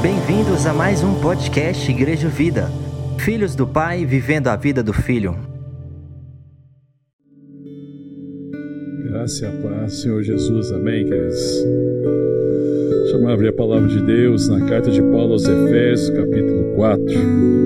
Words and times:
Bem-vindos 0.00 0.66
a 0.66 0.72
mais 0.72 1.02
um 1.02 1.20
podcast 1.20 1.90
Igreja 1.90 2.28
Vida. 2.28 2.70
Filhos 3.18 3.54
do 3.54 3.66
Pai 3.66 4.04
vivendo 4.04 4.48
a 4.48 4.56
vida 4.56 4.82
do 4.82 4.92
Filho. 4.92 5.36
Graça 9.04 9.44
e 9.44 9.48
a 9.48 9.52
paz, 9.62 10.00
Senhor 10.00 10.22
Jesus. 10.22 10.72
Amém, 10.72 11.04
queridos. 11.04 11.64
Deixa 13.02 13.16
eu 13.16 13.28
abrir 13.28 13.48
a 13.48 13.52
palavra 13.52 13.88
de 13.88 14.00
Deus 14.02 14.48
na 14.48 14.66
carta 14.66 14.90
de 14.90 15.02
Paulo 15.02 15.32
aos 15.32 15.44
Efésios, 15.44 16.10
capítulo 16.10 16.74
4. 16.76 17.61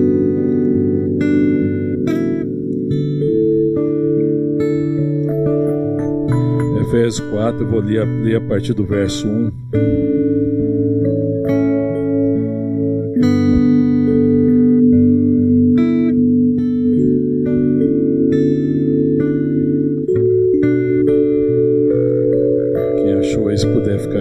Efésios 7.07 7.29
4, 7.29 7.63
eu 7.63 7.67
vou 7.69 7.79
ler, 7.79 8.05
ler 8.05 8.35
a 8.35 8.41
partir 8.41 8.73
do 8.73 8.85
verso 8.85 9.25
1. 9.27 9.51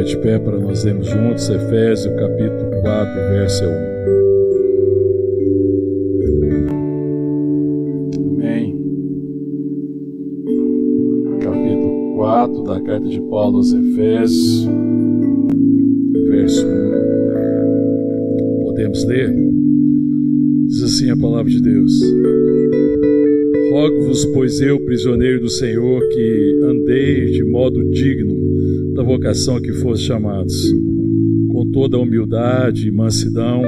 de 0.07 0.16
pé 0.18 0.38
para 0.38 0.57
nós 0.57 0.84
lermos 0.84 1.09
juntos 1.09 1.51
Efésios 1.51 2.15
capítulo 2.15 2.55
eu, 24.60 24.79
prisioneiro 24.80 25.40
do 25.40 25.51
Senhor, 25.51 26.01
que 26.09 26.60
andeis 26.62 27.32
de 27.32 27.45
modo 27.45 27.82
digno 27.90 28.35
da 28.95 29.02
vocação 29.02 29.57
a 29.57 29.60
que 29.60 29.73
foste 29.73 30.07
chamados, 30.07 30.73
com 31.49 31.71
toda 31.73 31.99
humildade 31.99 32.88
e 32.88 32.90
mansidão, 32.90 33.62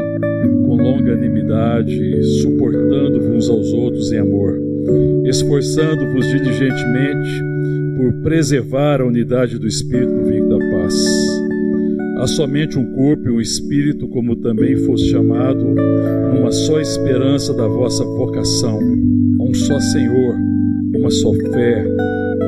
com 0.67 0.77
longanimidade, 0.77 2.23
suportando-vos 2.41 3.49
aos 3.51 3.73
outros 3.73 4.13
em 4.13 4.19
amor, 4.19 4.59
esforçando-vos 5.25 6.27
diligentemente 6.27 7.43
por 7.97 8.23
preservar 8.23 9.01
a 9.01 9.07
unidade 9.07 9.59
do 9.59 9.67
Espírito 9.67 10.13
no 10.13 10.25
vinho 10.25 10.49
da 10.49 10.59
paz. 10.59 10.95
Há 12.19 12.27
somente 12.27 12.79
um 12.79 12.95
corpo 12.95 13.29
e 13.29 13.31
um 13.31 13.41
espírito, 13.41 14.09
como 14.09 14.35
também 14.37 14.77
foste 14.77 15.11
chamado, 15.11 15.65
numa 16.35 16.51
só 16.51 16.81
esperança 16.81 17.55
da 17.55 17.67
vossa 17.67 18.05
vocação, 18.05 18.81
um 19.41 19.55
só 19.55 19.79
Senhor, 19.79 20.35
fé, 21.59 21.85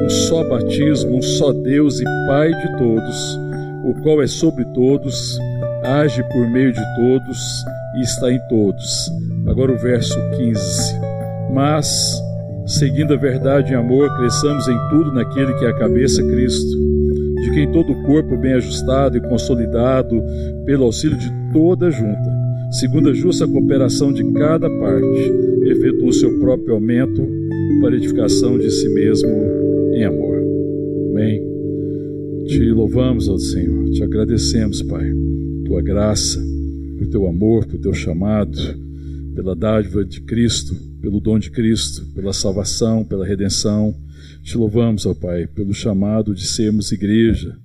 um 0.04 0.08
só 0.08 0.48
batismo, 0.48 1.16
um 1.16 1.22
só 1.22 1.52
Deus 1.52 2.00
e 2.00 2.04
Pai 2.28 2.48
de 2.48 2.78
todos, 2.78 3.38
o 3.84 3.94
qual 4.02 4.22
é 4.22 4.26
sobre 4.28 4.64
todos, 4.66 5.36
age 5.82 6.22
por 6.32 6.48
meio 6.48 6.72
de 6.72 6.80
todos 6.96 7.38
e 7.96 8.02
está 8.02 8.32
em 8.32 8.38
todos. 8.48 9.10
Agora 9.48 9.72
o 9.72 9.78
verso 9.78 10.16
15. 10.36 10.60
Mas, 11.52 12.22
seguindo 12.66 13.14
a 13.14 13.16
verdade 13.16 13.72
em 13.72 13.76
amor, 13.76 14.08
cresçamos 14.16 14.68
em 14.68 14.78
tudo 14.90 15.12
naquele 15.12 15.54
que 15.54 15.64
é 15.64 15.70
a 15.70 15.78
cabeça 15.78 16.22
Cristo, 16.22 16.78
de 17.42 17.50
quem 17.52 17.72
todo 17.72 17.92
o 17.92 18.02
corpo 18.04 18.36
bem 18.36 18.52
ajustado 18.52 19.16
e 19.16 19.28
consolidado 19.28 20.22
pelo 20.64 20.84
auxílio 20.84 21.18
de 21.18 21.28
toda 21.52 21.90
junta, 21.90 22.30
segundo 22.70 23.08
a 23.08 23.14
justa 23.14 23.48
cooperação 23.48 24.12
de 24.12 24.22
cada 24.34 24.70
parte, 24.70 25.32
efetua 25.64 26.10
o 26.10 26.12
seu 26.12 26.38
próprio 26.38 26.74
aumento 26.74 27.39
para 27.80 27.96
edificação 27.96 28.58
de 28.58 28.70
si 28.70 28.88
mesmo 28.90 29.30
em 29.94 30.04
amor. 30.04 30.36
Amém. 31.10 31.42
Te 32.46 32.70
louvamos, 32.72 33.26
ó 33.26 33.38
Senhor, 33.38 33.90
te 33.90 34.04
agradecemos, 34.04 34.82
Pai, 34.82 35.10
tua 35.64 35.80
graça, 35.80 36.44
por 36.98 37.06
teu 37.06 37.26
amor, 37.26 37.64
por 37.64 37.78
teu 37.78 37.94
chamado, 37.94 38.58
pela 39.34 39.56
dádiva 39.56 40.04
de 40.04 40.20
Cristo, 40.20 40.74
pelo 41.00 41.20
dom 41.20 41.38
de 41.38 41.50
Cristo, 41.50 42.04
pela 42.14 42.34
salvação, 42.34 43.02
pela 43.02 43.26
redenção. 43.26 43.94
Te 44.42 44.58
louvamos, 44.58 45.06
ó 45.06 45.14
Pai, 45.14 45.46
pelo 45.46 45.72
chamado 45.72 46.34
de 46.34 46.46
sermos 46.46 46.92
igreja, 46.92 47.56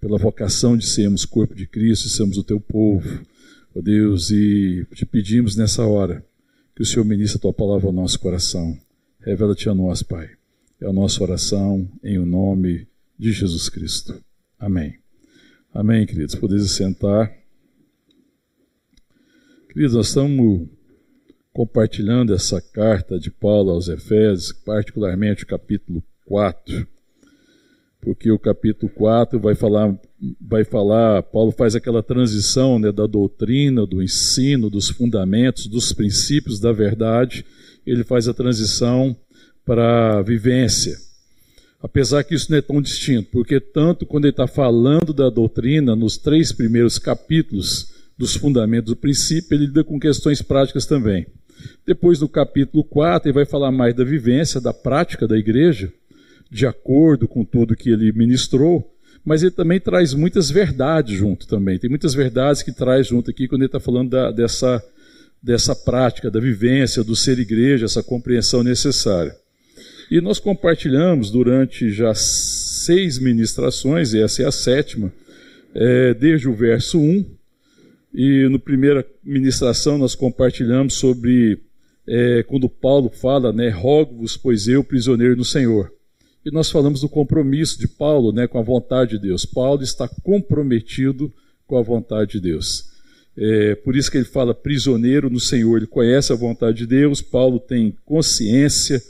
pela 0.00 0.16
vocação 0.16 0.78
de 0.78 0.86
sermos 0.86 1.26
corpo 1.26 1.54
de 1.54 1.66
Cristo 1.66 2.06
e 2.06 2.10
sermos 2.10 2.38
o 2.38 2.42
teu 2.42 2.58
povo, 2.58 3.20
ó 3.74 3.82
Deus, 3.82 4.30
e 4.30 4.86
te 4.94 5.04
pedimos 5.04 5.56
nessa 5.56 5.84
hora 5.84 6.24
que 6.74 6.82
o 6.82 6.86
Senhor 6.86 7.04
ministre 7.04 7.36
a 7.36 7.40
tua 7.42 7.52
palavra 7.52 7.88
ao 7.88 7.92
nosso 7.92 8.18
coração. 8.18 8.78
Revela-te 9.20 9.68
a 9.68 9.74
nós, 9.74 10.02
Pai. 10.02 10.30
É 10.80 10.86
a 10.86 10.92
nossa 10.92 11.22
oração 11.22 11.88
em 12.04 12.18
o 12.18 12.24
nome 12.24 12.86
de 13.18 13.32
Jesus 13.32 13.68
Cristo. 13.68 14.14
Amém. 14.58 14.96
Amém, 15.74 16.06
queridos. 16.06 16.36
Podeis 16.36 16.70
sentar. 16.70 17.32
Queridos, 19.68 19.94
nós 19.94 20.08
estamos 20.08 20.68
compartilhando 21.52 22.32
essa 22.32 22.60
carta 22.60 23.18
de 23.18 23.30
Paulo 23.30 23.72
aos 23.72 23.88
Efésios, 23.88 24.52
particularmente 24.52 25.42
o 25.42 25.46
capítulo 25.46 26.02
4, 26.24 26.86
porque 28.00 28.30
o 28.30 28.38
capítulo 28.38 28.90
4 28.92 29.40
vai 29.40 29.56
falar, 29.56 29.98
vai 30.40 30.64
falar, 30.64 31.24
Paulo 31.24 31.50
faz 31.50 31.74
aquela 31.74 32.04
transição 32.04 32.78
né, 32.78 32.92
da 32.92 33.06
doutrina, 33.06 33.84
do 33.84 34.00
ensino, 34.00 34.70
dos 34.70 34.88
fundamentos, 34.88 35.66
dos 35.66 35.92
princípios 35.92 36.60
da 36.60 36.70
verdade, 36.70 37.44
ele 37.90 38.04
faz 38.04 38.28
a 38.28 38.34
transição 38.34 39.16
para 39.64 40.18
a 40.18 40.22
vivência. 40.22 40.96
Apesar 41.80 42.24
que 42.24 42.34
isso 42.34 42.50
não 42.50 42.58
é 42.58 42.62
tão 42.62 42.82
distinto, 42.82 43.30
porque 43.30 43.60
tanto 43.60 44.04
quando 44.04 44.24
ele 44.24 44.32
está 44.32 44.46
falando 44.46 45.12
da 45.12 45.30
doutrina, 45.30 45.94
nos 45.94 46.16
três 46.16 46.52
primeiros 46.52 46.98
capítulos 46.98 47.92
dos 48.16 48.34
fundamentos 48.34 48.92
do 48.92 48.96
princípio, 48.96 49.54
ele 49.54 49.66
lida 49.66 49.84
com 49.84 49.98
questões 50.00 50.42
práticas 50.42 50.86
também. 50.86 51.26
Depois, 51.86 52.20
no 52.20 52.28
capítulo 52.28 52.82
4, 52.84 53.28
ele 53.28 53.34
vai 53.34 53.46
falar 53.46 53.70
mais 53.70 53.94
da 53.94 54.04
vivência, 54.04 54.60
da 54.60 54.72
prática 54.72 55.26
da 55.26 55.38
igreja, 55.38 55.92
de 56.50 56.66
acordo 56.66 57.28
com 57.28 57.44
tudo 57.44 57.76
que 57.76 57.90
ele 57.90 58.12
ministrou, 58.12 58.84
mas 59.24 59.42
ele 59.42 59.50
também 59.50 59.80
traz 59.80 60.14
muitas 60.14 60.50
verdades 60.50 61.16
junto 61.16 61.46
também. 61.46 61.78
Tem 61.78 61.90
muitas 61.90 62.14
verdades 62.14 62.62
que 62.62 62.72
traz 62.72 63.06
junto 63.06 63.30
aqui 63.30 63.46
quando 63.46 63.62
ele 63.62 63.68
está 63.68 63.80
falando 63.80 64.10
da, 64.10 64.30
dessa, 64.30 64.82
dessa 65.42 65.74
prática, 65.74 66.30
da 66.30 66.40
vivência, 66.40 67.04
do 67.04 67.14
ser 67.14 67.38
igreja, 67.38 67.86
essa 67.86 68.02
compreensão 68.02 68.62
necessária. 68.62 69.34
E 70.10 70.20
nós 70.20 70.38
compartilhamos 70.38 71.30
durante 71.30 71.90
já 71.90 72.14
seis 72.14 73.18
ministrações, 73.18 74.14
e 74.14 74.22
essa 74.22 74.42
é 74.42 74.46
a 74.46 74.52
sétima, 74.52 75.12
é, 75.74 76.14
desde 76.14 76.48
o 76.48 76.54
verso 76.54 76.98
1. 76.98 77.24
E 78.14 78.48
no 78.48 78.58
primeira 78.58 79.06
ministração 79.22 79.98
nós 79.98 80.14
compartilhamos 80.14 80.94
sobre 80.94 81.60
é, 82.06 82.42
quando 82.42 82.68
Paulo 82.68 83.10
fala, 83.10 83.52
né, 83.52 83.68
rogo-vos, 83.68 84.36
pois 84.36 84.66
eu, 84.66 84.82
prisioneiro 84.82 85.36
no 85.36 85.44
Senhor. 85.44 85.92
E 86.44 86.50
nós 86.50 86.70
falamos 86.70 87.02
do 87.02 87.08
compromisso 87.08 87.78
de 87.78 87.86
Paulo 87.86 88.32
né, 88.32 88.46
com 88.46 88.58
a 88.58 88.62
vontade 88.62 89.10
de 89.10 89.18
Deus. 89.18 89.44
Paulo 89.44 89.82
está 89.82 90.08
comprometido 90.22 91.30
com 91.66 91.76
a 91.76 91.82
vontade 91.82 92.32
de 92.32 92.40
Deus. 92.40 92.86
É, 93.40 93.76
por 93.76 93.94
isso 93.94 94.10
que 94.10 94.18
ele 94.18 94.24
fala 94.24 94.52
prisioneiro 94.52 95.30
no 95.30 95.38
Senhor. 95.38 95.76
Ele 95.76 95.86
conhece 95.86 96.32
a 96.32 96.36
vontade 96.36 96.78
de 96.78 96.86
Deus. 96.86 97.22
Paulo 97.22 97.60
tem 97.60 97.96
consciência 98.04 99.00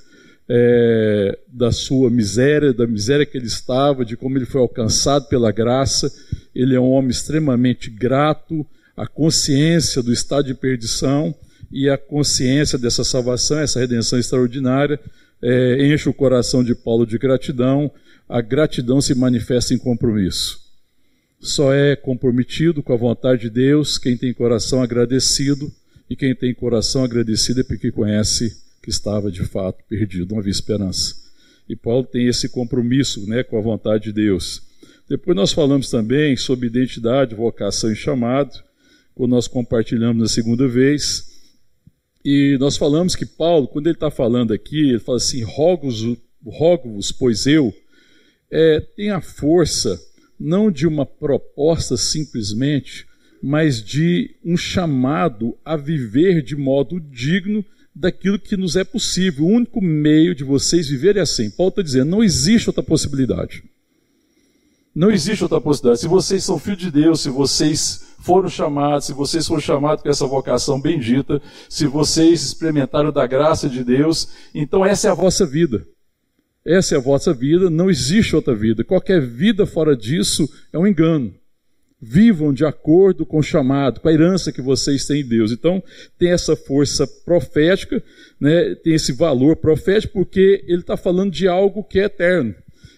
é, 0.47 1.39
da 1.49 1.73
sua 1.73 2.11
miséria, 2.11 2.75
da 2.75 2.87
miséria 2.87 3.25
que 3.25 3.39
ele 3.39 3.47
estava, 3.47 4.05
de 4.05 4.17
como 4.17 4.37
ele 4.37 4.45
foi 4.45 4.61
alcançado 4.61 5.29
pela 5.29 5.51
graça. 5.51 6.13
Ele 6.55 6.75
é 6.75 6.81
um 6.81 6.91
homem 6.91 7.11
extremamente 7.11 7.89
grato, 7.89 8.67
a 8.95 9.07
consciência 9.07 10.03
do 10.03 10.13
estado 10.13 10.47
de 10.47 10.55
perdição 10.55 11.35
e 11.73 11.89
a 11.89 11.97
consciência 11.97 12.79
dessa 12.79 13.05
salvação, 13.05 13.59
essa 13.59 13.81
redenção 13.81 14.19
extraordinária, 14.19 15.01
é, 15.41 15.87
enche 15.87 16.09
o 16.09 16.15
coração 16.15 16.63
de 16.63 16.75
Paulo 16.75 17.07
de 17.07 17.17
gratidão. 17.17 17.91
A 18.29 18.43
gratidão 18.43 19.01
se 19.01 19.15
manifesta 19.15 19.73
em 19.73 19.79
compromisso. 19.79 20.68
Só 21.41 21.73
é 21.73 21.95
comprometido 21.95 22.83
com 22.83 22.93
a 22.93 22.97
vontade 22.97 23.43
de 23.43 23.51
Deus 23.51 23.97
quem 23.97 24.17
tem 24.17 24.35
coração 24.35 24.83
agradecido, 24.83 25.73
e 26.11 26.17
quem 26.17 26.35
tem 26.35 26.55
coração 26.55 27.05
agradecido 27.05 27.61
é 27.61 27.65
porque 27.65 27.93
conhece 27.93 28.57
que 28.83 28.91
estava 28.91 29.31
de 29.31 29.45
fato 29.45 29.85
perdido, 29.89 30.33
não 30.33 30.39
havia 30.39 30.51
esperança. 30.51 31.15
E 31.69 31.77
Paulo 31.77 32.05
tem 32.05 32.27
esse 32.27 32.49
compromisso 32.49 33.29
né, 33.29 33.43
com 33.43 33.59
a 33.59 33.61
vontade 33.61 34.05
de 34.05 34.13
Deus. 34.13 34.63
Depois 35.09 35.37
nós 35.37 35.53
falamos 35.53 35.91
também 35.91 36.37
sobre 36.37 36.67
identidade, 36.67 37.35
vocação 37.35 37.93
e 37.93 37.97
chamado, 37.97 38.63
quando 39.15 39.33
nós 39.33 39.47
compartilhamos 39.47 40.23
na 40.23 40.29
segunda 40.29 40.67
vez. 40.67 41.29
E 42.25 42.57
nós 42.59 42.77
falamos 42.77 43.15
que 43.15 43.27
Paulo, 43.27 43.69
quando 43.69 43.87
ele 43.87 43.97
está 43.97 44.11
falando 44.11 44.53
aqui, 44.53 44.91
ele 44.91 44.99
fala 44.99 45.19
assim: 45.19 45.43
rogo-vos, 45.43 46.17
rogo 46.45 46.99
pois 47.19 47.47
eu. 47.47 47.75
é, 48.51 48.81
tem 48.97 49.11
a 49.11 49.21
força 49.21 50.01
não 50.39 50.71
de 50.71 50.87
uma 50.87 51.05
proposta 51.05 51.97
simplesmente, 51.97 53.07
mas 53.43 53.83
de 53.83 54.35
um 54.45 54.57
chamado 54.57 55.57
a 55.65 55.77
viver 55.77 56.43
de 56.43 56.57
modo 56.57 57.01
digno 57.01 57.65
daquilo 57.95 58.39
que 58.39 58.57
nos 58.57 58.77
é 58.77 58.85
possível. 58.85 59.45
O 59.45 59.49
único 59.49 59.81
meio 59.81 60.35
de 60.35 60.45
vocês 60.45 60.89
viverem 60.89 61.23
assim. 61.23 61.51
Paulo 61.51 61.71
está 61.71 61.83
dizendo: 61.83 62.11
não 62.11 62.23
existe 62.23 62.69
outra 62.69 62.83
possibilidade. 62.83 63.65
Não 64.95 65.11
existe 65.11 65.43
outra 65.43 65.61
possibilidade. 65.61 66.01
Se 66.01 66.09
vocês 66.09 66.45
são 66.45 66.59
filhos 66.59 66.81
de 66.81 66.91
Deus, 66.91 67.21
se 67.21 67.31
vocês 67.31 68.09
foram 68.21 68.49
chamados, 68.49 69.07
se 69.07 69.13
vocês 69.13 69.47
foram 69.47 69.61
chamados 69.61 70.03
com 70.03 70.09
essa 70.09 70.27
vocação 70.27 70.81
bendita, 70.81 71.41
se 71.69 71.87
vocês 71.87 72.43
experimentaram 72.43 73.13
da 73.13 73.27
graça 73.27 73.69
de 73.69 73.85
Deus, 73.85 74.29
então 74.55 74.85
essa 74.85 75.09
é 75.09 75.11
a 75.11 75.15
vossa 75.15 75.47
vida. 75.47 75.87
Essa 76.69 76.97
é 76.97 76.99
a 76.99 77.01
vossa 77.01 77.33
vida, 77.33 77.71
não 77.71 77.89
existe 77.89 78.37
outra 78.37 78.55
vida. 78.55 78.85
Qualquer 78.85 79.23
vida 79.23 79.65
fora 79.65 79.97
disso 79.97 80.47
é 80.71 80.79
um 80.79 80.87
engano. 80.87 81.35
Vivam 81.99 82.53
de 82.53 82.63
acordo 82.63 83.25
com 83.25 83.39
o 83.39 83.43
chamado, 83.43 84.01
com 84.01 84.09
a 84.09 84.13
herança 84.13 84.53
que 84.53 84.61
vocês 84.61 85.07
têm 85.07 85.23
em 85.23 85.27
Deus. 85.27 85.51
Então, 85.51 85.83
tem 86.19 86.31
essa 86.31 86.55
força 86.55 87.07
profética, 87.25 88.03
né, 88.39 88.75
tem 88.85 88.93
esse 88.93 89.13
valor 89.13 89.57
profético, 89.57 90.13
porque 90.13 90.63
ele 90.69 90.83
está 90.83 90.95
falando 90.95 91.33
de 91.33 91.49
algo 91.49 91.83
que 91.83 92.01
é 92.01 92.05
eterno. 92.05 92.55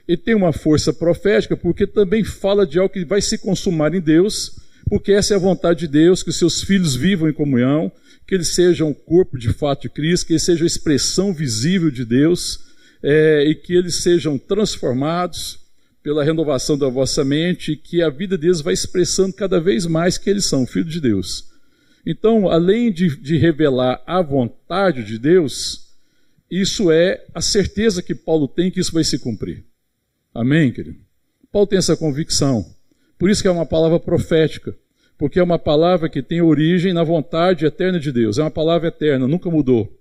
Ele 0.09 0.19
tem 0.19 0.35
uma 0.35 0.53
força 0.53 0.93
profética, 0.93 1.57
porque 1.57 1.87
também 1.87 2.25
fala 2.25 2.67
de 2.67 2.77
algo 2.77 2.93
que 2.93 3.05
vai 3.05 3.23
se 3.23 3.39
consumar 3.39 3.95
em 3.95 4.01
Deus, 4.01 4.51
porque 4.89 5.13
essa 5.13 5.35
é 5.35 5.37
a 5.37 5.41
vontade 5.41 5.81
de 5.81 5.87
Deus, 5.87 6.25
que 6.25 6.33
seus 6.33 6.61
filhos 6.61 6.97
vivam 6.97 7.29
em 7.29 7.33
comunhão, 7.33 7.93
que 8.27 8.35
eles 8.35 8.49
sejam 8.49 8.91
o 8.91 8.95
corpo 8.97 9.39
de 9.39 9.53
fato 9.53 9.83
de 9.83 9.91
Cristo, 9.91 10.27
que 10.27 10.33
eles 10.33 10.43
sejam 10.43 10.65
a 10.65 10.67
expressão 10.67 11.33
visível 11.33 11.89
de 11.89 12.05
Deus, 12.05 12.69
é, 13.03 13.45
e 13.45 13.55
que 13.55 13.75
eles 13.75 14.03
sejam 14.03 14.39
transformados 14.39 15.59
pela 16.03 16.25
renovação 16.25 16.79
da 16.79 16.89
vossa 16.89 17.25
mente, 17.25 17.73
e 17.73 17.77
que 17.77 18.03
a 18.03 18.09
vida 18.09 18.39
deles 18.39 18.61
vai 18.61 18.73
expressando 18.73 19.35
cada 19.35 19.61
vez 19.61 19.85
mais 19.87 20.17
que 20.17 20.31
eles 20.31 20.47
são 20.47 20.67
filhos 20.67 20.93
de 20.93 21.01
Deus. 21.01 21.51
Então, 22.07 22.49
além 22.49 22.91
de, 22.91 23.15
de 23.17 23.37
revelar 23.37 24.03
a 24.07 24.23
vontade 24.23 25.05
de 25.05 25.19
Deus, 25.19 25.91
isso 26.51 26.91
é 26.91 27.25
a 27.35 27.41
certeza 27.41 28.03
que 28.03 28.15
Paulo 28.15 28.49
tem 28.49 28.71
que 28.71 28.81
isso 28.81 28.93
vai 28.93 29.05
se 29.05 29.19
cumprir. 29.19 29.65
Amém, 30.35 30.73
querido? 30.73 30.99
Paulo 31.53 31.67
tem 31.67 31.79
essa 31.79 31.97
convicção. 31.97 32.65
Por 33.19 33.29
isso 33.29 33.43
que 33.43 33.49
é 33.49 33.51
uma 33.51 33.67
palavra 33.67 34.01
profética, 34.01 34.75
porque 35.19 35.39
é 35.39 35.43
uma 35.43 35.59
palavra 35.59 36.09
que 36.09 36.23
tem 36.23 36.41
origem 36.41 36.95
na 36.95 37.05
vontade 37.05 37.67
eterna 37.67 38.01
de 38.01 38.11
Deus. 38.11 38.39
É 38.39 38.43
uma 38.43 38.51
palavra 38.51 38.89
eterna, 38.89 39.29
nunca 39.29 39.51
mudou. 39.51 40.00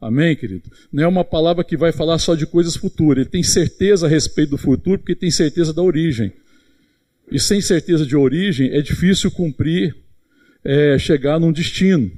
Amém, 0.00 0.36
querido? 0.36 0.70
Não 0.92 1.04
é 1.04 1.06
uma 1.06 1.24
palavra 1.24 1.64
que 1.64 1.76
vai 1.76 1.90
falar 1.90 2.18
só 2.18 2.34
de 2.34 2.46
coisas 2.46 2.76
futuras. 2.76 3.22
Ele 3.22 3.30
tem 3.30 3.42
certeza 3.42 4.06
a 4.06 4.08
respeito 4.08 4.50
do 4.50 4.58
futuro, 4.58 4.98
porque 4.98 5.14
tem 5.14 5.30
certeza 5.30 5.72
da 5.72 5.82
origem. 5.82 6.32
E 7.30 7.40
sem 7.40 7.60
certeza 7.60 8.04
de 8.04 8.14
origem, 8.14 8.70
é 8.72 8.80
difícil 8.80 9.30
cumprir, 9.30 9.96
é, 10.62 10.98
chegar 10.98 11.40
num 11.40 11.50
destino. 11.50 12.10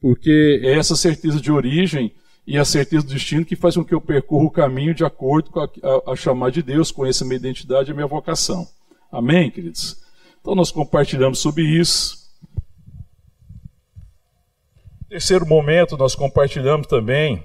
Porque 0.00 0.60
é 0.62 0.74
essa 0.74 0.94
certeza 0.94 1.40
de 1.40 1.50
origem 1.50 2.12
e 2.46 2.56
a 2.56 2.64
certeza 2.64 3.04
do 3.04 3.12
destino 3.12 3.44
que 3.44 3.56
faz 3.56 3.74
com 3.74 3.84
que 3.84 3.94
eu 3.94 4.00
percorra 4.00 4.44
o 4.44 4.50
caminho 4.50 4.94
de 4.94 5.04
acordo 5.04 5.50
com 5.50 5.60
a, 5.60 5.68
a, 5.82 6.12
a 6.12 6.16
chamada 6.16 6.52
de 6.52 6.62
Deus, 6.62 6.90
conheça 6.90 7.24
a 7.24 7.26
minha 7.26 7.36
identidade 7.36 7.90
e 7.90 7.92
a 7.92 7.94
minha 7.94 8.06
vocação. 8.06 8.66
Amém, 9.12 9.50
queridos? 9.50 9.96
Então 10.40 10.54
nós 10.54 10.70
compartilhamos 10.70 11.40
sobre 11.40 11.64
isso. 11.64 12.17
Terceiro 15.08 15.46
momento, 15.46 15.96
nós 15.96 16.14
compartilhamos 16.14 16.86
também 16.86 17.42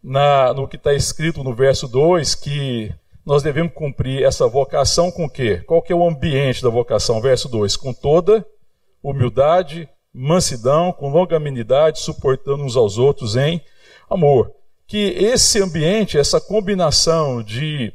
na, 0.00 0.54
no 0.54 0.68
que 0.68 0.76
está 0.76 0.94
escrito 0.94 1.42
no 1.42 1.52
verso 1.52 1.88
2, 1.88 2.36
que 2.36 2.94
nós 3.26 3.42
devemos 3.42 3.72
cumprir 3.74 4.22
essa 4.22 4.46
vocação 4.46 5.10
com 5.10 5.24
o 5.24 5.30
quê? 5.30 5.56
Qual 5.66 5.82
que 5.82 5.92
é 5.92 5.96
o 5.96 6.08
ambiente 6.08 6.62
da 6.62 6.68
vocação? 6.70 7.20
Verso 7.20 7.48
2, 7.48 7.76
com 7.76 7.92
toda 7.92 8.46
humildade, 9.02 9.88
mansidão, 10.14 10.92
com 10.92 11.10
longanimidade, 11.10 11.98
suportando 11.98 12.62
uns 12.62 12.76
aos 12.76 12.96
outros 12.96 13.34
em 13.34 13.60
amor. 14.08 14.52
Que 14.86 15.08
esse 15.08 15.60
ambiente, 15.60 16.16
essa 16.16 16.40
combinação 16.40 17.42
de 17.42 17.92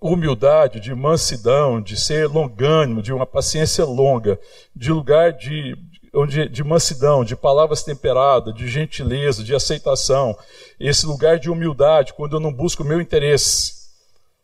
humildade, 0.00 0.78
de 0.78 0.94
mansidão, 0.94 1.80
de 1.80 1.98
ser 1.98 2.28
longânimo, 2.28 3.02
de 3.02 3.12
uma 3.12 3.26
paciência 3.26 3.84
longa, 3.84 4.38
de 4.74 4.92
lugar 4.92 5.32
de 5.32 5.76
onde, 6.12 6.48
de 6.48 6.64
mansidão, 6.64 7.24
de 7.24 7.36
palavras 7.36 7.82
temperadas, 7.82 8.54
de 8.54 8.68
gentileza, 8.68 9.44
de 9.44 9.54
aceitação, 9.54 10.36
esse 10.78 11.06
lugar 11.06 11.38
de 11.38 11.50
humildade, 11.50 12.14
quando 12.14 12.36
eu 12.36 12.40
não 12.40 12.52
busco 12.52 12.82
o 12.82 12.86
meu 12.86 13.00
interesse. 13.00 13.80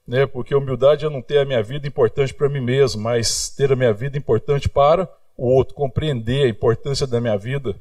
Né? 0.06 0.26
Porque 0.26 0.54
humildade 0.54 1.04
é 1.04 1.10
não 1.10 1.20
ter 1.20 1.38
a 1.38 1.44
minha 1.44 1.62
vida 1.62 1.86
importante 1.86 2.32
para 2.32 2.48
mim 2.48 2.60
mesmo, 2.60 3.02
mas 3.02 3.48
ter 3.48 3.72
a 3.72 3.76
minha 3.76 3.92
vida 3.92 4.16
importante 4.16 4.68
para 4.68 5.08
o 5.36 5.48
outro, 5.48 5.74
compreender 5.74 6.46
a 6.46 6.48
importância 6.48 7.06
da 7.06 7.20
minha 7.20 7.36
vida, 7.36 7.74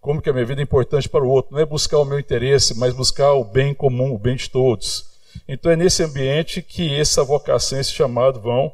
como 0.00 0.20
que 0.20 0.28
a 0.28 0.32
minha 0.32 0.44
vida 0.44 0.60
é 0.60 0.64
importante 0.64 1.08
para 1.08 1.24
o 1.24 1.28
outro. 1.28 1.54
Não 1.54 1.60
é 1.60 1.66
buscar 1.66 1.98
o 1.98 2.04
meu 2.04 2.18
interesse, 2.18 2.76
mas 2.76 2.94
buscar 2.94 3.32
o 3.32 3.44
bem 3.44 3.74
comum, 3.74 4.12
o 4.14 4.18
bem 4.18 4.36
de 4.36 4.50
todos. 4.50 5.06
Então 5.46 5.70
é 5.70 5.76
nesse 5.76 6.02
ambiente 6.02 6.62
que 6.62 6.98
essa 6.98 7.22
vocação, 7.22 7.78
esse 7.78 7.92
chamado 7.92 8.40
vão 8.40 8.72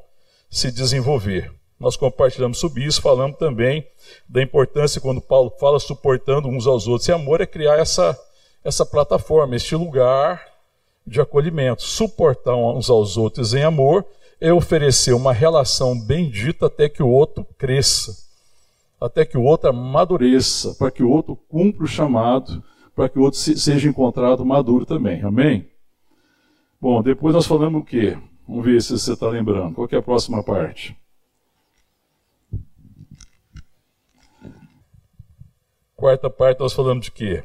se 0.51 0.71
desenvolver. 0.71 1.53
Nós 1.79 1.97
compartilhamos 1.97 2.59
sobre 2.59 2.85
isso, 2.85 3.03
falamos 3.03 3.37
também 3.37 3.87
da 4.29 4.43
importância, 4.43 5.01
quando 5.01 5.21
Paulo 5.21 5.53
fala 5.59 5.79
suportando 5.79 6.49
uns 6.49 6.67
aos 6.67 6.87
outros. 6.87 7.09
E 7.09 7.13
amor 7.13 7.41
é 7.41 7.47
criar 7.47 7.79
essa, 7.79 8.19
essa 8.63 8.87
plataforma, 8.87 9.57
este 9.57 9.75
lugar 9.75 10.43
de 11.07 11.21
acolhimento. 11.21 11.83
Suportar 11.83 12.57
uns 12.57 12.89
aos 12.89 13.17
outros 13.17 13.55
em 13.55 13.63
amor 13.63 14.07
é 14.41 14.53
oferecer 14.53 15.13
uma 15.13 15.33
relação 15.33 15.99
bendita 15.99 16.67
até 16.67 16.89
que 16.89 17.03
o 17.03 17.09
outro 17.09 17.47
cresça, 17.59 18.17
até 19.01 19.25
que 19.25 19.37
o 19.37 19.43
outro 19.43 19.71
amadureça, 19.71 20.75
para 20.75 20.91
que 20.91 21.03
o 21.03 21.11
outro 21.11 21.37
cumpra 21.49 21.85
o 21.85 21.89
chamado, 21.89 22.63
para 22.95 23.09
que 23.09 23.19
o 23.19 23.23
outro 23.23 23.39
seja 23.39 23.89
encontrado 23.89 24.45
maduro 24.45 24.87
também. 24.87 25.23
Amém? 25.23 25.69
Bom, 26.81 27.03
depois 27.03 27.35
nós 27.35 27.47
falamos 27.47 27.83
o 27.83 27.85
quê? 27.85 28.17
Vamos 28.47 28.65
ver 28.65 28.81
se 28.83 28.99
você 28.99 29.15
está 29.15 29.29
lembrando. 29.29 29.75
Qual 29.75 29.89
é 29.91 29.97
a 29.97 30.03
próxima 30.03 30.43
parte? 30.43 30.97
Quarta 35.97 36.29
parte 36.29 36.59
nós 36.59 36.73
falamos 36.73 37.05
de 37.05 37.13
quê? 37.13 37.45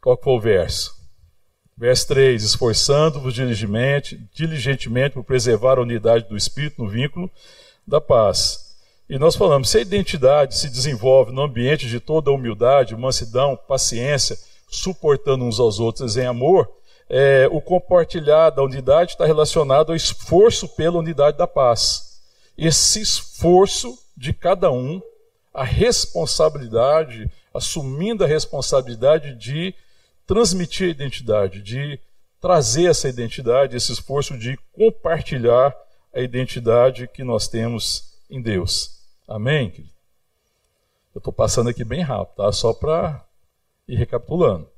Qual 0.00 0.16
foi 0.16 0.32
o 0.34 0.40
verso? 0.40 0.94
Verso 1.76 2.06
3: 2.08 2.42
Esforçando-vos 2.42 3.34
diligentemente, 3.34 4.20
diligentemente 4.32 5.14
por 5.14 5.24
preservar 5.24 5.78
a 5.78 5.82
unidade 5.82 6.28
do 6.28 6.36
Espírito 6.36 6.82
no 6.82 6.88
vínculo 6.88 7.30
da 7.86 8.00
paz. 8.00 8.76
E 9.08 9.18
nós 9.18 9.34
falamos, 9.34 9.68
se 9.68 9.78
a 9.78 9.82
identidade 9.82 10.56
se 10.56 10.70
desenvolve 10.70 11.32
no 11.32 11.42
ambiente 11.42 11.88
de 11.88 11.98
toda 11.98 12.30
humildade, 12.30 12.96
mansidão, 12.96 13.56
paciência, 13.56 14.38
suportando 14.68 15.44
uns 15.44 15.58
aos 15.58 15.80
outros 15.80 16.16
em 16.16 16.24
amor, 16.24 16.70
é, 17.10 17.48
o 17.50 17.60
compartilhar 17.60 18.50
da 18.50 18.62
unidade 18.62 19.12
está 19.12 19.26
relacionado 19.26 19.90
ao 19.90 19.96
esforço 19.96 20.68
pela 20.68 20.98
unidade 20.98 21.36
da 21.36 21.46
paz. 21.46 22.22
Esse 22.56 23.02
esforço 23.02 23.98
de 24.16 24.32
cada 24.32 24.70
um 24.70 25.02
a 25.52 25.64
responsabilidade, 25.64 27.30
assumindo 27.52 28.24
a 28.24 28.26
responsabilidade 28.26 29.34
de 29.34 29.74
transmitir 30.26 30.88
a 30.88 30.90
identidade, 30.90 31.62
de 31.62 32.00
trazer 32.40 32.86
essa 32.86 33.08
identidade, 33.08 33.76
esse 33.76 33.92
esforço 33.92 34.36
de 34.38 34.56
compartilhar 34.72 35.74
a 36.14 36.20
identidade 36.20 37.06
que 37.06 37.22
nós 37.22 37.48
temos 37.48 38.18
em 38.30 38.40
Deus. 38.40 38.98
Amém? 39.28 39.72
Eu 41.14 41.18
estou 41.18 41.32
passando 41.32 41.68
aqui 41.68 41.84
bem 41.84 42.00
rápido, 42.00 42.36
tá? 42.36 42.50
Só 42.50 42.72
para 42.72 43.24
ir 43.86 43.96
recapitulando. 43.96 44.68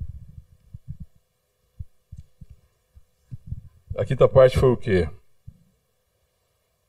A 3.96 4.04
quinta 4.04 4.28
parte 4.28 4.58
foi 4.58 4.70
o 4.70 4.76
quê? 4.76 5.08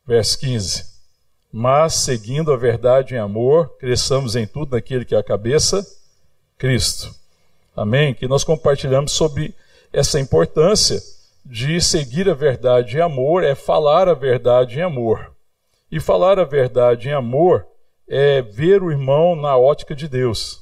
Verso 0.08 0.40
15 0.40 0.95
mas 1.58 1.94
seguindo 1.94 2.52
a 2.52 2.58
verdade 2.58 3.16
em 3.16 3.18
amor, 3.18 3.78
cresçamos 3.78 4.36
em 4.36 4.46
tudo 4.46 4.76
naquele 4.76 5.06
que 5.06 5.16
é 5.16 5.18
a 5.18 5.24
cabeça, 5.24 5.88
Cristo. 6.58 7.16
Amém? 7.74 8.14
Que 8.14 8.28
nós 8.28 8.44
compartilhamos 8.44 9.14
sobre 9.14 9.56
essa 9.94 10.20
importância 10.20 11.02
de 11.46 11.80
seguir 11.80 12.30
a 12.30 12.34
verdade 12.34 12.98
em 12.98 13.00
amor, 13.00 13.42
é 13.42 13.56
falar 13.56 14.10
a 14.10 14.14
verdade 14.14 14.80
em 14.80 14.82
amor. 14.82 15.32
E 15.90 15.98
falar 15.98 16.40
a 16.40 16.44
verdade 16.44 17.08
em 17.08 17.14
amor 17.14 17.66
é 18.06 18.42
ver 18.42 18.84
o 18.84 18.92
irmão 18.92 19.34
na 19.34 19.56
ótica 19.56 19.96
de 19.96 20.10
Deus. 20.10 20.60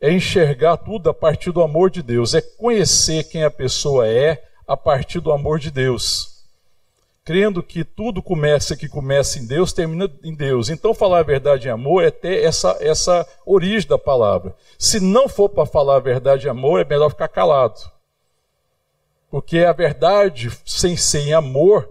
É 0.00 0.10
enxergar 0.10 0.78
tudo 0.78 1.10
a 1.10 1.14
partir 1.14 1.52
do 1.52 1.60
amor 1.60 1.90
de 1.90 2.02
Deus, 2.02 2.32
é 2.32 2.40
conhecer 2.40 3.24
quem 3.24 3.44
a 3.44 3.50
pessoa 3.50 4.08
é 4.08 4.42
a 4.66 4.78
partir 4.78 5.20
do 5.20 5.30
amor 5.30 5.58
de 5.58 5.70
Deus 5.70 6.35
crendo 7.26 7.60
que 7.60 7.82
tudo 7.82 8.22
começa 8.22 8.76
que 8.76 8.88
começa 8.88 9.40
em 9.40 9.46
Deus, 9.48 9.72
termina 9.72 10.08
em 10.22 10.32
Deus. 10.32 10.70
Então, 10.70 10.94
falar 10.94 11.18
a 11.18 11.24
verdade 11.24 11.66
em 11.66 11.72
amor 11.72 12.04
é 12.04 12.10
ter 12.10 12.44
essa, 12.44 12.76
essa 12.78 13.26
origem 13.44 13.88
da 13.88 13.98
palavra. 13.98 14.54
Se 14.78 15.00
não 15.00 15.28
for 15.28 15.48
para 15.48 15.66
falar 15.66 15.96
a 15.96 16.00
verdade 16.00 16.46
em 16.46 16.50
amor, 16.50 16.80
é 16.80 16.84
melhor 16.84 17.10
ficar 17.10 17.26
calado. 17.26 17.80
Porque 19.28 19.58
a 19.58 19.72
verdade, 19.72 20.56
sem 20.64 20.96
ser 20.96 21.22
em 21.22 21.34
amor, 21.34 21.90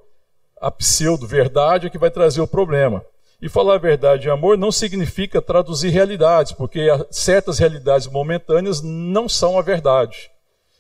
a 0.59 0.71
pseudo-verdade 0.71 1.87
é 1.87 1.89
que 1.89 1.97
vai 1.97 2.09
trazer 2.09 2.39
o 2.39 2.47
problema. 2.47 3.03
E 3.41 3.49
falar 3.49 3.75
a 3.75 3.79
verdade 3.79 4.29
em 4.29 4.31
amor 4.31 4.57
não 4.57 4.71
significa 4.71 5.41
traduzir 5.41 5.89
realidades, 5.89 6.53
porque 6.53 6.87
certas 7.11 7.59
realidades 7.59 8.07
momentâneas 8.07 8.81
não 8.81 9.27
são 9.27 9.59
a 9.59 9.61
verdade. 9.61 10.31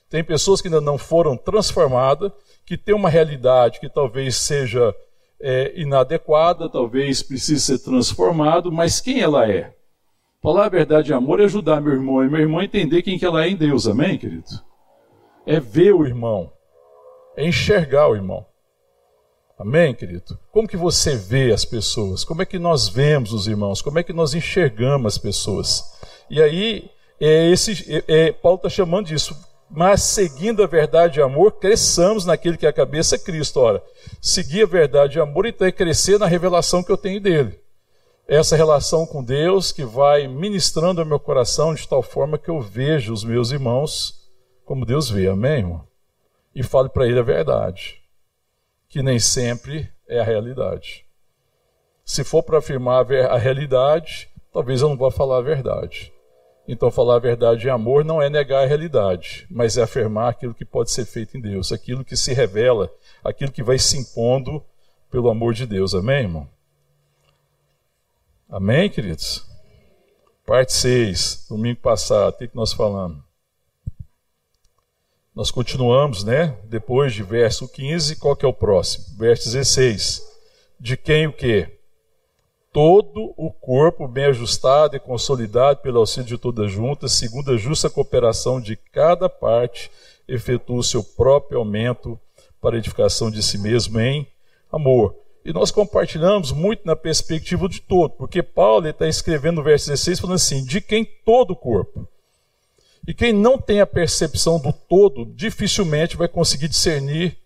Tem 0.09 0.23
pessoas 0.23 0.61
que 0.61 0.69
ainda 0.69 0.79
não 0.79 0.97
foram 0.97 1.35
transformadas, 1.35 2.31
que 2.65 2.77
têm 2.77 2.95
uma 2.95 3.09
realidade 3.09 3.79
que 3.79 3.89
talvez 3.89 4.35
seja 4.37 4.93
é, 5.39 5.73
inadequada, 5.79 6.69
talvez 6.69 7.21
precise 7.21 7.61
ser 7.61 7.79
transformado, 7.79 8.71
mas 8.71 8.99
quem 8.99 9.21
ela 9.21 9.49
é? 9.49 9.75
Falar 10.41 10.65
a 10.65 10.69
verdade 10.69 11.11
em 11.11 11.15
amor 11.15 11.39
é 11.39 11.45
ajudar 11.45 11.81
meu 11.81 11.93
irmão 11.93 12.23
e 12.23 12.29
meu 12.29 12.41
irmão 12.41 12.59
a 12.59 12.65
entender 12.65 13.01
quem 13.01 13.17
que 13.17 13.25
ela 13.25 13.45
é 13.45 13.49
em 13.49 13.55
Deus, 13.55 13.87
amém, 13.87 14.17
querido? 14.17 14.49
É 15.45 15.59
ver 15.59 15.93
o 15.93 16.05
irmão, 16.05 16.51
é 17.35 17.47
enxergar 17.47 18.07
o 18.07 18.15
irmão. 18.15 18.45
Amém, 19.57 19.93
querido? 19.93 20.37
Como 20.51 20.67
que 20.67 20.75
você 20.75 21.15
vê 21.15 21.53
as 21.53 21.63
pessoas? 21.63 22.25
Como 22.25 22.41
é 22.41 22.45
que 22.45 22.59
nós 22.59 22.89
vemos 22.89 23.31
os 23.31 23.47
irmãos? 23.47 23.81
Como 23.81 23.97
é 23.97 24.03
que 24.03 24.11
nós 24.11 24.33
enxergamos 24.33 25.13
as 25.13 25.17
pessoas? 25.17 25.83
E 26.29 26.41
aí, 26.41 26.89
é 27.19 27.49
esse, 27.49 27.85
é, 27.89 28.03
é, 28.07 28.31
Paulo 28.33 28.57
está 28.57 28.69
chamando 28.69 29.07
disso. 29.07 29.35
Mas 29.69 30.03
seguindo 30.03 30.63
a 30.63 30.67
verdade 30.67 31.19
e 31.19 31.23
amor, 31.23 31.53
cresçamos 31.53 32.25
naquele 32.25 32.57
que 32.57 32.65
é 32.65 32.69
a 32.69 32.73
cabeça 32.73 33.17
Cristo. 33.17 33.59
Ora, 33.59 33.83
seguir 34.21 34.63
a 34.63 34.67
verdade 34.67 35.17
e 35.17 35.21
amor, 35.21 35.45
então 35.45 35.67
é 35.67 35.71
crescer 35.71 36.19
na 36.19 36.27
revelação 36.27 36.83
que 36.83 36.91
eu 36.91 36.97
tenho 36.97 37.19
dele. 37.19 37.59
Essa 38.27 38.55
relação 38.55 39.05
com 39.05 39.23
Deus 39.23 39.71
que 39.71 39.83
vai 39.83 40.27
ministrando 40.27 41.01
ao 41.01 41.07
meu 41.07 41.19
coração 41.19 41.73
de 41.73 41.87
tal 41.87 42.01
forma 42.01 42.37
que 42.37 42.49
eu 42.49 42.59
vejo 42.59 43.13
os 43.13 43.23
meus 43.23 43.51
irmãos 43.51 44.29
como 44.63 44.85
Deus 44.85 45.09
vê. 45.09 45.27
Amém, 45.27 45.59
irmão? 45.59 45.87
E 46.53 46.63
fale 46.63 46.89
para 46.89 47.05
ele 47.05 47.19
a 47.19 47.23
verdade 47.23 48.05
que 48.95 49.03
nem 49.03 49.19
sempre 49.19 49.91
é 50.07 50.21
a 50.21 50.23
realidade. 50.23 51.05
Se 52.05 52.23
for 52.23 52.41
para 52.41 52.59
afirmar 52.59 53.05
a 53.11 53.37
realidade, 53.37 54.29
talvez 54.53 54.81
eu 54.81 54.87
não 54.87 54.95
vá 54.95 55.11
falar 55.11 55.39
a 55.39 55.41
verdade. 55.41 56.13
Então, 56.67 56.89
falar 56.89 57.15
a 57.15 57.19
verdade 57.19 57.67
em 57.67 57.69
amor 57.69 58.03
não 58.03 58.21
é 58.21 58.29
negar 58.29 58.63
a 58.63 58.67
realidade, 58.67 59.45
mas 59.51 59.77
é 59.77 59.83
afirmar 59.83 60.29
aquilo 60.29 60.53
que 60.53 60.65
pode 60.65 60.89
ser 60.89 61.05
feito 61.05 61.37
em 61.37 61.41
Deus, 61.41 61.71
aquilo 61.71 62.03
que 62.03 62.17
se 62.17 62.33
revela, 62.33 62.91
aquilo 63.23 63.51
que 63.51 63.61
vai 63.61 63.77
se 63.77 63.97
impondo 63.97 64.63
pelo 65.11 65.29
amor 65.29 65.53
de 65.53 65.67
Deus. 65.67 65.93
Amém, 65.93 66.23
irmão? 66.23 66.49
Amém, 68.49 68.89
queridos? 68.89 69.45
Parte 70.45 70.73
6, 70.73 71.47
domingo 71.49 71.81
passado, 71.81 72.33
o 72.33 72.37
que 72.37 72.49
nós 72.55 72.73
falamos? 72.73 73.23
Nós 75.35 75.51
continuamos, 75.51 76.23
né? 76.23 76.57
Depois 76.63 77.13
de 77.13 77.21
verso 77.21 77.67
15, 77.67 78.15
qual 78.15 78.35
que 78.35 78.45
é 78.45 78.47
o 78.47 78.53
próximo? 78.53 79.17
Verso 79.17 79.51
16. 79.51 80.21
De 80.79 80.95
quem 80.95 81.27
o 81.27 81.33
quê? 81.33 81.74
Todo 82.75 83.33
o 83.37 83.49
corpo 83.53 84.05
bem 84.05 84.25
ajustado 84.25 84.97
e 84.97 84.99
consolidado 84.99 85.79
pelo 85.79 85.99
auxílio 85.99 86.27
de 86.27 86.37
toda 86.37 86.67
junta, 86.67 87.07
segundo 87.07 87.53
a 87.53 87.57
justa 87.57 87.89
cooperação 87.89 88.59
de 88.59 88.75
cada 88.75 89.29
parte, 89.29 89.89
efetua 90.27 90.79
o 90.79 90.83
seu 90.83 91.01
próprio 91.01 91.59
aumento 91.59 92.19
para 92.59 92.77
edificação 92.77 93.31
de 93.31 93.41
si 93.41 93.57
mesmo 93.57 93.97
em 94.01 94.27
amor. 94.69 95.15
E 95.45 95.53
nós 95.53 95.71
compartilhamos 95.71 96.51
muito 96.51 96.81
na 96.85 96.97
perspectiva 96.97 97.69
de 97.69 97.79
todo, 97.79 98.09
porque 98.09 98.43
Paulo 98.43 98.89
está 98.89 99.07
escrevendo 99.07 99.55
no 99.55 99.63
verso 99.63 99.87
16 99.87 100.19
falando 100.19 100.35
assim: 100.35 100.61
de 100.65 100.81
quem 100.81 101.05
todo 101.05 101.51
o 101.51 101.55
corpo. 101.55 102.05
E 103.07 103.13
quem 103.13 103.31
não 103.31 103.57
tem 103.57 103.79
a 103.79 103.87
percepção 103.87 104.59
do 104.59 104.73
todo, 104.73 105.25
dificilmente 105.33 106.17
vai 106.17 106.27
conseguir 106.27 106.67
discernir 106.67 107.37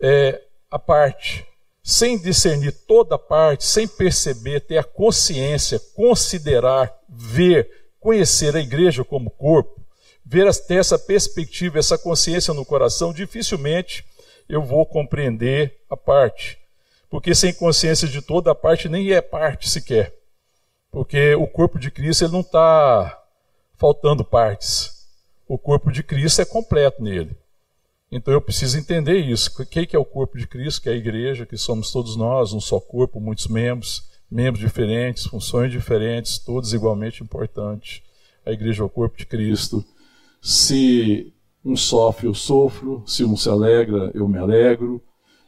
é, 0.00 0.40
a 0.70 0.78
parte. 0.78 1.44
Sem 1.82 2.18
discernir 2.18 2.72
toda 2.86 3.18
parte, 3.18 3.64
sem 3.64 3.88
perceber, 3.88 4.60
ter 4.60 4.78
a 4.78 4.84
consciência, 4.84 5.80
considerar, 5.94 6.94
ver, 7.08 7.68
conhecer 7.98 8.54
a 8.54 8.60
igreja 8.60 9.02
como 9.02 9.30
corpo, 9.30 9.80
ver, 10.24 10.54
ter 10.66 10.76
essa 10.76 10.98
perspectiva, 10.98 11.78
essa 11.78 11.98
consciência 11.98 12.52
no 12.54 12.64
coração, 12.64 13.12
dificilmente 13.12 14.04
eu 14.48 14.62
vou 14.62 14.84
compreender 14.84 15.80
a 15.88 15.96
parte. 15.96 16.58
Porque 17.08 17.34
sem 17.34 17.52
consciência 17.52 18.06
de 18.06 18.20
toda 18.20 18.52
a 18.52 18.54
parte, 18.54 18.88
nem 18.88 19.12
é 19.12 19.20
parte 19.20 19.68
sequer. 19.68 20.14
Porque 20.90 21.34
o 21.34 21.46
corpo 21.46 21.78
de 21.78 21.90
Cristo 21.90 22.24
ele 22.24 22.32
não 22.32 22.40
está 22.40 23.20
faltando 23.76 24.24
partes. 24.24 25.08
O 25.48 25.58
corpo 25.58 25.90
de 25.90 26.02
Cristo 26.02 26.42
é 26.42 26.44
completo 26.44 27.02
nele. 27.02 27.36
Então 28.10 28.34
eu 28.34 28.40
preciso 28.40 28.78
entender 28.78 29.18
isso. 29.18 29.50
O 29.62 29.66
que 29.66 29.94
é 29.94 29.98
o 29.98 30.04
corpo 30.04 30.36
de 30.36 30.46
Cristo? 30.46 30.82
Que 30.82 30.88
é 30.88 30.92
a 30.92 30.96
igreja, 30.96 31.46
que 31.46 31.56
somos 31.56 31.92
todos 31.92 32.16
nós, 32.16 32.52
um 32.52 32.60
só 32.60 32.80
corpo, 32.80 33.20
muitos 33.20 33.46
membros, 33.46 34.02
membros 34.30 34.64
diferentes, 34.64 35.24
funções 35.24 35.70
diferentes, 35.70 36.38
todos 36.38 36.72
igualmente 36.72 37.22
importantes. 37.22 38.02
A 38.44 38.50
igreja 38.50 38.82
é 38.82 38.86
o 38.86 38.90
corpo 38.90 39.16
de 39.16 39.26
Cristo. 39.26 39.84
Se 40.42 41.32
um 41.64 41.76
sofre, 41.76 42.26
eu 42.26 42.34
sofro. 42.34 43.04
Se 43.06 43.24
um 43.24 43.36
se 43.36 43.48
alegra, 43.48 44.10
eu 44.12 44.26
me 44.26 44.38
alegro. 44.38 45.00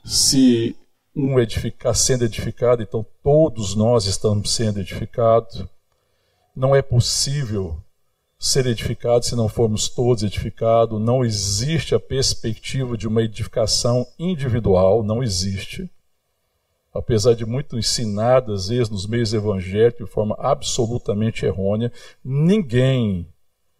Se 0.04 0.76
um 1.14 1.38
edificar, 1.40 1.94
sendo 1.94 2.24
edificado, 2.24 2.82
então 2.82 3.04
todos 3.22 3.74
nós 3.74 4.06
estamos 4.06 4.50
sendo 4.54 4.80
edificados. 4.80 5.64
Não 6.54 6.76
é 6.76 6.82
possível 6.82 7.82
ser 8.42 8.66
edificado 8.66 9.24
se 9.24 9.36
não 9.36 9.48
formos 9.48 9.88
todos 9.88 10.24
edificados. 10.24 11.00
Não 11.00 11.24
existe 11.24 11.94
a 11.94 12.00
perspectiva 12.00 12.96
de 12.96 13.06
uma 13.06 13.22
edificação 13.22 14.04
individual, 14.18 15.04
não 15.04 15.22
existe. 15.22 15.88
Apesar 16.92 17.34
de 17.34 17.46
muito 17.46 17.78
ensinado, 17.78 18.52
às 18.52 18.66
vezes, 18.66 18.90
nos 18.90 19.06
meios 19.06 19.32
evangélicos, 19.32 20.06
de 20.06 20.12
forma 20.12 20.34
absolutamente 20.40 21.46
errônea, 21.46 21.92
ninguém 22.22 23.28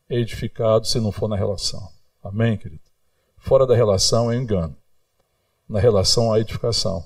é 0.09 0.21
edificado 0.21 0.87
se 0.87 1.01
não 1.01 1.11
for 1.11 1.27
na 1.27 1.37
relação. 1.37 1.91
Amém, 2.23 2.57
querido? 2.57 2.83
Fora 3.39 3.67
da 3.67 3.75
relação 3.75 4.31
é 4.31 4.37
engano. 4.37 4.77
Na 5.69 5.81
relação 5.81 6.33
há 6.33 6.39
edificação. 6.39 7.05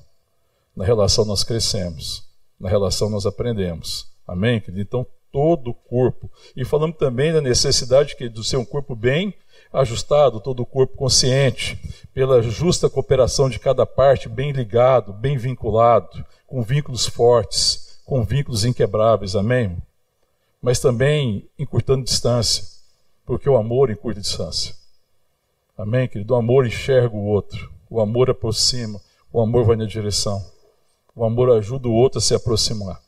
Na 0.77 0.85
relação 0.85 1.25
nós 1.25 1.43
crescemos. 1.43 2.23
Na 2.61 2.69
relação 2.69 3.09
nós 3.09 3.25
aprendemos. 3.25 4.07
Amém, 4.29 4.61
querido? 4.61 4.83
Então, 4.83 5.07
todo 5.33 5.71
o 5.71 5.75
corpo. 5.75 6.31
E 6.57 6.65
falamos 6.65 6.97
também 6.97 7.33
da 7.33 7.41
necessidade 7.41 8.17
de 8.17 8.47
ser 8.47 8.57
um 8.57 8.65
corpo 8.65 8.95
bem 8.95 9.35
ajustado, 9.73 10.41
todo 10.41 10.61
o 10.61 10.67
corpo 10.67 10.97
consciente, 10.97 11.79
pela 12.15 12.43
justa 12.43 12.89
cooperação 12.89 13.49
de 13.51 13.59
cada 13.59 13.85
parte, 13.85 14.29
bem 14.29 14.53
ligado, 14.53 15.13
bem 15.13 15.37
vinculado, 15.37 16.25
com 16.47 16.63
vínculos 16.63 17.07
fortes, 17.07 18.01
com 18.05 18.25
vínculos 18.25 18.65
inquebráveis, 18.65 19.35
amém? 19.35 19.77
Mas 20.63 20.81
também 20.81 21.49
encurtando 21.59 22.05
distância, 22.05 22.65
porque 23.25 23.49
o 23.49 23.57
amor 23.57 23.91
encurta 23.91 24.21
distância. 24.21 24.75
Amém, 25.77 26.09
querido? 26.09 26.33
O 26.33 26.37
amor 26.37 26.67
enxerga 26.67 27.15
o 27.15 27.27
outro, 27.27 27.71
o 27.91 28.01
amor 28.01 28.31
aproxima, 28.31 29.01
o 29.31 29.41
amor 29.41 29.65
vai 29.65 29.77
na 29.77 29.85
direção, 29.85 30.43
o 31.15 31.25
amor 31.25 31.51
ajuda 31.51 31.89
o 31.89 31.93
outro 31.93 32.19
a 32.19 32.23
se 32.23 32.35
aproximar. 32.35 33.06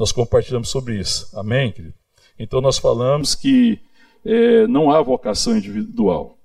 Nós 0.00 0.12
compartilhamos 0.12 0.70
sobre 0.70 0.98
isso. 0.98 1.28
Amém, 1.38 1.70
querido? 1.70 1.92
Então 2.38 2.62
nós 2.62 2.78
falamos 2.78 3.34
que 3.34 3.78
é, 4.24 4.66
não 4.66 4.90
há 4.90 5.02
vocação 5.02 5.54
individual. 5.54 6.38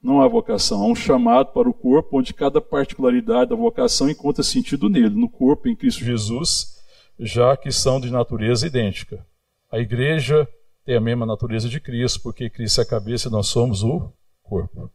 Não 0.00 0.22
há 0.22 0.28
vocação, 0.28 0.80
há 0.80 0.86
um 0.86 0.94
chamado 0.94 1.52
para 1.52 1.68
o 1.68 1.74
corpo, 1.74 2.16
onde 2.16 2.32
cada 2.32 2.60
particularidade 2.60 3.50
da 3.50 3.56
vocação 3.56 4.08
encontra 4.08 4.44
sentido 4.44 4.88
nele, 4.88 5.16
no 5.16 5.28
corpo 5.28 5.66
em 5.66 5.74
Cristo 5.74 6.04
Jesus, 6.04 6.80
já 7.18 7.56
que 7.56 7.72
são 7.72 7.98
de 7.98 8.08
natureza 8.08 8.68
idêntica. 8.68 9.26
A 9.68 9.80
igreja 9.80 10.46
tem 10.84 10.94
a 10.94 11.00
mesma 11.00 11.26
natureza 11.26 11.68
de 11.68 11.80
Cristo, 11.80 12.20
porque 12.22 12.48
Cristo 12.48 12.80
é 12.80 12.84
a 12.84 12.86
cabeça 12.86 13.26
e 13.26 13.32
nós 13.32 13.48
somos 13.48 13.82
o 13.82 14.12
corpo. 14.44 14.88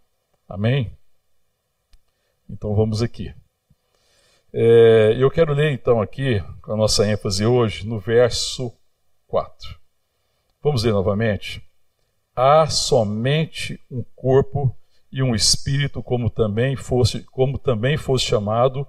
Amém? 0.48 0.94
Então 2.50 2.74
vamos 2.74 3.02
aqui. 3.02 3.34
É, 4.52 5.16
eu 5.18 5.30
quero 5.30 5.54
ler 5.54 5.72
então 5.72 6.02
aqui, 6.02 6.44
com 6.62 6.74
a 6.74 6.76
nossa 6.76 7.08
ênfase 7.08 7.46
hoje, 7.46 7.88
no 7.88 8.00
verso 8.00 8.74
4. 9.28 9.78
Vamos 10.64 10.84
ler 10.84 10.92
novamente? 10.92 11.62
Há 12.36 12.68
somente 12.68 13.80
um 13.92 14.04
corpo 14.16 14.76
e 15.12 15.22
um 15.22 15.36
espírito, 15.36 16.02
como 16.02 16.30
também 16.30 16.76
fosse, 16.76 17.22
como 17.26 17.60
também 17.60 17.96
fosse 17.96 18.26
chamado, 18.26 18.88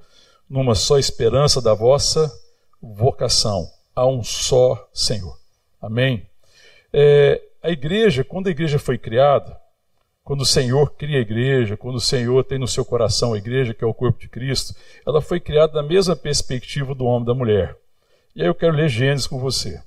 numa 0.49 0.75
só 0.75 0.99
esperança 0.99 1.61
da 1.61 1.75
vossa 1.75 2.33
vocação. 2.81 3.69
Há 3.95 4.07
um 4.07 4.23
só 4.23 4.89
Senhor. 4.95 5.39
Amém? 5.81 6.27
É, 6.93 7.41
a 7.63 7.71
igreja, 7.71 8.25
quando 8.25 8.47
a 8.47 8.51
igreja 8.51 8.79
foi 8.79 8.97
criada, 8.97 9.60
quando 10.25 10.43
o 10.43 10.47
Senhor 10.47 10.95
cria 10.95 11.19
a 11.19 11.23
igreja, 11.23 11.77
quando 11.77 11.97
o 11.97 12.01
Senhor 12.01 12.45
tem 12.45 12.59
no 12.59 12.69
seu 12.69 12.85
coração 12.85 13.33
a 13.33 13.39
igreja, 13.39 13.75
que 13.75 13.83
é 13.83 13.87
o 13.87 13.95
corpo 13.95 14.19
de 14.19 14.29
Cristo, 14.29 14.75
ela 15.07 15.21
foi 15.21 15.41
criada 15.41 15.73
da 15.73 15.83
mesma 15.83 16.15
perspectiva 16.15 16.95
do 16.95 17.05
homem 17.05 17.23
e 17.23 17.27
da 17.27 17.35
mulher. 17.35 17.77
E 18.35 18.43
aí 18.43 18.49
eu 18.49 18.55
quero 18.55 18.77
ler 18.77 18.89
Gênesis 18.89 19.27
com 19.27 19.39
você. 19.39 19.83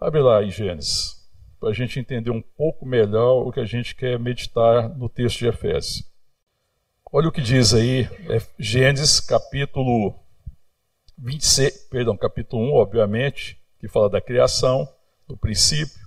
Abre 0.00 0.20
lá 0.20 0.42
em 0.42 0.50
Gênesis, 0.50 1.16
para 1.60 1.70
a 1.70 1.72
gente 1.72 1.98
entender 1.98 2.30
um 2.30 2.42
pouco 2.42 2.86
melhor 2.86 3.46
o 3.46 3.52
que 3.52 3.60
a 3.60 3.64
gente 3.64 3.94
quer 3.94 4.18
meditar 4.18 4.88
no 4.96 5.08
texto 5.08 5.38
de 5.38 5.48
Efésios. 5.48 6.04
Olha 7.12 7.28
o 7.28 7.32
que 7.32 7.40
diz 7.40 7.72
aí, 7.72 8.08
é 8.28 8.40
Gênesis 8.58 9.20
capítulo 9.20 10.14
26, 11.18 11.88
perdão, 11.90 12.16
capítulo 12.16 12.62
1, 12.62 12.74
obviamente, 12.74 13.58
que 13.78 13.86
fala 13.86 14.10
da 14.10 14.20
criação, 14.20 14.88
do 15.28 15.36
princípio. 15.36 16.04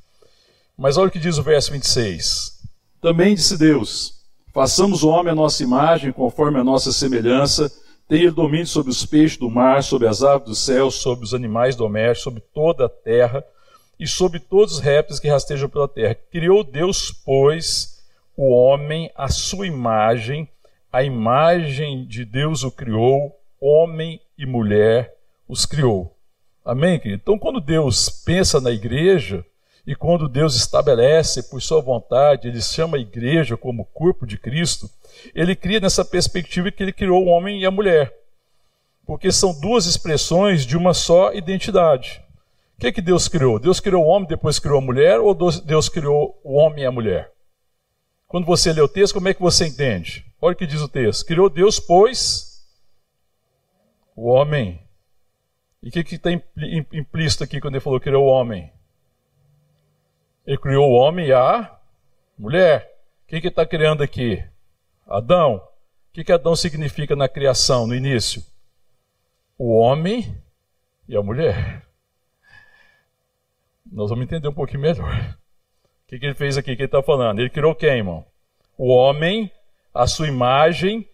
Mas 0.78 0.98
olha 0.98 1.08
o 1.08 1.12
que 1.12 1.20
diz 1.20 1.38
o 1.38 1.44
verso 1.44 1.72
26. 1.72 2.57
Também 3.02 3.36
disse 3.36 3.58
Deus: 3.58 4.22
Façamos 4.54 5.04
o 5.04 5.10
homem 5.10 5.32
a 5.32 5.36
nossa 5.36 5.64
imagem, 5.64 6.12
conforme 6.12 6.60
a 6.60 6.64
nossa 6.64 6.92
semelhança, 6.92 7.72
tenha 8.08 8.32
domínio 8.32 8.66
sobre 8.66 8.92
os 8.92 9.06
peixes 9.06 9.38
do 9.38 9.50
mar, 9.50 9.84
sobre 9.84 10.08
as 10.08 10.24
aves 10.24 10.48
do 10.48 10.56
céu, 10.56 10.90
sobre 10.90 11.26
os 11.26 11.34
animais 11.34 11.76
domésticos, 11.76 12.24
sobre 12.24 12.44
toda 12.54 12.86
a 12.86 12.90
terra 12.90 13.44
e 14.00 14.08
sobre 14.08 14.40
todos 14.40 14.76
os 14.76 14.80
répteis 14.80 15.20
que 15.20 15.28
rastejam 15.28 15.70
pela 15.70 15.88
terra. 15.88 16.16
Criou 16.32 16.64
Deus, 16.64 17.12
pois, 17.12 18.04
o 18.36 18.50
homem 18.50 19.12
à 19.16 19.28
sua 19.28 19.68
imagem, 19.68 20.48
a 20.92 21.04
imagem 21.04 22.06
de 22.06 22.24
Deus 22.24 22.64
o 22.64 22.72
criou, 22.72 23.36
homem 23.60 24.22
e 24.38 24.46
mulher 24.46 25.14
os 25.48 25.66
criou. 25.66 26.16
Amém, 26.64 27.00
querido? 27.00 27.22
Então, 27.24 27.40
quando 27.40 27.60
Deus 27.60 28.10
pensa 28.10 28.60
na 28.60 28.72
igreja, 28.72 29.46
e 29.88 29.96
quando 29.96 30.28
Deus 30.28 30.54
estabelece 30.54 31.44
por 31.44 31.62
sua 31.62 31.82
vontade, 31.82 32.50
ele 32.50 32.62
chama 32.62 32.98
a 32.98 33.00
igreja 33.00 33.56
como 33.56 33.86
corpo 33.86 34.28
de 34.28 34.38
Cristo, 34.38 34.90
ele 35.34 35.56
cria 35.56 35.80
nessa 35.80 36.04
perspectiva 36.04 36.70
que 36.70 36.84
ele 36.84 36.92
criou 36.92 37.24
o 37.24 37.30
homem 37.30 37.62
e 37.62 37.66
a 37.66 37.72
mulher. 37.72 38.14
Porque 39.06 39.32
são 39.32 39.58
duas 39.58 39.86
expressões 39.86 40.66
de 40.66 40.76
uma 40.76 40.94
só 40.94 41.32
identidade. 41.32 42.22
O 42.78 42.82
que, 42.82 42.92
que 42.92 43.02
Deus 43.02 43.30
criou? 43.30 43.58
Deus 43.58 43.80
criou 43.80 44.04
o 44.04 44.08
homem, 44.08 44.28
depois 44.28 44.60
criou 44.60 44.80
a 44.80 44.82
mulher, 44.82 45.22
ou 45.22 45.34
Deus 45.34 45.88
criou 45.88 46.38
o 46.44 46.56
homem 46.56 46.84
e 46.84 46.86
a 46.86 46.92
mulher? 46.92 47.32
Quando 48.28 48.46
você 48.46 48.74
lê 48.74 48.82
o 48.82 48.90
texto, 48.90 49.14
como 49.14 49.30
é 49.30 49.34
que 49.34 49.42
você 49.42 49.68
entende? 49.68 50.26
Olha 50.42 50.52
o 50.52 50.58
que 50.58 50.68
diz 50.68 50.82
o 50.82 50.90
texto. 50.90 51.26
Criou 51.26 51.50
Deus, 51.50 51.80
pois, 51.80 52.62
o 54.14 54.28
homem. 54.28 54.82
E 55.82 55.88
o 55.88 55.92
que 55.92 56.16
está 56.16 56.30
implícito 56.92 57.46
aqui 57.46 57.62
quando 57.62 57.76
ele 57.76 57.84
falou 57.84 58.02
criou 58.02 58.26
o 58.26 58.30
homem? 58.30 58.70
Ele 60.48 60.58
criou 60.58 60.90
o 60.90 60.94
homem 60.94 61.28
e 61.28 61.34
a 61.34 61.78
mulher. 62.40 62.90
O 63.24 63.28
que 63.28 63.46
está 63.46 63.66
criando 63.66 64.02
aqui? 64.02 64.42
Adão. 65.06 65.58
O 65.58 65.62
que, 66.14 66.24
que 66.24 66.32
Adão 66.32 66.56
significa 66.56 67.18
na 67.18 67.28
criação, 67.28 67.86
no 67.86 67.94
início? 67.94 68.42
O 69.58 69.78
homem 69.78 70.42
e 71.06 71.18
a 71.18 71.22
mulher. 71.22 71.86
Nós 73.92 74.10
vamos 74.10 74.24
entender 74.24 74.48
um 74.48 74.54
pouquinho 74.54 74.80
melhor. 74.80 75.38
O 76.06 76.08
que, 76.08 76.18
que 76.18 76.26
ele 76.26 76.34
fez 76.34 76.58
aqui? 76.58 76.72
O 76.72 76.76
que 76.78 76.84
ele 76.84 76.88
está 76.88 77.04
falando? 77.04 77.40
Ele 77.40 77.50
criou 77.50 77.76
quem, 77.76 77.98
irmão? 77.98 78.26
O 78.78 78.88
homem, 78.88 79.52
a 79.94 80.08
sua 80.08 80.30
imagem, 80.30 81.06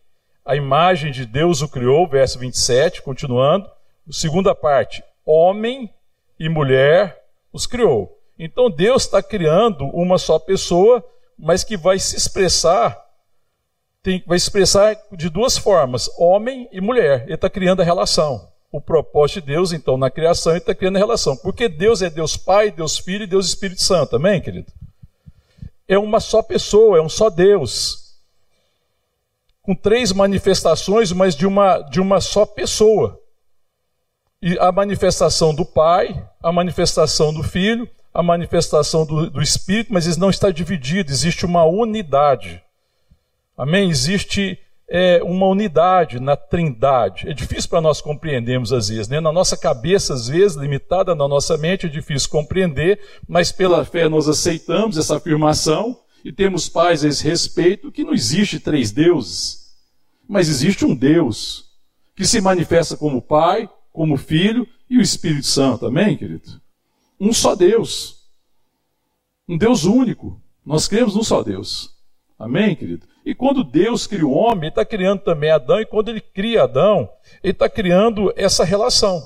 a 0.45 0.55
imagem 0.55 1.11
de 1.11 1.25
Deus 1.25 1.63
o 1.63 1.67
criou, 1.67 2.07
verso 2.07 2.37
27, 2.37 3.01
continuando. 3.01 3.67
Segunda 4.11 4.53
parte, 4.53 5.03
homem 5.25 5.91
e 6.39 6.47
mulher 6.47 7.25
os 7.51 7.65
criou. 7.65 8.22
Então 8.37 8.69
Deus 8.69 9.03
está 9.03 9.21
criando 9.21 9.85
uma 9.85 10.17
só 10.17 10.39
pessoa, 10.39 11.03
mas 11.37 11.63
que 11.63 11.77
vai 11.77 11.99
se 11.99 12.15
expressar, 12.15 12.99
tem, 14.01 14.23
vai 14.25 14.37
expressar 14.37 14.97
de 15.11 15.29
duas 15.29 15.57
formas, 15.57 16.09
homem 16.17 16.67
e 16.71 16.81
mulher. 16.81 17.23
Ele 17.23 17.35
está 17.35 17.49
criando 17.49 17.81
a 17.81 17.85
relação 17.85 18.53
o 18.73 18.81
propósito 18.81 19.39
de 19.41 19.53
Deus, 19.53 19.71
então, 19.71 19.97
na 19.99 20.09
criação, 20.09 20.55
e 20.55 20.57
está 20.57 20.73
criando 20.73 20.95
a 20.95 20.99
relação. 20.99 21.37
Porque 21.37 21.69
Deus 21.69 22.01
é 22.01 22.09
Deus 22.09 22.35
Pai, 22.35 22.71
Deus 22.71 22.97
Filho 22.97 23.23
e 23.23 23.27
Deus 23.27 23.45
Espírito 23.45 23.83
Santo. 23.83 24.15
Amém, 24.15 24.41
querido? 24.41 24.73
É 25.87 25.95
uma 25.95 26.19
só 26.19 26.41
pessoa, 26.41 26.97
é 26.97 27.01
um 27.01 27.07
só 27.07 27.29
Deus. 27.29 28.15
Com 29.61 29.75
três 29.75 30.11
manifestações, 30.11 31.11
mas 31.11 31.35
de 31.35 31.45
uma, 31.45 31.81
de 31.81 32.01
uma 32.01 32.19
só 32.19 32.47
pessoa. 32.47 33.21
E 34.41 34.57
a 34.57 34.71
manifestação 34.71 35.53
do 35.53 35.63
Pai, 35.63 36.27
a 36.41 36.51
manifestação 36.51 37.31
do 37.31 37.43
Filho, 37.43 37.87
a 38.13 38.21
manifestação 38.21 39.05
do, 39.05 39.29
do 39.29 39.41
Espírito, 39.41 39.91
mas 39.91 40.05
isso 40.05 40.19
não 40.19 40.29
está 40.29 40.51
dividido, 40.51 41.11
existe 41.11 41.45
uma 41.45 41.63
unidade. 41.65 42.61
Amém? 43.57 43.89
Existe 43.89 44.59
é, 44.87 45.23
uma 45.23 45.47
unidade 45.47 46.19
na 46.19 46.35
trindade. 46.35 47.27
É 47.27 47.33
difícil 47.33 47.69
para 47.69 47.81
nós 47.81 48.01
compreendermos 48.01 48.71
às 48.71 48.89
vezes, 48.89 49.07
né? 49.07 49.19
Na 49.19 49.31
nossa 49.31 49.57
cabeça, 49.57 50.13
às 50.13 50.27
vezes, 50.27 50.55
limitada 50.55 51.15
na 51.15 51.27
nossa 51.27 51.57
mente, 51.57 51.87
é 51.87 51.89
difícil 51.89 52.29
compreender, 52.29 52.99
mas 53.27 53.51
pela 53.51 53.83
fé 53.83 54.07
nós 54.07 54.27
aceitamos 54.27 54.97
essa 54.97 55.17
afirmação 55.17 55.99
e 56.23 56.31
temos 56.31 56.69
paz 56.69 57.03
a 57.03 57.07
esse 57.07 57.23
respeito 57.23 57.91
que 57.91 58.03
não 58.03 58.13
existe 58.13 58.59
três 58.59 58.91
deuses, 58.91 59.73
mas 60.27 60.47
existe 60.47 60.85
um 60.85 60.95
Deus 60.95 61.65
que 62.15 62.25
se 62.25 62.39
manifesta 62.39 62.95
como 62.95 63.21
Pai, 63.21 63.67
como 63.91 64.17
Filho 64.17 64.67
e 64.89 64.97
o 64.97 65.01
Espírito 65.01 65.47
Santo. 65.47 65.85
Amém, 65.85 66.15
querido? 66.15 66.62
Um 67.23 67.31
só 67.31 67.55
Deus. 67.55 68.27
Um 69.47 69.57
Deus 69.57 69.85
único. 69.85 70.41
Nós 70.65 70.89
cremos 70.89 71.15
num 71.15 71.23
só 71.23 71.41
Deus. 71.41 71.95
Amém, 72.37 72.75
querido? 72.75 73.07
E 73.25 73.33
quando 73.33 73.63
Deus 73.63 74.05
cria 74.05 74.27
o 74.27 74.33
homem, 74.33 74.63
Ele 74.63 74.67
está 74.67 74.83
criando 74.83 75.21
também 75.21 75.49
Adão, 75.49 75.79
e 75.79 75.85
quando 75.85 76.09
Ele 76.09 76.19
cria 76.19 76.63
Adão, 76.63 77.09
Ele 77.41 77.53
está 77.53 77.69
criando 77.69 78.33
essa 78.35 78.65
relação. 78.65 79.23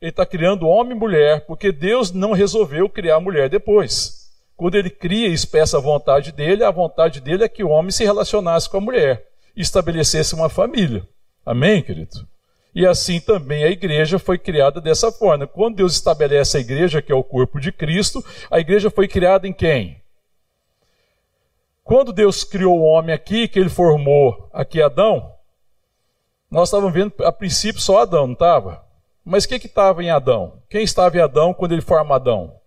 Ele 0.00 0.08
está 0.08 0.24
criando 0.24 0.66
homem 0.66 0.96
e 0.96 0.98
mulher, 0.98 1.44
porque 1.44 1.70
Deus 1.70 2.10
não 2.12 2.32
resolveu 2.32 2.88
criar 2.88 3.16
a 3.16 3.20
mulher 3.20 3.50
depois. 3.50 4.30
Quando 4.56 4.76
Ele 4.76 4.88
cria 4.88 5.28
e 5.28 5.34
expressa 5.34 5.76
a 5.76 5.82
vontade 5.82 6.32
dele, 6.32 6.64
a 6.64 6.70
vontade 6.70 7.20
dele 7.20 7.44
é 7.44 7.48
que 7.48 7.62
o 7.62 7.68
homem 7.68 7.90
se 7.90 8.04
relacionasse 8.04 8.70
com 8.70 8.78
a 8.78 8.80
mulher 8.80 9.28
e 9.54 9.60
estabelecesse 9.60 10.34
uma 10.34 10.48
família. 10.48 11.06
Amém, 11.44 11.82
querido? 11.82 12.26
E 12.74 12.84
assim 12.84 13.20
também 13.20 13.62
a 13.62 13.68
igreja 13.68 14.18
foi 14.18 14.36
criada 14.36 14.80
dessa 14.80 15.12
forma. 15.12 15.46
Quando 15.46 15.76
Deus 15.76 15.92
estabelece 15.94 16.56
a 16.56 16.60
igreja, 16.60 17.00
que 17.00 17.12
é 17.12 17.14
o 17.14 17.22
corpo 17.22 17.60
de 17.60 17.70
Cristo, 17.70 18.24
a 18.50 18.58
igreja 18.58 18.90
foi 18.90 19.06
criada 19.06 19.46
em 19.46 19.52
quem? 19.52 20.02
Quando 21.84 22.12
Deus 22.12 22.42
criou 22.42 22.80
o 22.80 22.82
homem 22.84 23.14
aqui, 23.14 23.46
que 23.46 23.58
ele 23.58 23.68
formou 23.68 24.48
aqui 24.52 24.82
Adão, 24.82 25.32
nós 26.50 26.68
estávamos 26.68 26.94
vendo 26.94 27.12
a 27.22 27.30
princípio 27.30 27.80
só 27.80 27.98
Adão, 27.98 28.26
não 28.26 28.32
estava? 28.32 28.84
Mas 29.24 29.44
o 29.44 29.48
que 29.48 29.54
estava 29.54 30.02
em 30.02 30.10
Adão? 30.10 30.62
Quem 30.68 30.82
estava 30.82 31.16
em 31.16 31.20
Adão 31.20 31.54
quando 31.54 31.72
ele 31.72 31.80
forma 31.80 32.16
Adão? 32.16 32.58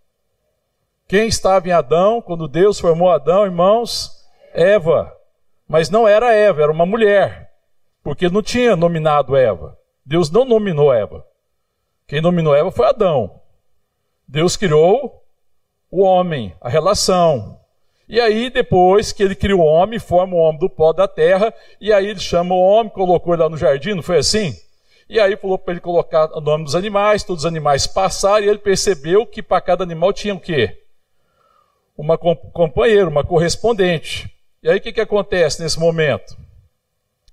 Quem 1.07 1.27
estava 1.27 1.67
em 1.67 1.71
Adão 1.71 2.21
quando 2.21 2.47
Deus 2.47 2.79
formou 2.79 3.11
Adão, 3.11 3.45
irmãos? 3.45 4.11
Eva. 4.53 5.13
Mas 5.67 5.89
não 5.89 6.07
era 6.07 6.33
Eva, 6.33 6.63
era 6.63 6.71
uma 6.71 6.85
mulher. 6.85 7.51
Porque 8.03 8.29
não 8.29 8.41
tinha 8.41 8.75
nominado 8.75 9.35
Eva. 9.35 9.77
Deus 10.07 10.31
não 10.31 10.45
nominou 10.45 10.93
Eva. 10.93 11.25
Quem 12.07 12.21
nominou 12.21 12.55
Eva 12.55 12.71
foi 12.71 12.87
Adão. 12.87 13.41
Deus 14.25 14.55
criou 14.55 15.21
o 15.91 16.01
homem, 16.01 16.55
a 16.61 16.69
relação. 16.69 17.59
E 18.07 18.21
aí, 18.21 18.49
depois 18.49 19.11
que 19.11 19.21
ele 19.21 19.35
cria 19.35 19.57
o 19.57 19.59
homem, 19.59 19.99
forma 19.99 20.33
o 20.33 20.39
homem 20.39 20.59
do 20.59 20.69
pó 20.69 20.93
da 20.93 21.09
terra, 21.09 21.53
e 21.81 21.91
aí 21.91 22.07
ele 22.07 22.21
chama 22.21 22.55
o 22.55 22.57
homem, 22.57 22.89
colocou 22.89 23.33
ele 23.33 23.43
lá 23.43 23.49
no 23.49 23.57
jardim, 23.57 23.95
não 23.95 24.01
foi 24.01 24.19
assim? 24.19 24.55
E 25.09 25.19
aí 25.19 25.35
falou 25.35 25.57
para 25.57 25.73
ele 25.73 25.81
colocar 25.81 26.31
o 26.37 26.39
nome 26.39 26.63
dos 26.63 26.75
animais, 26.75 27.25
todos 27.25 27.43
os 27.43 27.45
animais 27.45 27.85
passaram, 27.85 28.45
e 28.45 28.47
ele 28.47 28.59
percebeu 28.59 29.25
que 29.25 29.43
para 29.43 29.59
cada 29.59 29.83
animal 29.83 30.13
tinha 30.13 30.33
o 30.33 30.39
quê? 30.39 30.83
Uma 31.97 32.17
companheira, 32.17 33.09
uma 33.09 33.25
correspondente. 33.25 34.33
E 34.63 34.69
aí 34.69 34.77
o 34.77 34.81
que, 34.81 34.93
que 34.93 35.01
acontece 35.01 35.61
nesse 35.61 35.77
momento? 35.77 36.46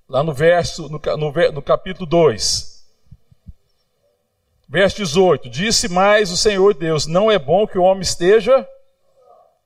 Lá 0.09 0.23
no 0.23 0.35
verso, 0.35 0.88
no, 0.88 1.01
no, 1.17 1.53
no 1.53 1.62
capítulo 1.62 2.07
2. 2.07 2.85
Verso 4.69 4.97
18: 4.97 5.49
Disse 5.49 5.88
mais 5.88 6.31
o 6.31 6.37
Senhor 6.37 6.75
Deus: 6.75 7.07
Não 7.07 7.31
é 7.31 7.38
bom 7.38 7.67
que 7.67 7.79
o 7.79 7.83
homem 7.83 8.03
esteja 8.03 8.69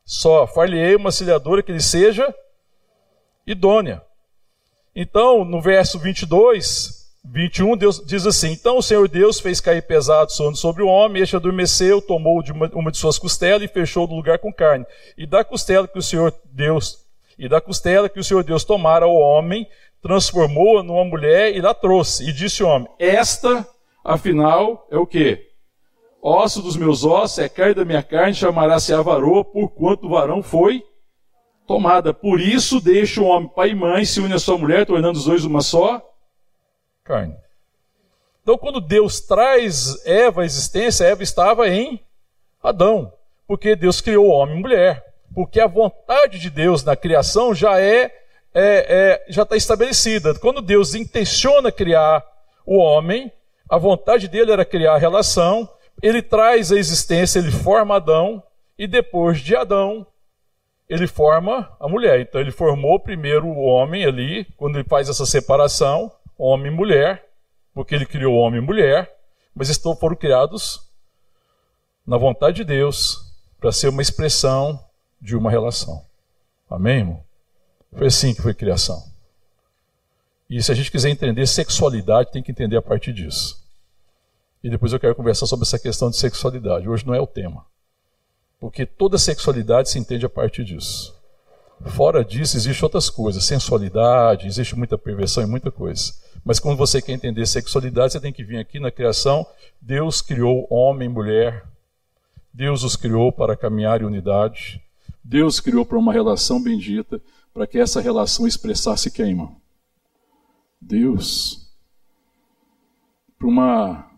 só. 0.04 0.46
Far-lhe-ei 0.46 0.94
uma 0.94 1.08
auxiliadora 1.08 1.62
que 1.62 1.72
lhe 1.72 1.82
seja 1.82 2.32
idônea. 3.46 4.02
Então, 4.94 5.44
no 5.44 5.60
verso 5.60 5.98
22, 5.98 7.08
21, 7.24 7.76
Deus 7.76 8.00
diz 8.06 8.24
assim: 8.24 8.52
Então 8.52 8.78
o 8.78 8.82
Senhor 8.82 9.08
Deus 9.08 9.40
fez 9.40 9.60
cair 9.60 9.82
pesado 9.82 10.30
sono 10.30 10.54
sobre 10.54 10.84
o 10.84 10.88
homem, 10.88 11.20
este 11.20 11.34
adormeceu, 11.34 12.00
tomou 12.00 12.42
de 12.42 12.52
uma, 12.52 12.70
uma 12.74 12.90
de 12.92 12.98
suas 12.98 13.18
costelas 13.18 13.62
e 13.62 13.72
fechou 13.72 14.06
do 14.06 14.14
lugar 14.14 14.38
com 14.38 14.52
carne. 14.52 14.86
E 15.16 15.26
da 15.26 15.42
costela 15.42 15.88
que 15.88 15.98
o 15.98 16.02
Senhor 16.02 16.32
Deus 16.44 17.08
e 17.38 17.48
da 17.48 17.60
costela 17.60 18.08
que 18.08 18.18
o 18.18 18.24
Senhor 18.24 18.42
Deus 18.42 18.64
tomara 18.64 19.04
ao 19.04 19.14
homem, 19.14 19.66
transformou-a 20.02 20.82
numa 20.82 21.04
mulher 21.04 21.54
e 21.54 21.60
lá 21.60 21.74
trouxe. 21.74 22.28
E 22.28 22.32
disse 22.32 22.62
o 22.62 22.68
homem: 22.68 22.88
Esta, 22.98 23.66
afinal, 24.04 24.86
é 24.90 24.96
o 24.96 25.06
que? 25.06 25.46
Osso 26.20 26.60
dos 26.60 26.76
meus 26.76 27.04
ossos, 27.04 27.38
é 27.38 27.48
carne 27.48 27.74
da 27.74 27.84
minha 27.84 28.02
carne, 28.02 28.34
chamará-se 28.34 28.92
a 28.92 29.00
varoa, 29.00 29.44
por 29.44 29.70
quanto 29.70 30.06
o 30.06 30.10
varão 30.10 30.42
foi 30.42 30.82
tomada. 31.66 32.12
Por 32.12 32.40
isso 32.40 32.80
deixa 32.80 33.20
o 33.20 33.26
homem 33.26 33.48
pai 33.48 33.70
e 33.70 33.74
mãe, 33.74 34.04
se 34.04 34.20
une 34.20 34.34
a 34.34 34.38
sua 34.38 34.58
mulher, 34.58 34.84
tornando 34.84 35.18
os 35.18 35.26
dois 35.26 35.44
uma 35.44 35.60
só 35.60 36.02
carne. 37.04 37.36
Então, 38.42 38.56
quando 38.56 38.80
Deus 38.80 39.20
traz 39.20 40.04
Eva 40.06 40.42
à 40.42 40.44
existência, 40.44 41.04
Eva 41.04 41.22
estava 41.22 41.68
em 41.68 42.02
Adão, 42.62 43.12
porque 43.46 43.76
Deus 43.76 44.00
criou 44.00 44.28
homem 44.28 44.56
e 44.56 44.60
mulher. 44.60 45.04
Porque 45.34 45.60
a 45.60 45.66
vontade 45.66 46.38
de 46.38 46.48
Deus 46.48 46.82
na 46.82 46.96
criação 46.96 47.54
já 47.54 47.78
é, 47.78 48.10
é, 48.58 48.86
é, 48.88 49.24
já 49.28 49.42
está 49.42 49.56
estabelecida. 49.56 50.38
Quando 50.38 50.60
Deus 50.60 50.94
intenciona 50.94 51.70
criar 51.70 52.24
o 52.66 52.76
homem, 52.76 53.30
a 53.68 53.78
vontade 53.78 54.26
dele 54.26 54.50
era 54.50 54.64
criar 54.64 54.94
a 54.94 54.98
relação, 54.98 55.68
ele 56.02 56.20
traz 56.20 56.72
a 56.72 56.76
existência, 56.76 57.38
ele 57.38 57.52
forma 57.52 57.96
Adão, 57.96 58.42
e 58.76 58.86
depois 58.86 59.40
de 59.40 59.54
Adão, 59.54 60.06
ele 60.88 61.06
forma 61.06 61.70
a 61.78 61.88
mulher. 61.88 62.20
Então 62.20 62.40
ele 62.40 62.50
formou 62.50 62.98
primeiro 62.98 63.46
o 63.46 63.62
homem 63.62 64.04
ali, 64.04 64.44
quando 64.56 64.76
ele 64.76 64.88
faz 64.88 65.08
essa 65.08 65.24
separação, 65.24 66.10
homem 66.36 66.72
e 66.72 66.74
mulher, 66.74 67.28
porque 67.72 67.94
ele 67.94 68.06
criou 68.06 68.34
homem 68.34 68.60
e 68.60 68.64
mulher, 68.64 69.14
mas 69.54 69.68
estão 69.68 69.94
foram 69.94 70.16
criados 70.16 70.80
na 72.06 72.16
vontade 72.16 72.56
de 72.56 72.64
Deus 72.64 73.18
para 73.60 73.70
ser 73.70 73.88
uma 73.88 74.02
expressão 74.02 74.82
de 75.20 75.36
uma 75.36 75.50
relação. 75.50 76.02
Amém, 76.70 76.98
irmão? 76.98 77.27
Foi 77.96 78.06
assim 78.06 78.34
que 78.34 78.42
foi 78.42 78.54
criação. 78.54 79.02
E 80.48 80.62
se 80.62 80.72
a 80.72 80.74
gente 80.74 80.90
quiser 80.90 81.10
entender 81.10 81.46
sexualidade, 81.46 82.32
tem 82.32 82.42
que 82.42 82.50
entender 82.50 82.76
a 82.76 82.82
partir 82.82 83.12
disso. 83.12 83.62
E 84.62 84.70
depois 84.70 84.92
eu 84.92 85.00
quero 85.00 85.14
conversar 85.14 85.46
sobre 85.46 85.64
essa 85.64 85.78
questão 85.78 86.10
de 86.10 86.16
sexualidade. 86.16 86.88
Hoje 86.88 87.06
não 87.06 87.14
é 87.14 87.20
o 87.20 87.26
tema. 87.26 87.64
Porque 88.58 88.84
toda 88.84 89.18
sexualidade 89.18 89.90
se 89.90 89.98
entende 89.98 90.26
a 90.26 90.28
partir 90.28 90.64
disso. 90.64 91.16
Fora 91.86 92.24
disso, 92.24 92.56
existem 92.56 92.84
outras 92.84 93.08
coisas, 93.08 93.44
sensualidade, 93.44 94.48
existe 94.48 94.74
muita 94.74 94.98
perversão 94.98 95.44
e 95.44 95.46
muita 95.46 95.70
coisa. 95.70 96.12
Mas 96.44 96.58
quando 96.58 96.76
você 96.76 97.00
quer 97.00 97.12
entender 97.12 97.46
sexualidade, 97.46 98.12
você 98.12 98.20
tem 98.20 98.32
que 98.32 98.42
vir 98.42 98.58
aqui 98.58 98.80
na 98.80 98.90
criação. 98.90 99.46
Deus 99.80 100.20
criou 100.20 100.66
homem 100.70 101.08
e 101.08 101.12
mulher. 101.12 101.64
Deus 102.52 102.82
os 102.82 102.96
criou 102.96 103.30
para 103.30 103.56
caminhar 103.56 104.00
em 104.00 104.04
unidade. 104.04 104.82
Deus 105.22 105.60
criou 105.60 105.84
para 105.86 105.98
uma 105.98 106.12
relação 106.12 106.60
bendita, 106.60 107.20
para 107.58 107.66
que 107.66 107.76
essa 107.76 108.00
relação 108.00 108.46
expressasse 108.46 109.10
quem, 109.10 109.30
irmão? 109.30 109.60
Deus. 110.80 111.68
Para 113.36 113.48
uma, 113.48 114.08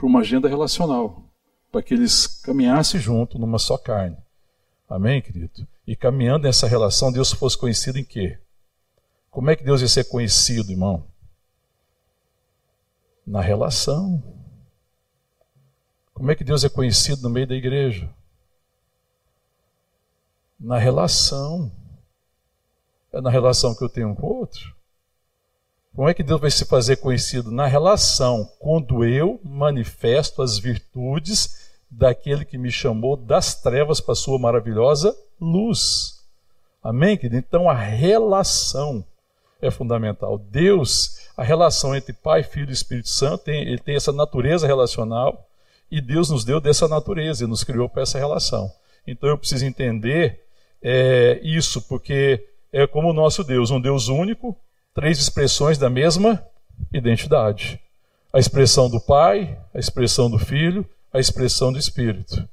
uma 0.00 0.20
agenda 0.20 0.48
relacional 0.48 1.30
para 1.70 1.82
que 1.82 1.92
eles 1.92 2.26
caminhassem 2.26 2.98
junto 2.98 3.38
numa 3.38 3.58
só 3.58 3.76
carne. 3.76 4.16
Amém, 4.88 5.20
querido? 5.20 5.68
E 5.86 5.94
caminhando 5.94 6.44
nessa 6.44 6.66
relação, 6.66 7.12
Deus 7.12 7.30
fosse 7.30 7.58
conhecido 7.58 7.98
em 7.98 8.04
quê? 8.04 8.38
Como 9.30 9.50
é 9.50 9.56
que 9.56 9.64
Deus 9.64 9.82
ia 9.82 9.88
ser 9.88 10.04
conhecido, 10.04 10.72
irmão? 10.72 11.06
Na 13.26 13.42
relação. 13.42 14.22
Como 16.14 16.30
é 16.30 16.34
que 16.34 16.42
Deus 16.42 16.64
é 16.64 16.70
conhecido 16.70 17.20
no 17.20 17.28
meio 17.28 17.46
da 17.46 17.54
igreja? 17.54 18.08
Na 20.58 20.78
relação. 20.78 21.70
É 23.12 23.20
na 23.20 23.30
relação 23.30 23.74
que 23.74 23.82
eu 23.82 23.88
tenho 23.88 24.14
com 24.14 24.26
o 24.26 24.36
outro. 24.36 24.74
Como 25.94 26.08
é 26.08 26.14
que 26.14 26.22
Deus 26.22 26.40
vai 26.40 26.50
se 26.50 26.64
fazer 26.64 26.96
conhecido? 26.96 27.50
Na 27.50 27.66
relação, 27.66 28.48
quando 28.58 29.04
eu 29.04 29.40
manifesto 29.42 30.42
as 30.42 30.58
virtudes 30.58 31.68
daquele 31.90 32.44
que 32.44 32.58
me 32.58 32.70
chamou 32.70 33.16
das 33.16 33.54
trevas 33.54 34.00
para 34.00 34.12
a 34.12 34.16
sua 34.16 34.38
maravilhosa 34.38 35.16
luz. 35.40 36.24
Amém, 36.82 37.16
querido? 37.16 37.36
Então 37.36 37.68
a 37.68 37.74
relação 37.74 39.04
é 39.60 39.70
fundamental. 39.70 40.38
Deus, 40.38 41.28
a 41.36 41.42
relação 41.42 41.96
entre 41.96 42.12
Pai, 42.12 42.42
Filho 42.42 42.70
e 42.70 42.74
Espírito 42.74 43.08
Santo, 43.08 43.44
tem, 43.44 43.62
ele 43.62 43.78
tem 43.78 43.96
essa 43.96 44.12
natureza 44.12 44.66
relacional 44.66 45.48
e 45.90 46.00
Deus 46.00 46.30
nos 46.30 46.44
deu 46.44 46.60
dessa 46.60 46.86
natureza 46.86 47.44
e 47.44 47.46
nos 47.46 47.64
criou 47.64 47.88
para 47.88 48.02
essa 48.02 48.18
relação. 48.18 48.70
Então 49.06 49.28
eu 49.28 49.38
preciso 49.38 49.64
entender 49.64 50.44
é, 50.82 51.40
isso, 51.42 51.82
porque 51.82 52.47
é 52.72 52.86
como 52.86 53.10
o 53.10 53.12
nosso 53.12 53.42
Deus, 53.42 53.70
um 53.70 53.80
Deus 53.80 54.08
único, 54.08 54.56
três 54.94 55.18
expressões 55.18 55.78
da 55.78 55.88
mesma 55.88 56.44
identidade: 56.92 57.80
a 58.32 58.38
expressão 58.38 58.88
do 58.90 59.00
Pai, 59.00 59.58
a 59.74 59.78
expressão 59.78 60.30
do 60.30 60.38
Filho, 60.38 60.86
a 61.12 61.18
expressão 61.18 61.72
do 61.72 61.78
Espírito. 61.78 62.48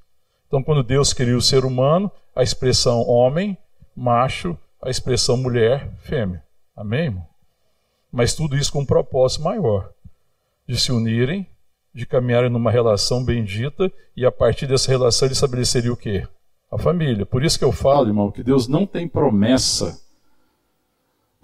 Então, 0.47 0.63
quando 0.63 0.83
Deus 0.83 1.11
criou 1.11 1.39
o 1.39 1.41
ser 1.41 1.65
humano, 1.65 2.11
a 2.35 2.43
expressão 2.43 3.01
homem, 3.07 3.57
macho, 3.95 4.57
a 4.81 4.89
expressão 4.89 5.35
mulher, 5.37 5.91
fêmea. 5.99 6.43
Amém? 6.75 7.05
Irmão? 7.05 7.27
Mas 8.11 8.33
tudo 8.33 8.55
isso 8.55 8.71
com 8.71 8.81
um 8.81 8.85
propósito 8.85 9.43
maior: 9.43 9.89
de 10.67 10.79
se 10.79 10.91
unirem, 10.91 11.47
de 11.93 12.05
caminharem 12.05 12.49
numa 12.49 12.71
relação 12.71 13.23
bendita 13.23 13.91
e 14.15 14.25
a 14.25 14.31
partir 14.31 14.67
dessa 14.67 14.89
relação 14.91 15.25
ele 15.25 15.33
estabeleceria 15.33 15.91
o 15.91 15.97
quê? 15.97 16.27
A 16.71 16.77
família. 16.77 17.25
Por 17.25 17.43
isso 17.43 17.57
que 17.57 17.65
eu 17.65 17.71
falo, 17.71 18.07
irmão, 18.07 18.31
que 18.31 18.43
Deus 18.43 18.67
não 18.67 18.85
tem 18.85 19.07
promessa 19.07 20.04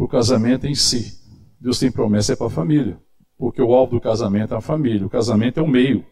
para 0.02 0.06
o 0.06 0.08
casamento 0.08 0.66
em 0.66 0.74
si. 0.74 1.20
Deus 1.60 1.78
tem 1.78 1.92
promessa 1.92 2.34
é 2.34 2.36
para 2.36 2.48
a 2.48 2.50
família, 2.50 2.98
porque 3.38 3.62
o 3.62 3.74
alvo 3.74 3.96
do 3.96 4.02
casamento 4.02 4.54
é 4.54 4.58
a 4.58 4.62
família. 4.62 5.06
O 5.06 5.10
casamento 5.10 5.60
é 5.60 5.64
o 5.64 5.68
meio. 5.68 6.04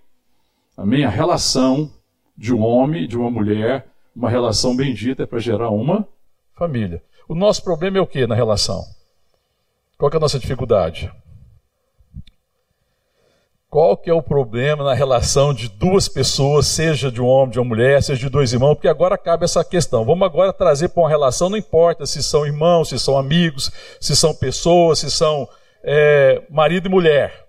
Amém? 0.77 1.03
A 1.03 1.09
relação 1.09 1.91
de 2.37 2.53
um 2.53 2.61
homem 2.61 3.07
de 3.07 3.17
uma 3.17 3.31
mulher, 3.31 3.87
uma 4.15 4.29
relação 4.29 4.75
bendita 4.75 5.23
é 5.23 5.25
para 5.25 5.39
gerar 5.39 5.71
uma 5.71 6.07
família. 6.53 7.01
O 7.27 7.33
nosso 7.33 7.63
problema 7.63 7.97
é 7.97 8.01
o 8.01 8.05
que 8.05 8.27
na 8.27 8.35
relação? 8.35 8.83
Qual 9.97 10.11
é 10.11 10.17
a 10.17 10.19
nossa 10.19 10.37
dificuldade? 10.37 11.11
Qual 13.69 13.95
que 13.95 14.09
é 14.09 14.13
o 14.13 14.23
problema 14.23 14.83
na 14.83 14.95
relação 14.95 15.53
de 15.53 15.69
duas 15.69 16.07
pessoas, 16.07 16.65
seja 16.65 17.11
de 17.11 17.21
um 17.21 17.27
homem, 17.27 17.51
de 17.51 17.59
uma 17.59 17.65
mulher, 17.65 18.01
seja 18.01 18.19
de 18.19 18.29
dois 18.29 18.51
irmãos? 18.51 18.73
Porque 18.73 18.87
agora 18.87 19.15
cabe 19.15 19.45
essa 19.45 19.63
questão. 19.63 20.03
Vamos 20.03 20.25
agora 20.25 20.51
trazer 20.51 20.89
para 20.89 21.03
uma 21.03 21.09
relação, 21.09 21.51
não 21.51 21.57
importa 21.57 22.07
se 22.07 22.23
são 22.23 22.47
irmãos, 22.47 22.89
se 22.89 22.97
são 22.97 23.15
amigos, 23.15 23.71
se 24.01 24.15
são 24.15 24.33
pessoas, 24.33 24.97
se 24.97 25.11
são 25.11 25.47
é, 25.83 26.41
marido 26.49 26.87
e 26.87 26.91
mulher. 26.91 27.47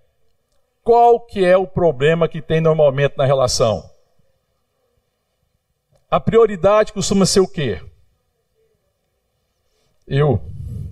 Qual 0.84 1.20
que 1.20 1.42
é 1.42 1.56
o 1.56 1.66
problema 1.66 2.28
que 2.28 2.42
tem 2.42 2.60
normalmente 2.60 3.16
na 3.16 3.24
relação? 3.24 3.88
A 6.10 6.20
prioridade 6.20 6.92
costuma 6.92 7.24
ser 7.24 7.40
o 7.40 7.48
quê? 7.48 7.80
Eu. 10.06 10.38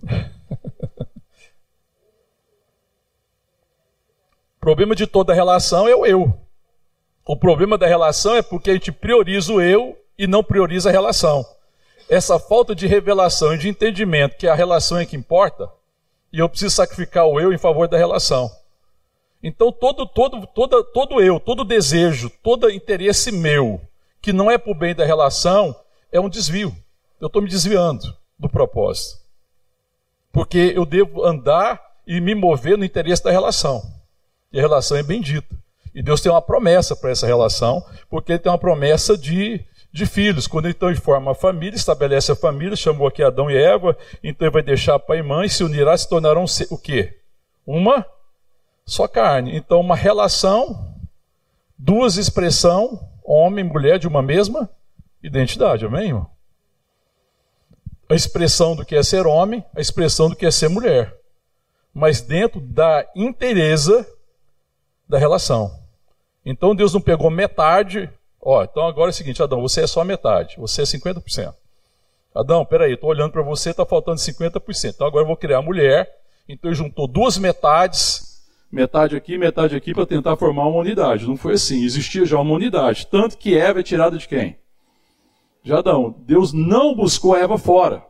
problema 4.68 4.94
de 4.94 5.07
toda 5.07 5.33
relação 5.33 5.88
é 5.88 5.96
o 5.96 6.04
eu. 6.04 6.31
O 7.24 7.35
problema 7.35 7.78
da 7.78 7.87
relação 7.87 8.37
é 8.37 8.42
porque 8.42 8.68
a 8.68 8.74
gente 8.74 8.92
prioriza 8.92 9.50
o 9.50 9.62
eu 9.62 9.98
e 10.18 10.26
não 10.26 10.44
prioriza 10.44 10.90
a 10.90 10.92
relação. 10.92 11.42
Essa 12.07 12.38
falta 12.38 12.74
de 12.74 12.87
revelação 12.87 13.54
e 13.54 13.59
de 13.59 13.66
entendimento 13.66 14.37
que 14.37 14.46
a 14.46 14.54
relação 14.54 14.98
é 14.98 15.07
que 15.07 15.16
importa, 15.16 15.72
e 16.31 16.38
eu 16.38 16.50
preciso 16.50 16.74
sacrificar 16.74 17.24
o 17.24 17.40
eu 17.40 17.50
em 17.50 17.57
favor 17.57 17.88
da 17.88 17.96
relação. 17.96 18.50
Então 19.42 19.72
todo 19.72 20.04
todo 20.04 20.46
todo 20.46 20.85
todo 20.85 21.22
eu, 21.22 21.40
todo 21.40 21.64
desejo, 21.64 22.31
todo 22.42 22.70
interesse 22.70 23.33
meu 23.33 23.81
que 24.20 24.35
não 24.35 24.50
é 24.50 24.59
para 24.59 24.72
o 24.72 24.74
bem 24.74 24.94
da 24.94 25.07
relação 25.07 25.74
é 26.12 26.20
um 26.20 26.28
desvio. 26.28 26.76
Eu 27.18 27.28
estou 27.28 27.40
me 27.40 27.48
desviando 27.48 28.14
do 28.38 28.50
propósito. 28.50 29.18
Porque 30.31 30.74
eu 30.76 30.85
devo 30.85 31.24
andar 31.24 31.81
e 32.07 32.20
me 32.20 32.35
mover 32.35 32.76
no 32.76 32.85
interesse 32.85 33.24
da 33.24 33.31
relação. 33.31 33.97
E 34.52 34.58
a 34.58 34.62
relação 34.62 34.96
é 34.96 35.02
bendita. 35.02 35.56
E 35.94 36.02
Deus 36.02 36.20
tem 36.20 36.30
uma 36.30 36.42
promessa 36.42 36.94
para 36.94 37.11
essa 37.11 37.26
relação, 37.26 37.84
porque 38.08 38.32
Ele 38.32 38.38
tem 38.38 38.52
uma 38.52 38.58
promessa 38.58 39.16
de, 39.16 39.64
de 39.92 40.06
filhos. 40.06 40.46
Quando 40.46 40.66
ele 40.66 40.74
então 40.76 40.94
forma 40.96 41.32
a 41.32 41.34
família, 41.34 41.76
estabelece 41.76 42.32
a 42.32 42.37
família, 42.37 42.76
chamou 42.76 43.06
aqui 43.06 43.22
Adão 43.22 43.50
e 43.50 43.56
Eva, 43.56 43.96
então 44.22 44.46
ele 44.46 44.52
vai 44.52 44.62
deixar 44.62 44.98
pai 44.98 45.18
e 45.18 45.22
mãe, 45.22 45.48
se 45.48 45.64
unirá, 45.64 45.96
se 45.96 46.08
tornarão 46.08 46.44
o 46.70 46.78
quê? 46.78 47.18
Uma 47.66 48.06
só 48.87 49.06
carne. 49.06 49.56
Então, 49.56 49.80
uma 49.80 49.96
relação, 49.96 50.94
duas 51.76 52.16
expressão, 52.16 52.98
homem 53.24 53.64
e 53.64 53.68
mulher 53.68 53.98
de 53.98 54.08
uma 54.08 54.22
mesma 54.22 54.70
identidade, 55.22 55.84
amém, 55.84 56.08
irmão? 56.08 56.30
A 58.11 58.14
expressão 58.14 58.74
do 58.74 58.87
que 58.87 58.96
é 58.96 59.02
ser 59.02 59.26
homem, 59.26 59.62
a 59.74 59.80
expressão 59.80 60.30
do 60.30 60.37
que 60.37 60.46
é 60.46 60.50
ser 60.50 60.68
mulher. 60.68 61.14
Mas 61.92 62.22
dentro 62.22 62.58
da 62.61 63.04
inteireza 63.14 64.06
da 65.08 65.18
relação. 65.18 65.72
Então 66.44 66.74
Deus 66.74 66.92
não 66.92 67.00
pegou 67.00 67.30
metade. 67.30 68.10
Ó, 68.40 68.62
então 68.62 68.86
agora 68.86 69.08
é 69.08 69.12
o 69.12 69.14
seguinte, 69.14 69.42
Adão, 69.42 69.60
você 69.60 69.82
é 69.82 69.86
só 69.86 70.04
metade, 70.04 70.56
você 70.58 70.82
é 70.82 70.84
50%. 70.84 71.54
Adão, 72.34 72.64
peraí, 72.64 72.92
estou 72.92 73.10
olhando 73.10 73.32
para 73.32 73.42
você, 73.42 73.70
está 73.70 73.84
faltando 73.84 74.18
50%. 74.18 74.94
Então 74.94 75.06
agora 75.06 75.24
eu 75.24 75.26
vou 75.26 75.36
criar 75.36 75.58
a 75.58 75.62
mulher. 75.62 76.08
Então 76.48 76.70
ele 76.70 76.76
juntou 76.76 77.06
duas 77.06 77.36
metades, 77.36 78.42
metade 78.70 79.16
aqui, 79.16 79.36
metade 79.36 79.74
aqui, 79.74 79.92
para 79.92 80.06
tentar 80.06 80.36
formar 80.36 80.66
uma 80.66 80.78
unidade. 80.78 81.26
Não 81.26 81.36
foi 81.36 81.54
assim, 81.54 81.84
existia 81.84 82.24
já 82.24 82.38
uma 82.38 82.54
unidade. 82.54 83.06
Tanto 83.06 83.36
que 83.36 83.58
Eva 83.58 83.80
é 83.80 83.82
tirada 83.82 84.16
de 84.16 84.28
quem? 84.28 84.56
De 85.62 85.72
Adão. 85.72 86.14
Deus 86.20 86.52
não 86.52 86.94
buscou 86.94 87.36
Eva 87.36 87.58
fora. 87.58 88.04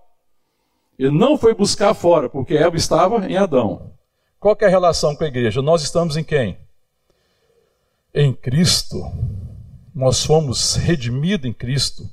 Ele 0.98 1.16
não 1.16 1.38
foi 1.38 1.54
buscar 1.54 1.94
fora, 1.94 2.28
porque 2.28 2.54
Eva 2.54 2.76
estava 2.76 3.26
em 3.26 3.36
Adão. 3.36 3.92
Qual 4.38 4.56
é 4.60 4.64
a 4.66 4.68
relação 4.68 5.16
com 5.16 5.24
a 5.24 5.28
igreja? 5.28 5.62
Nós 5.62 5.82
estamos 5.82 6.16
em 6.16 6.24
quem? 6.24 6.58
Em 8.14 8.32
Cristo, 8.32 9.02
nós 9.94 10.24
fomos 10.24 10.74
redimidos 10.74 11.48
em 11.48 11.52
Cristo, 11.52 12.08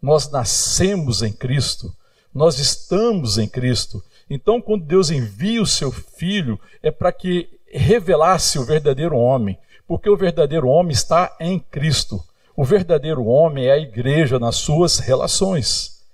nós 0.00 0.30
nascemos 0.30 1.22
em 1.22 1.32
Cristo, 1.32 1.94
nós 2.34 2.58
estamos 2.58 3.38
em 3.38 3.48
Cristo. 3.48 4.02
Então, 4.28 4.60
quando 4.60 4.84
Deus 4.84 5.10
envia 5.10 5.62
o 5.62 5.66
seu 5.66 5.90
filho, 5.90 6.58
é 6.82 6.90
para 6.90 7.12
que 7.12 7.48
revelasse 7.66 8.58
o 8.58 8.64
verdadeiro 8.64 9.16
homem, 9.16 9.58
porque 9.86 10.08
o 10.08 10.16
verdadeiro 10.16 10.68
homem 10.68 10.92
está 10.92 11.36
em 11.40 11.58
Cristo. 11.58 12.22
O 12.56 12.64
verdadeiro 12.64 13.24
homem 13.24 13.66
é 13.66 13.72
a 13.72 13.78
igreja 13.78 14.38
nas 14.38 14.56
suas 14.56 14.98
relações. 14.98 16.04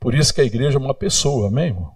Por 0.00 0.14
isso 0.14 0.32
que 0.32 0.40
a 0.40 0.44
igreja 0.44 0.78
é 0.78 0.80
uma 0.80 0.94
pessoa, 0.94 1.48
amém, 1.48 1.66
irmão? 1.66 1.92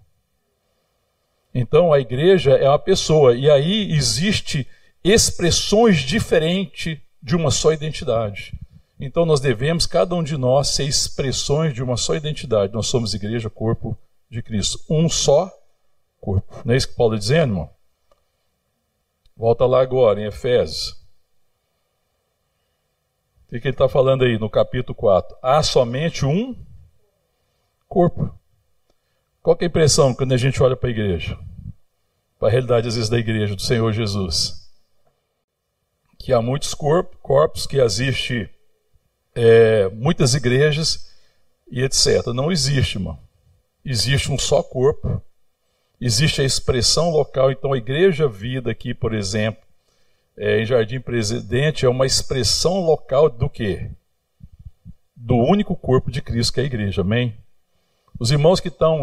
Então 1.55 1.93
a 1.93 2.01
igreja 2.01 2.53
é 2.53 2.69
uma 2.69 2.79
pessoa, 2.79 3.35
e 3.35 3.51
aí 3.51 3.93
existe 3.93 4.67
expressões 5.05 6.01
diferentes 6.01 6.99
de 7.23 7.37
uma 7.37 7.51
só 7.51 7.73
identidade. 7.73 8.59
Então 8.99 9.27
nós 9.27 9.41
devemos, 9.41 9.87
cada 9.87 10.15
um 10.15 10.23
de 10.23 10.37
nós, 10.37 10.69
ser 10.69 10.85
expressões 10.85 11.75
de 11.75 11.83
uma 11.83 11.97
só 11.97 12.15
identidade. 12.15 12.73
Nós 12.73 12.87
somos 12.87 13.15
igreja, 13.15 13.51
corpo 13.51 13.99
de 14.31 14.43
Cristo. 14.43 14.79
Um 14.89 15.09
só 15.09 15.51
corpo. 16.21 16.63
Não 16.65 16.73
é 16.73 16.77
isso 16.77 16.89
que 16.89 16.95
Paulo 16.95 17.15
está 17.15 17.21
dizendo, 17.21 17.53
irmão? 17.53 17.71
Volta 19.37 19.67
lá 19.67 19.83
agora, 19.83 20.21
em 20.21 20.27
Efésios. 20.27 21.01
O 23.47 23.49
que 23.49 23.69
ele 23.69 23.71
está 23.71 23.89
falando 23.89 24.25
aí 24.25 24.39
no 24.39 24.49
capítulo 24.49 24.95
4? 24.95 25.37
Há 25.43 25.63
somente 25.63 26.25
um 26.25 26.57
corpo. 27.89 28.33
Qual 29.43 29.57
é 29.61 29.65
a 29.65 29.67
impressão 29.67 30.15
quando 30.15 30.33
a 30.33 30.37
gente 30.37 30.63
olha 30.63 30.77
para 30.77 30.89
a 30.89 30.93
igreja? 30.93 31.37
Para 32.39 32.49
a 32.49 32.51
realidade, 32.51 32.89
às 32.89 32.95
vezes, 32.95 33.11
da 33.11 33.19
igreja, 33.19 33.57
do 33.57 33.61
Senhor 33.61 33.93
Jesus. 33.93 34.62
Que 36.23 36.33
há 36.33 36.41
muitos 36.41 36.73
corpos, 36.73 37.67
que 37.67 37.81
existe 37.81 38.49
é, 39.35 39.89
muitas 39.89 40.35
igrejas 40.35 41.11
e 41.69 41.83
etc. 41.83 42.29
Não 42.29 42.53
existe, 42.53 42.97
irmão. 42.97 43.19
Existe 43.85 44.31
um 44.31 44.39
só 44.39 44.63
corpo. 44.63 45.21
Existe 46.01 46.41
a 46.41 46.45
expressão 46.45 47.11
local. 47.11 47.51
Então, 47.51 47.73
a 47.73 47.77
Igreja 47.77 48.29
Vida 48.29 48.71
aqui, 48.71 48.95
por 48.95 49.13
exemplo, 49.13 49.61
é, 50.37 50.61
em 50.61 50.65
Jardim 50.65 51.01
Presidente, 51.01 51.85
é 51.85 51.89
uma 51.89 52.07
expressão 52.07 52.81
local 52.81 53.29
do 53.29 53.51
quê? 53.51 53.91
Do 55.17 55.35
único 55.35 55.75
corpo 55.75 56.09
de 56.09 56.23
Cristo, 56.23 56.53
que 56.53 56.61
é 56.61 56.63
a 56.63 56.67
igreja. 56.67 57.01
Amém? 57.01 57.37
Os 58.17 58.31
irmãos 58.31 58.61
que 58.61 58.69
estão 58.69 59.03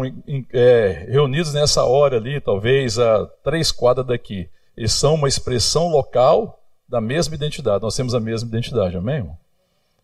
é, 0.54 1.06
reunidos 1.06 1.52
nessa 1.52 1.84
hora 1.84 2.16
ali, 2.16 2.40
talvez 2.40 2.98
a 2.98 3.26
três 3.44 3.70
quadras 3.70 4.06
daqui, 4.06 4.48
eles 4.74 4.92
são 4.92 5.16
uma 5.16 5.28
expressão 5.28 5.88
local 5.88 6.59
da 6.90 7.00
mesma 7.00 7.36
identidade. 7.36 7.82
Nós 7.82 7.94
temos 7.94 8.14
a 8.14 8.20
mesma 8.20 8.48
identidade, 8.48 8.96
amém? 8.96 9.16
Irmão? 9.16 9.38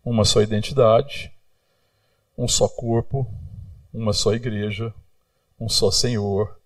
Uma 0.05 0.23
só 0.23 0.41
identidade, 0.41 1.31
um 2.37 2.47
só 2.47 2.67
corpo, 2.69 3.27
uma 3.93 4.13
só 4.13 4.33
igreja, 4.33 4.93
um 5.59 5.67
só 5.67 5.91
Senhor, 5.91 6.57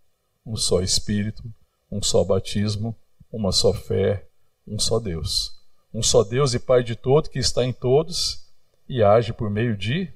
um 0.45 0.55
só 0.55 0.79
Espírito, 0.81 1.43
um 1.91 2.03
só 2.03 2.23
batismo, 2.23 2.95
uma 3.31 3.51
só 3.51 3.73
fé, 3.73 4.27
um 4.67 4.77
só 4.77 4.99
Deus. 4.99 5.59
Um 5.91 6.03
só 6.03 6.23
Deus 6.23 6.53
e 6.53 6.59
Pai 6.59 6.83
de 6.83 6.95
todo 6.95 7.29
que 7.29 7.39
está 7.39 7.65
em 7.65 7.73
todos 7.73 8.47
e 8.87 9.01
age 9.01 9.33
por 9.33 9.49
meio 9.49 9.75
de 9.75 10.13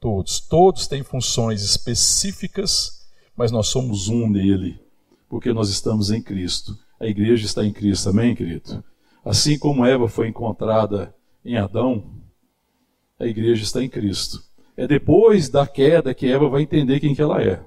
Todos. 0.00 0.38
Todos 0.38 0.86
têm 0.86 1.02
funções 1.02 1.62
específicas, 1.62 3.04
mas 3.36 3.50
nós 3.50 3.66
somos 3.66 4.08
um 4.08 4.28
nele, 4.30 4.80
porque 5.28 5.52
nós 5.52 5.70
estamos 5.70 6.10
em 6.10 6.22
Cristo. 6.22 6.78
A 7.00 7.06
igreja 7.06 7.44
está 7.44 7.64
em 7.64 7.72
Cristo, 7.72 8.08
amém, 8.08 8.34
querido? 8.34 8.84
Assim 9.24 9.58
como 9.58 9.84
Eva 9.84 10.08
foi 10.08 10.28
encontrada 10.28 11.14
em 11.44 11.56
Adão, 11.56 12.04
a 13.18 13.26
igreja 13.26 13.62
está 13.62 13.82
em 13.82 13.88
Cristo. 13.88 14.42
É 14.76 14.86
depois 14.86 15.48
da 15.48 15.66
queda 15.66 16.14
que 16.14 16.30
Eva 16.30 16.48
vai 16.48 16.62
entender 16.62 17.00
quem 17.00 17.14
que 17.14 17.22
ela 17.22 17.42
é. 17.42 17.60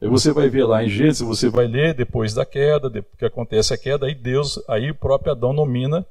Aí 0.00 0.08
você 0.08 0.32
vai 0.32 0.48
ver 0.48 0.64
lá 0.64 0.82
em 0.82 0.88
Gênesis, 0.88 1.20
você 1.20 1.50
vai 1.50 1.66
ler 1.66 1.92
depois 1.92 2.32
da 2.32 2.46
queda, 2.46 2.90
que 3.18 3.24
acontece 3.24 3.74
a 3.74 3.78
queda, 3.78 4.06
aí 4.06 4.14
Deus, 4.14 4.58
aí 4.66 4.90
o 4.90 4.94
próprio 4.94 5.32
Adão 5.32 5.52
nomina 5.52 6.06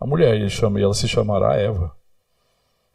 a 0.00 0.06
mulher, 0.06 0.36
ele 0.36 0.48
chama, 0.48 0.80
e 0.80 0.82
ela 0.82 0.94
se 0.94 1.08
chamará 1.08 1.56
Eva. 1.56 1.92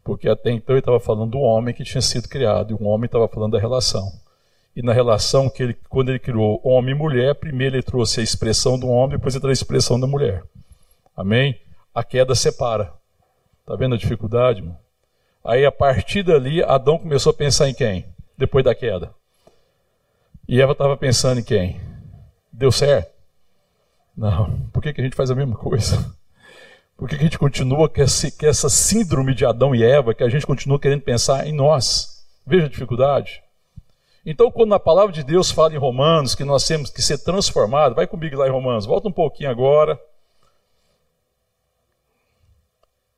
Porque 0.04 0.28
até 0.28 0.52
então 0.52 0.74
ele 0.74 0.80
estava 0.80 1.00
falando 1.00 1.32
do 1.32 1.40
homem 1.40 1.74
que 1.74 1.84
tinha 1.84 2.02
sido 2.02 2.28
criado, 2.28 2.72
e 2.72 2.74
o 2.74 2.88
homem 2.88 3.06
estava 3.06 3.28
falando 3.28 3.52
da 3.52 3.60
relação. 3.60 4.12
E 4.76 4.82
na 4.82 4.94
relação 4.94 5.50
que 5.50 5.62
ele, 5.62 5.78
quando 5.88 6.10
ele 6.10 6.20
criou 6.20 6.60
homem 6.64 6.96
e 6.96 6.98
mulher, 6.98 7.36
primeiro 7.36 7.76
ele 7.76 7.84
trouxe 7.84 8.20
a 8.20 8.24
expressão 8.24 8.80
do 8.80 8.88
homem, 8.88 9.18
depois 9.18 9.36
ele 9.36 9.42
trouxe 9.42 9.62
a 9.62 9.64
expressão 9.64 10.00
da 10.00 10.08
mulher. 10.08 10.44
Amém? 11.16 11.60
A 11.94 12.04
queda 12.04 12.34
separa. 12.36 12.94
Está 13.62 13.76
vendo 13.76 13.96
a 13.96 13.98
dificuldade? 13.98 14.62
Mano? 14.62 14.78
Aí 15.44 15.66
a 15.66 15.72
partir 15.72 16.24
dali, 16.24 16.64
Adão 16.64 16.98
começou 16.98 17.32
a 17.32 17.36
pensar 17.36 17.70
em 17.70 17.74
quem? 17.74 18.06
Depois 18.38 18.64
da 18.64 18.74
queda. 18.74 19.14
E 20.48 20.62
Eva 20.62 20.72
estava 20.72 20.98
pensando 20.98 21.40
em 21.40 21.44
quem? 21.44 21.80
Deu 22.52 22.72
certo? 22.72 23.12
Não. 24.16 24.68
Por 24.72 24.82
que, 24.82 24.94
que 24.94 25.02
a 25.02 25.04
gente 25.04 25.16
faz 25.16 25.30
a 25.30 25.36
mesma 25.36 25.56
coisa? 25.56 26.14
Por 26.96 27.10
que 27.10 27.16
a 27.16 27.20
gente 27.20 27.38
continua 27.38 27.90
com 27.90 28.02
essa 28.02 28.70
síndrome 28.70 29.34
de 29.34 29.46
Adão 29.46 29.76
e 29.76 29.84
Eva, 29.84 30.14
que 30.14 30.24
a 30.24 30.30
gente 30.30 30.46
continua 30.46 30.80
querendo 30.80 31.02
pensar 31.02 31.46
em 31.48 31.52
nós? 31.52 32.24
Veja 32.46 32.68
a 32.68 32.70
dificuldade. 32.70 33.42
Então, 34.26 34.50
quando 34.52 34.74
a 34.74 34.80
palavra 34.80 35.12
de 35.12 35.24
Deus 35.24 35.52
fala 35.52 35.74
em 35.74 35.78
Romanos 35.78 36.36
que 36.36 36.46
nós 36.46 36.66
temos 36.66 36.90
que 36.90 37.02
ser 37.02 37.18
transformados, 37.18 37.96
vai 37.96 38.08
comigo 38.08 38.38
lá 38.38 38.48
em 38.48 38.52
Romanos, 38.52 38.86
volta 38.86 39.10
um 39.10 39.12
pouquinho 39.12 39.50
agora. 39.50 40.00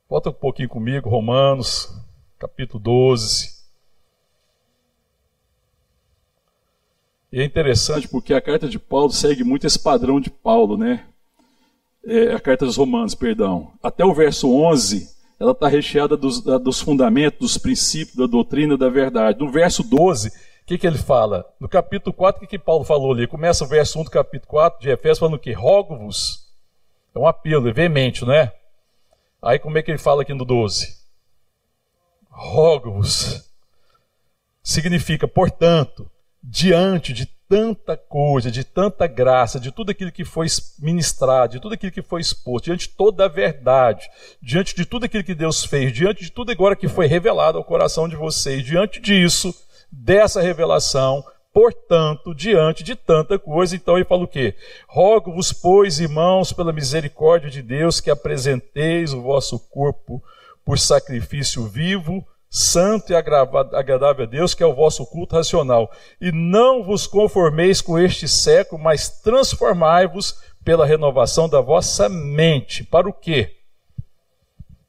Volta 0.08 0.30
um 0.30 0.32
pouquinho 0.32 0.68
comigo, 0.68 1.08
Romanos, 1.08 1.92
capítulo 2.38 2.82
12. 2.82 3.56
E 7.32 7.40
é 7.40 7.44
interessante 7.44 8.08
porque 8.08 8.32
a 8.32 8.40
carta 8.40 8.68
de 8.68 8.78
Paulo 8.78 9.12
segue 9.12 9.42
muito 9.44 9.66
esse 9.66 9.78
padrão 9.78 10.20
de 10.20 10.30
Paulo, 10.30 10.76
né? 10.76 11.06
é, 12.06 12.32
a 12.32 12.40
carta 12.40 12.64
dos 12.64 12.76
Romanos, 12.76 13.14
perdão, 13.14 13.72
até 13.82 14.04
o 14.04 14.14
verso 14.14 14.50
11, 14.50 15.08
ela 15.38 15.50
está 15.50 15.66
recheada 15.68 16.16
dos, 16.16 16.40
da, 16.40 16.56
dos 16.56 16.80
fundamentos, 16.80 17.38
dos 17.40 17.58
princípios, 17.58 18.16
da 18.16 18.26
doutrina, 18.26 18.76
da 18.76 18.88
verdade. 18.88 19.40
No 19.40 19.50
verso 19.50 19.82
12, 19.82 20.28
o 20.28 20.32
que, 20.64 20.78
que 20.78 20.86
ele 20.86 20.98
fala? 20.98 21.44
No 21.60 21.68
capítulo 21.68 22.14
4, 22.14 22.38
o 22.38 22.40
que, 22.40 22.56
que 22.56 22.64
Paulo 22.64 22.84
falou 22.84 23.12
ali? 23.12 23.26
Começa 23.26 23.64
o 23.64 23.66
verso 23.66 23.98
1 23.98 24.04
do 24.04 24.10
capítulo 24.10 24.48
4 24.48 24.80
de 24.80 24.88
Efésios 24.88 25.18
falando 25.18 25.34
o 25.34 25.38
quê? 25.38 25.52
Rogo-vos. 25.52 26.46
É 27.14 27.18
um 27.18 27.26
apelo, 27.26 27.68
é 27.68 27.72
veemente, 27.72 28.24
não 28.24 28.32
é? 28.32 28.54
Aí 29.42 29.58
como 29.58 29.78
é 29.78 29.82
que 29.82 29.90
ele 29.90 29.98
fala 29.98 30.22
aqui 30.22 30.34
no 30.34 30.44
12? 30.44 30.96
Rogo-vos. 32.30 33.44
Significa, 34.62 35.28
portanto, 35.28 36.10
diante 36.42 37.12
de 37.12 37.26
tanta 37.48 37.96
coisa, 37.96 38.50
de 38.50 38.64
tanta 38.64 39.06
graça, 39.06 39.60
de 39.60 39.70
tudo 39.70 39.90
aquilo 39.90 40.10
que 40.10 40.24
foi 40.24 40.46
ministrado, 40.78 41.52
de 41.52 41.60
tudo 41.60 41.74
aquilo 41.74 41.92
que 41.92 42.02
foi 42.02 42.20
exposto, 42.20 42.66
diante 42.66 42.88
de 42.88 42.94
toda 42.94 43.24
a 43.24 43.28
verdade, 43.28 44.08
diante 44.42 44.74
de 44.74 44.84
tudo 44.84 45.04
aquilo 45.04 45.24
que 45.24 45.34
Deus 45.34 45.64
fez, 45.64 45.92
diante 45.92 46.24
de 46.24 46.30
tudo 46.30 46.50
agora 46.50 46.76
que 46.76 46.88
foi 46.88 47.06
revelado 47.06 47.58
ao 47.58 47.64
coração 47.64 48.08
de 48.08 48.16
vocês, 48.16 48.64
diante 48.64 49.00
disso, 49.00 49.54
dessa 49.90 50.40
revelação, 50.40 51.24
portanto, 51.56 52.34
diante 52.34 52.84
de 52.84 52.94
tanta 52.94 53.38
coisa, 53.38 53.74
então 53.74 53.96
ele 53.96 54.04
fala 54.04 54.24
o 54.24 54.28
quê? 54.28 54.54
Rogo-vos, 54.86 55.54
pois, 55.54 55.98
irmãos, 55.98 56.52
pela 56.52 56.70
misericórdia 56.70 57.48
de 57.48 57.62
Deus, 57.62 57.98
que 57.98 58.10
apresenteis 58.10 59.14
o 59.14 59.22
vosso 59.22 59.58
corpo 59.70 60.22
por 60.66 60.78
sacrifício 60.78 61.66
vivo, 61.66 62.22
santo 62.50 63.10
e 63.10 63.16
agradável 63.16 64.24
a 64.24 64.28
Deus, 64.28 64.52
que 64.52 64.62
é 64.62 64.66
o 64.66 64.74
vosso 64.74 65.06
culto 65.06 65.34
racional. 65.34 65.90
E 66.20 66.30
não 66.30 66.84
vos 66.84 67.06
conformeis 67.06 67.80
com 67.80 67.98
este 67.98 68.28
século, 68.28 68.82
mas 68.82 69.08
transformai-vos 69.08 70.38
pela 70.62 70.84
renovação 70.84 71.48
da 71.48 71.62
vossa 71.62 72.06
mente. 72.06 72.84
Para 72.84 73.08
o 73.08 73.14
quê? 73.14 73.56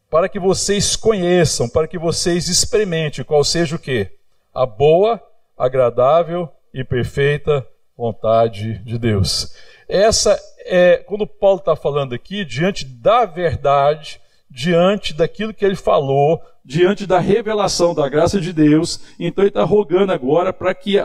Para 0.09 0.27
que 0.27 0.37
vocês 0.37 0.97
conheçam, 0.97 1.69
para 1.69 1.87
que 1.87 1.97
vocês 1.97 2.49
experimentem 2.49 3.23
qual 3.23 3.41
seja 3.45 3.77
o 3.77 3.79
quê? 3.79 4.11
A 4.53 4.65
boa, 4.65 5.23
agradável 5.57 6.51
e 6.79 6.83
perfeita 6.83 7.67
vontade 7.97 8.77
de 8.79 8.99
Deus. 8.99 9.51
Essa 9.89 10.39
é, 10.59 10.97
quando 10.97 11.25
Paulo 11.25 11.59
está 11.59 11.75
falando 11.75 12.13
aqui, 12.13 12.45
diante 12.45 12.85
da 12.85 13.25
verdade, 13.25 14.21
diante 14.49 15.13
daquilo 15.13 15.53
que 15.53 15.65
ele 15.65 15.75
falou, 15.75 16.39
diante 16.63 17.07
da 17.07 17.19
revelação 17.19 17.95
da 17.95 18.07
graça 18.07 18.39
de 18.39 18.53
Deus, 18.53 18.99
então 19.19 19.43
ele 19.43 19.49
está 19.49 19.63
rogando 19.63 20.11
agora 20.11 20.53
para 20.53 20.75
que, 20.75 20.97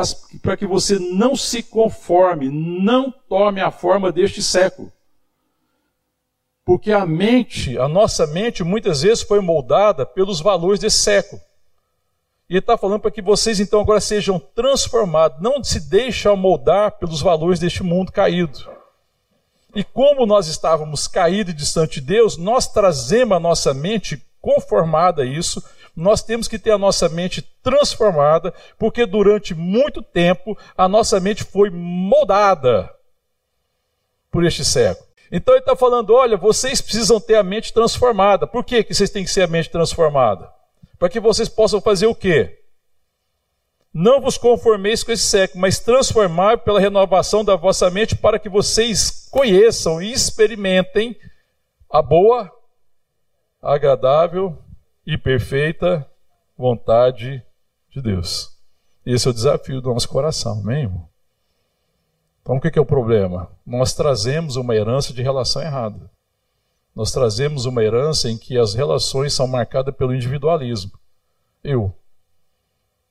que 0.58 0.66
você 0.66 0.98
não 0.98 1.34
se 1.34 1.62
conforme, 1.62 2.50
não 2.50 3.10
tome 3.28 3.60
a 3.60 3.70
forma 3.70 4.12
deste 4.12 4.42
século. 4.42 4.92
Porque 6.64 6.92
a 6.92 7.06
mente, 7.06 7.78
a 7.78 7.88
nossa 7.88 8.26
mente, 8.26 8.62
muitas 8.62 9.02
vezes 9.02 9.22
foi 9.22 9.40
moldada 9.40 10.04
pelos 10.04 10.40
valores 10.40 10.80
desse 10.80 10.98
século. 10.98 11.40
E 12.48 12.54
ele 12.54 12.58
está 12.58 12.76
falando 12.76 13.00
para 13.00 13.10
que 13.10 13.22
vocês 13.22 13.60
então 13.60 13.80
agora 13.80 14.00
sejam 14.00 14.38
transformados, 14.38 15.40
não 15.40 15.62
se 15.62 15.80
deixem 15.80 16.36
moldar 16.36 16.92
pelos 16.98 17.20
valores 17.20 17.58
deste 17.58 17.82
mundo 17.82 18.12
caído. 18.12 18.58
E 19.74 19.82
como 19.82 20.26
nós 20.26 20.48
estávamos 20.48 21.06
caídos 21.08 21.54
e 21.54 21.56
distante 21.56 22.00
de 22.00 22.06
Deus, 22.06 22.36
nós 22.36 22.68
trazemos 22.68 23.36
a 23.36 23.40
nossa 23.40 23.72
mente 23.72 24.22
conformada 24.40 25.22
a 25.22 25.26
isso, 25.26 25.62
nós 25.94 26.22
temos 26.22 26.48
que 26.48 26.58
ter 26.58 26.72
a 26.72 26.78
nossa 26.78 27.08
mente 27.08 27.42
transformada, 27.62 28.52
porque 28.78 29.06
durante 29.06 29.54
muito 29.54 30.02
tempo 30.02 30.56
a 30.76 30.88
nossa 30.88 31.20
mente 31.20 31.44
foi 31.44 31.70
moldada 31.70 32.90
por 34.30 34.44
este 34.44 34.64
século. 34.64 35.06
Então 35.30 35.54
ele 35.54 35.60
está 35.60 35.76
falando: 35.76 36.12
olha, 36.12 36.36
vocês 36.36 36.80
precisam 36.80 37.20
ter 37.20 37.36
a 37.36 37.42
mente 37.42 37.72
transformada. 37.72 38.46
Por 38.46 38.64
que, 38.64 38.82
que 38.82 38.94
vocês 38.94 39.10
têm 39.10 39.24
que 39.24 39.30
ser 39.30 39.42
a 39.42 39.46
mente 39.46 39.70
transformada? 39.70 40.50
Para 41.02 41.08
que 41.08 41.18
vocês 41.18 41.48
possam 41.48 41.80
fazer 41.80 42.06
o 42.06 42.14
quê? 42.14 42.62
Não 43.92 44.20
vos 44.20 44.38
conformeis 44.38 45.02
com 45.02 45.10
esse 45.10 45.24
século, 45.24 45.60
mas 45.60 45.80
transformar 45.80 46.58
pela 46.58 46.78
renovação 46.78 47.44
da 47.44 47.56
vossa 47.56 47.90
mente 47.90 48.14
para 48.14 48.38
que 48.38 48.48
vocês 48.48 49.28
conheçam 49.28 50.00
e 50.00 50.12
experimentem 50.12 51.16
a 51.90 52.00
boa, 52.00 52.52
agradável 53.60 54.56
e 55.04 55.18
perfeita 55.18 56.08
vontade 56.56 57.44
de 57.90 58.00
Deus. 58.00 58.56
Esse 59.04 59.26
é 59.26 59.30
o 59.32 59.34
desafio 59.34 59.80
do 59.80 59.92
nosso 59.92 60.08
coração, 60.08 60.60
amém? 60.60 60.84
Então, 62.42 62.58
o 62.58 62.60
que 62.60 62.78
é 62.78 62.80
o 62.80 62.86
problema? 62.86 63.50
Nós 63.66 63.92
trazemos 63.92 64.54
uma 64.54 64.76
herança 64.76 65.12
de 65.12 65.20
relação 65.20 65.62
errada. 65.62 66.08
Nós 66.94 67.10
trazemos 67.10 67.64
uma 67.64 67.82
herança 67.82 68.30
em 68.30 68.36
que 68.36 68.58
as 68.58 68.74
relações 68.74 69.32
são 69.32 69.46
marcadas 69.46 69.94
pelo 69.94 70.14
individualismo. 70.14 70.92
Eu. 71.64 71.94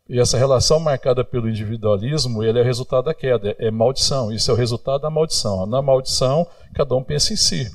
E 0.08 0.20
essa 0.20 0.38
relação 0.38 0.80
marcada 0.80 1.24
pelo 1.24 1.50
individualismo, 1.50 2.44
ele 2.44 2.60
é 2.60 2.64
resultado 2.64 3.06
da 3.06 3.14
queda, 3.14 3.56
é 3.58 3.72
maldição. 3.72 4.32
Isso 4.32 4.52
é 4.52 4.54
o 4.54 4.58
resultado 4.58 5.02
da 5.02 5.10
maldição. 5.10 5.66
Na 5.66 5.82
maldição, 5.82 6.46
cada 6.74 6.96
um 6.96 7.04
pensa 7.04 7.34
em 7.34 7.38
si. 7.38 7.72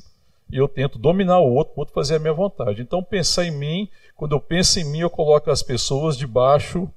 E 0.53 0.57
eu 0.59 0.69
tento 0.69 0.99
dominar 0.99 1.41
o 1.41 1.53
outro, 1.53 1.75
o 1.77 1.81
outro 1.81 1.95
fazer 1.95 2.17
a 2.17 2.19
minha 2.19 2.33
vontade. 2.33 2.83
Então, 2.83 3.03
pensar 3.03 3.45
em 3.45 3.51
mim, 3.51 3.89
quando 4.15 4.35
eu 4.35 4.41
penso 4.41 4.79
em 4.79 4.85
mim, 4.85 5.01
eu 5.01 5.11
coloco 5.11 5.51
as 5.51 5.63
pessoas 5.63 6.17
debaixo 6.17 6.89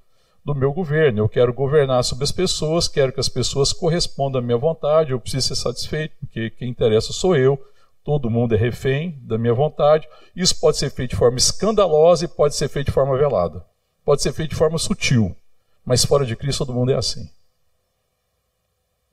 do 0.43 0.53
meu 0.53 0.71
governo. 0.71 1.19
Eu 1.19 1.29
quero 1.29 1.53
governar 1.53 2.03
sobre 2.03 2.23
as 2.23 2.31
pessoas, 2.31 2.87
quero 2.87 3.11
que 3.11 3.19
as 3.19 3.29
pessoas 3.29 3.73
correspondam 3.73 4.39
à 4.39 4.43
minha 4.43 4.57
vontade, 4.57 5.11
eu 5.11 5.19
preciso 5.19 5.47
ser 5.47 5.55
satisfeito, 5.55 6.15
porque 6.19 6.49
quem 6.51 6.69
interessa 6.69 7.13
sou 7.13 7.35
eu, 7.35 7.59
todo 8.03 8.29
mundo 8.29 8.55
é 8.55 8.57
refém 8.57 9.19
da 9.21 9.37
minha 9.37 9.53
vontade. 9.53 10.07
Isso 10.35 10.59
pode 10.59 10.77
ser 10.77 10.89
feito 10.89 11.11
de 11.11 11.15
forma 11.15 11.37
escandalosa 11.37 12.25
e 12.25 12.27
pode 12.27 12.55
ser 12.55 12.67
feito 12.69 12.87
de 12.87 12.93
forma 12.93 13.17
velada. 13.17 13.65
Pode 14.03 14.21
ser 14.21 14.33
feito 14.33 14.51
de 14.51 14.55
forma 14.55 14.77
sutil, 14.77 15.35
mas 15.85 16.03
fora 16.03 16.25
de 16.25 16.35
Cristo 16.35 16.65
todo 16.65 16.75
mundo 16.75 16.91
é 16.91 16.95
assim. 16.95 17.29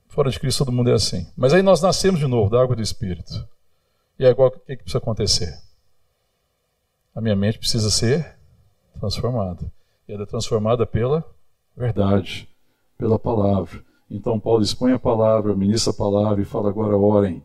Fora 0.07 0.31
de 0.31 0.39
Cristo 0.39 0.65
todo 0.65 0.73
mundo 0.73 0.89
é 0.89 0.93
assim. 0.93 1.27
Mas 1.37 1.53
aí 1.53 1.61
nós 1.61 1.81
nascemos 1.81 2.19
de 2.19 2.27
novo 2.27 2.49
da 2.49 2.61
água 2.61 2.75
do 2.75 2.81
Espírito. 2.81 3.47
E 4.17 4.25
agora 4.25 4.55
o 4.55 4.59
que, 4.59 4.75
que 4.75 4.83
precisa 4.83 4.97
acontecer? 4.97 5.59
A 7.13 7.21
minha 7.21 7.35
mente 7.35 7.59
precisa 7.59 7.89
ser 7.91 8.35
transformada 8.99 9.71
e 10.07 10.13
ela 10.13 10.23
é 10.23 10.25
transformada 10.25 10.85
pela 10.85 11.23
verdade, 11.75 12.49
pela 12.97 13.19
palavra. 13.19 13.83
Então 14.09 14.39
Paulo 14.39 14.63
expõe 14.63 14.93
a 14.93 14.99
palavra, 14.99 15.55
ministra 15.55 15.91
a 15.91 15.95
palavra 15.95 16.41
e 16.41 16.45
fala 16.45 16.69
agora 16.69 16.97
orem 16.97 17.43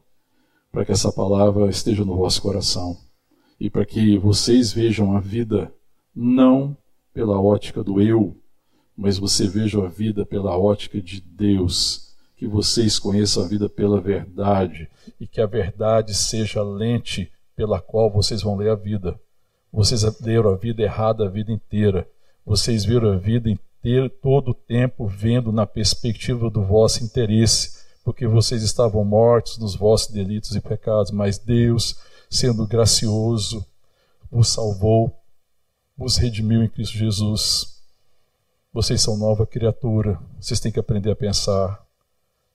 para 0.72 0.86
que 0.86 0.92
essa 0.92 1.12
palavra 1.12 1.68
esteja 1.68 2.02
no 2.02 2.16
vosso 2.16 2.40
coração 2.40 2.96
e 3.60 3.68
para 3.68 3.84
que 3.84 4.16
vocês 4.16 4.72
vejam 4.72 5.14
a 5.14 5.20
vida 5.20 5.72
não 6.16 6.76
pela 7.12 7.38
ótica 7.38 7.84
do 7.84 8.00
eu, 8.00 8.34
mas 8.96 9.18
você 9.18 9.46
veja 9.46 9.84
a 9.84 9.88
vida 9.88 10.24
pela 10.24 10.58
ótica 10.58 11.00
de 11.00 11.20
Deus, 11.20 12.16
que 12.36 12.46
vocês 12.46 12.98
conheçam 12.98 13.44
a 13.44 13.46
vida 13.46 13.68
pela 13.68 14.00
verdade 14.00 14.88
e 15.20 15.26
que 15.26 15.40
a 15.40 15.46
verdade 15.46 16.14
seja 16.14 16.60
a 16.60 16.64
lente 16.64 17.30
pela 17.54 17.80
qual 17.80 18.10
vocês 18.10 18.42
vão 18.42 18.56
ler 18.56 18.70
a 18.70 18.74
vida. 18.74 19.20
Vocês 19.72 20.02
leram 20.20 20.50
a 20.50 20.56
vida 20.56 20.82
errada 20.82 21.26
a 21.26 21.28
vida 21.28 21.52
inteira. 21.52 22.08
Vocês 22.44 22.84
viram 22.84 23.12
a 23.12 23.16
vida 23.16 23.48
inteira, 23.48 24.10
todo 24.10 24.50
o 24.50 24.54
tempo, 24.54 25.06
vendo 25.06 25.52
na 25.52 25.66
perspectiva 25.66 26.50
do 26.50 26.62
vosso 26.62 27.04
interesse, 27.04 27.81
porque 28.04 28.26
vocês 28.26 28.62
estavam 28.62 29.04
mortos 29.04 29.58
nos 29.58 29.74
vossos 29.74 30.12
delitos 30.12 30.54
e 30.54 30.60
pecados, 30.60 31.10
mas 31.10 31.38
Deus, 31.38 31.96
sendo 32.28 32.66
gracioso, 32.66 33.64
vos 34.30 34.48
salvou, 34.48 35.16
vos 35.96 36.16
redimiu 36.16 36.62
em 36.62 36.68
Cristo 36.68 36.96
Jesus. 36.96 37.80
Vocês 38.72 39.02
são 39.02 39.16
nova 39.16 39.46
criatura, 39.46 40.18
vocês 40.40 40.58
têm 40.58 40.72
que 40.72 40.80
aprender 40.80 41.10
a 41.10 41.16
pensar 41.16 41.84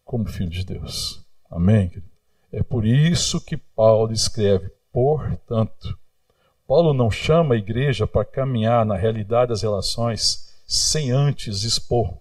como 0.03 0.27
filho 0.27 0.49
de 0.49 0.65
Deus. 0.65 1.23
Amém? 1.49 1.91
É 2.51 2.63
por 2.63 2.85
isso 2.85 3.39
que 3.39 3.55
Paulo 3.55 4.11
escreve, 4.11 4.71
portanto, 4.91 5.97
Paulo 6.67 6.93
não 6.93 7.09
chama 7.09 7.55
a 7.55 7.57
igreja 7.57 8.05
para 8.05 8.25
caminhar 8.25 8.85
na 8.85 8.97
realidade 8.97 9.49
das 9.49 9.61
relações 9.61 10.53
sem 10.67 11.11
antes 11.11 11.63
expor. 11.63 12.17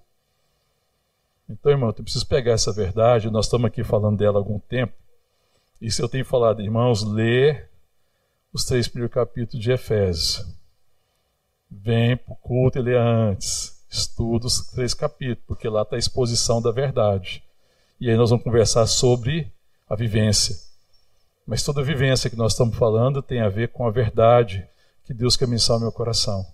Então, 1.49 1.71
irmão, 1.71 1.91
eu 1.91 2.03
preciso 2.03 2.27
pegar 2.27 2.53
essa 2.53 2.73
verdade, 2.73 3.31
nós 3.31 3.47
estamos 3.47 3.67
aqui 3.67 3.85
falando 3.85 4.19
dela 4.19 4.39
há 4.39 4.41
algum 4.41 4.59
tempo, 4.59 4.95
e 5.81 5.91
se 5.91 6.03
eu 6.03 6.09
tenho 6.09 6.25
falado, 6.25 6.63
irmãos, 6.63 7.05
lê 7.05 7.65
os 8.53 8.65
três 8.65 8.89
primeiros 8.89 9.15
capítulos 9.15 9.63
de 9.63 9.71
Efésios. 9.71 10.45
Vem 11.71 12.17
para 12.17 12.33
o 12.33 12.37
culto 12.37 12.79
e 12.79 12.83
lê 12.83 12.97
antes. 12.97 13.85
Estuda 13.91 14.47
os 14.47 14.67
três 14.69 14.95
capítulos, 14.95 15.45
porque 15.47 15.69
lá 15.69 15.83
está 15.83 15.97
a 15.97 15.99
exposição 15.99 16.63
da 16.63 16.73
verdade. 16.73 17.43
E 18.01 18.11
aí 18.11 18.17
nós 18.17 18.31
vamos 18.31 18.45
conversar 18.45 18.87
sobre 18.87 19.53
a 19.89 19.95
vivência. 19.95 20.57
Mas 21.47 21.63
toda 21.63 21.83
vivência 21.83 22.31
que 22.31 22.37
nós 22.37 22.53
estamos 22.53 22.77
falando 22.77 23.23
tem 23.23 23.41
a 23.41 23.49
ver 23.49 23.69
com 23.69 23.87
a 23.87 23.91
verdade 23.91 24.67
que 25.05 25.15
Deus 25.15 25.37
quer 25.37 25.47
mencionar 25.47 25.81
no 25.81 25.87
meu 25.87 25.93
coração. 25.93 26.45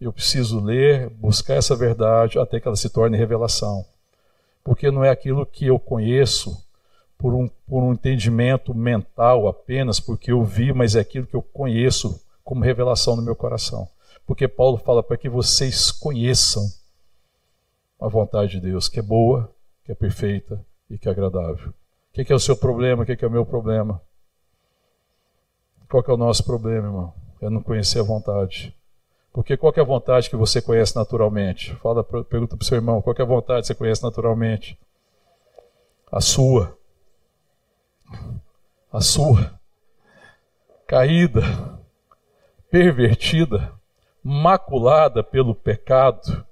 Eu 0.00 0.12
preciso 0.12 0.58
ler, 0.58 1.10
buscar 1.10 1.54
essa 1.54 1.76
verdade 1.76 2.38
até 2.38 2.58
que 2.58 2.66
ela 2.66 2.76
se 2.76 2.88
torne 2.88 3.16
revelação. 3.16 3.84
Porque 4.64 4.90
não 4.90 5.04
é 5.04 5.10
aquilo 5.10 5.44
que 5.44 5.66
eu 5.66 5.78
conheço 5.78 6.66
por 7.18 7.34
um, 7.34 7.48
por 7.66 7.82
um 7.82 7.92
entendimento 7.92 8.74
mental 8.74 9.46
apenas, 9.48 10.00
porque 10.00 10.32
eu 10.32 10.42
vi, 10.42 10.72
mas 10.72 10.96
é 10.96 11.00
aquilo 11.00 11.26
que 11.26 11.36
eu 11.36 11.42
conheço 11.42 12.20
como 12.42 12.64
revelação 12.64 13.16
no 13.16 13.22
meu 13.22 13.36
coração. 13.36 13.88
Porque 14.26 14.48
Paulo 14.48 14.76
fala 14.76 15.02
para 15.02 15.16
que 15.16 15.28
vocês 15.28 15.90
conheçam 15.90 16.62
a 18.00 18.08
vontade 18.08 18.52
de 18.52 18.60
Deus, 18.60 18.88
que 18.88 18.98
é 18.98 19.02
boa, 19.02 19.52
que 19.84 19.92
é 19.92 19.94
perfeita 19.94 20.64
e 20.90 20.98
que 20.98 21.08
é 21.08 21.12
agradável. 21.12 21.70
O 21.70 22.24
que 22.24 22.32
é 22.32 22.36
o 22.36 22.40
seu 22.40 22.56
problema? 22.56 23.02
O 23.02 23.06
que 23.06 23.24
é 23.24 23.28
o 23.28 23.30
meu 23.30 23.46
problema? 23.46 24.00
Qual 25.88 26.02
é 26.06 26.12
o 26.12 26.16
nosso 26.16 26.44
problema, 26.44 26.88
irmão? 26.88 27.14
É 27.40 27.50
não 27.50 27.62
conhecer 27.62 28.00
a 28.00 28.02
vontade. 28.02 28.74
Porque 29.32 29.56
qual 29.56 29.72
é 29.74 29.80
a 29.80 29.84
vontade 29.84 30.28
que 30.28 30.36
você 30.36 30.60
conhece 30.60 30.94
naturalmente? 30.94 31.74
Fala, 31.76 32.04
pergunta 32.04 32.56
para 32.56 32.62
o 32.62 32.66
seu 32.66 32.76
irmão, 32.76 33.00
qual 33.00 33.16
é 33.18 33.22
a 33.22 33.26
vontade 33.26 33.62
que 33.62 33.68
você 33.68 33.74
conhece 33.74 34.02
naturalmente? 34.02 34.78
A 36.10 36.20
sua. 36.20 36.76
A 38.92 39.00
sua. 39.00 39.58
Caída, 40.86 41.40
pervertida, 42.70 43.72
maculada 44.22 45.24
pelo 45.24 45.54
pecado. 45.54 46.44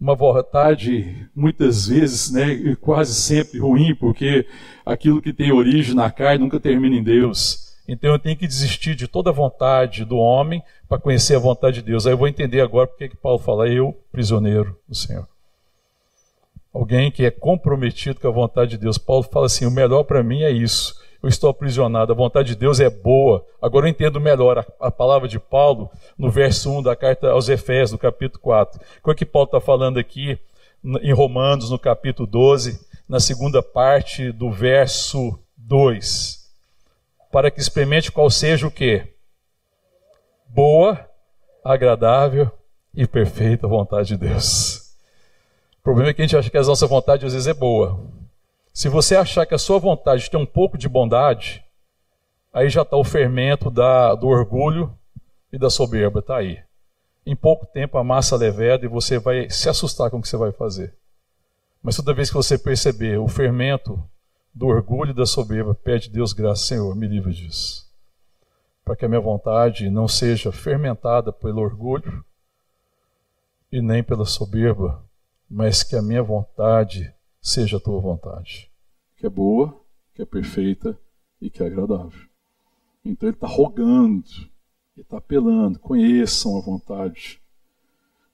Uma 0.00 0.16
vontade, 0.16 1.30
muitas 1.32 1.86
vezes, 1.86 2.32
né, 2.32 2.74
quase 2.80 3.14
sempre 3.14 3.60
ruim, 3.60 3.94
porque 3.94 4.44
aquilo 4.84 5.22
que 5.22 5.32
tem 5.32 5.52
origem 5.52 5.94
na 5.94 6.10
carne 6.10 6.42
nunca 6.42 6.58
termina 6.58 6.96
em 6.96 7.04
Deus. 7.04 7.61
Então 7.86 8.12
eu 8.12 8.18
tenho 8.18 8.36
que 8.36 8.46
desistir 8.46 8.94
de 8.94 9.08
toda 9.08 9.30
a 9.30 9.32
vontade 9.32 10.04
do 10.04 10.16
homem 10.16 10.62
para 10.88 11.00
conhecer 11.00 11.34
a 11.34 11.40
vontade 11.40 11.76
de 11.76 11.82
Deus. 11.82 12.06
Aí 12.06 12.12
eu 12.12 12.18
vou 12.18 12.28
entender 12.28 12.60
agora 12.60 12.86
porque 12.86 13.08
que 13.08 13.16
Paulo 13.16 13.38
fala, 13.38 13.68
eu, 13.68 13.96
prisioneiro 14.12 14.78
do 14.88 14.94
Senhor. 14.94 15.26
Alguém 16.72 17.10
que 17.10 17.24
é 17.24 17.30
comprometido 17.30 18.20
com 18.20 18.28
a 18.28 18.32
vontade 18.32 18.72
de 18.72 18.78
Deus. 18.78 18.96
Paulo 18.96 19.24
fala 19.24 19.46
assim: 19.46 19.66
o 19.66 19.70
melhor 19.70 20.04
para 20.04 20.22
mim 20.22 20.42
é 20.42 20.50
isso. 20.50 20.94
Eu 21.22 21.28
estou 21.28 21.50
aprisionado, 21.50 22.12
a 22.12 22.16
vontade 22.16 22.48
de 22.48 22.56
Deus 22.56 22.80
é 22.80 22.90
boa. 22.90 23.44
Agora 23.60 23.86
eu 23.86 23.90
entendo 23.90 24.20
melhor 24.20 24.58
a, 24.58 24.66
a 24.80 24.90
palavra 24.90 25.28
de 25.28 25.38
Paulo 25.38 25.88
no 26.18 26.30
verso 26.30 26.70
1 26.70 26.82
da 26.82 26.96
carta 26.96 27.30
aos 27.30 27.48
Efésios, 27.48 27.92
no 27.92 27.98
capítulo 27.98 28.40
4. 28.40 28.80
O 29.04 29.10
é 29.10 29.14
que 29.14 29.26
Paulo 29.26 29.46
está 29.46 29.60
falando 29.60 29.98
aqui 29.98 30.36
em 31.02 31.12
Romanos, 31.12 31.70
no 31.70 31.78
capítulo 31.78 32.26
12, 32.26 32.80
na 33.08 33.20
segunda 33.20 33.62
parte 33.62 34.32
do 34.32 34.50
verso 34.50 35.38
2 35.56 36.41
para 37.32 37.50
que 37.50 37.58
experimente 37.58 38.12
qual 38.12 38.30
seja 38.30 38.66
o 38.66 38.70
que? 38.70 39.08
Boa, 40.46 41.08
agradável 41.64 42.50
e 42.94 43.06
perfeita 43.06 43.66
vontade 43.66 44.08
de 44.08 44.18
Deus. 44.18 44.94
O 45.78 45.82
problema 45.82 46.10
é 46.10 46.14
que 46.14 46.20
a 46.20 46.26
gente 46.26 46.36
acha 46.36 46.50
que 46.50 46.58
a 46.58 46.62
nossa 46.62 46.86
vontade 46.86 47.24
às 47.24 47.32
vezes 47.32 47.48
é 47.48 47.54
boa. 47.54 47.98
Se 48.70 48.88
você 48.90 49.16
achar 49.16 49.46
que 49.46 49.54
a 49.54 49.58
sua 49.58 49.78
vontade 49.78 50.30
tem 50.30 50.38
um 50.38 50.46
pouco 50.46 50.76
de 50.76 50.90
bondade, 50.90 51.64
aí 52.52 52.68
já 52.68 52.82
está 52.82 52.98
o 52.98 53.04
fermento 53.04 53.70
da, 53.70 54.14
do 54.14 54.28
orgulho 54.28 54.94
e 55.50 55.56
da 55.56 55.70
soberba, 55.70 56.20
está 56.20 56.36
aí. 56.36 56.62
Em 57.24 57.34
pouco 57.34 57.64
tempo 57.64 57.96
a 57.96 58.04
massa 58.04 58.36
leveda 58.36 58.84
e 58.84 58.88
você 58.88 59.18
vai 59.18 59.48
se 59.48 59.70
assustar 59.70 60.10
com 60.10 60.18
o 60.18 60.22
que 60.22 60.28
você 60.28 60.36
vai 60.36 60.52
fazer. 60.52 60.94
Mas 61.82 61.96
toda 61.96 62.12
vez 62.12 62.28
que 62.28 62.36
você 62.36 62.58
perceber 62.58 63.18
o 63.18 63.26
fermento 63.26 63.98
do 64.54 64.66
orgulho 64.66 65.10
e 65.10 65.14
da 65.14 65.24
soberba, 65.26 65.74
pede 65.74 66.10
Deus 66.10 66.32
graça, 66.32 66.66
Senhor, 66.66 66.94
me 66.94 67.06
livre 67.06 67.32
disso. 67.32 67.90
para 68.84 68.96
que 68.96 69.04
a 69.04 69.08
minha 69.08 69.20
vontade 69.20 69.88
não 69.90 70.08
seja 70.08 70.50
fermentada 70.50 71.32
pelo 71.32 71.60
orgulho 71.62 72.24
e 73.70 73.80
nem 73.80 74.02
pela 74.02 74.24
soberba, 74.24 75.02
mas 75.48 75.82
que 75.82 75.94
a 75.94 76.02
minha 76.02 76.22
vontade 76.22 77.14
seja 77.40 77.76
a 77.76 77.80
tua 77.80 78.00
vontade. 78.00 78.70
Que 79.16 79.26
é 79.26 79.30
boa, 79.30 79.80
que 80.14 80.22
é 80.22 80.24
perfeita 80.24 80.98
e 81.40 81.48
que 81.48 81.62
é 81.62 81.66
agradável. 81.66 82.28
Então 83.04 83.28
ele 83.28 83.36
está 83.36 83.46
rogando, 83.46 84.26
ele 84.96 85.02
está 85.02 85.18
apelando, 85.18 85.78
conheçam 85.78 86.58
a 86.58 86.60
vontade. 86.60 87.40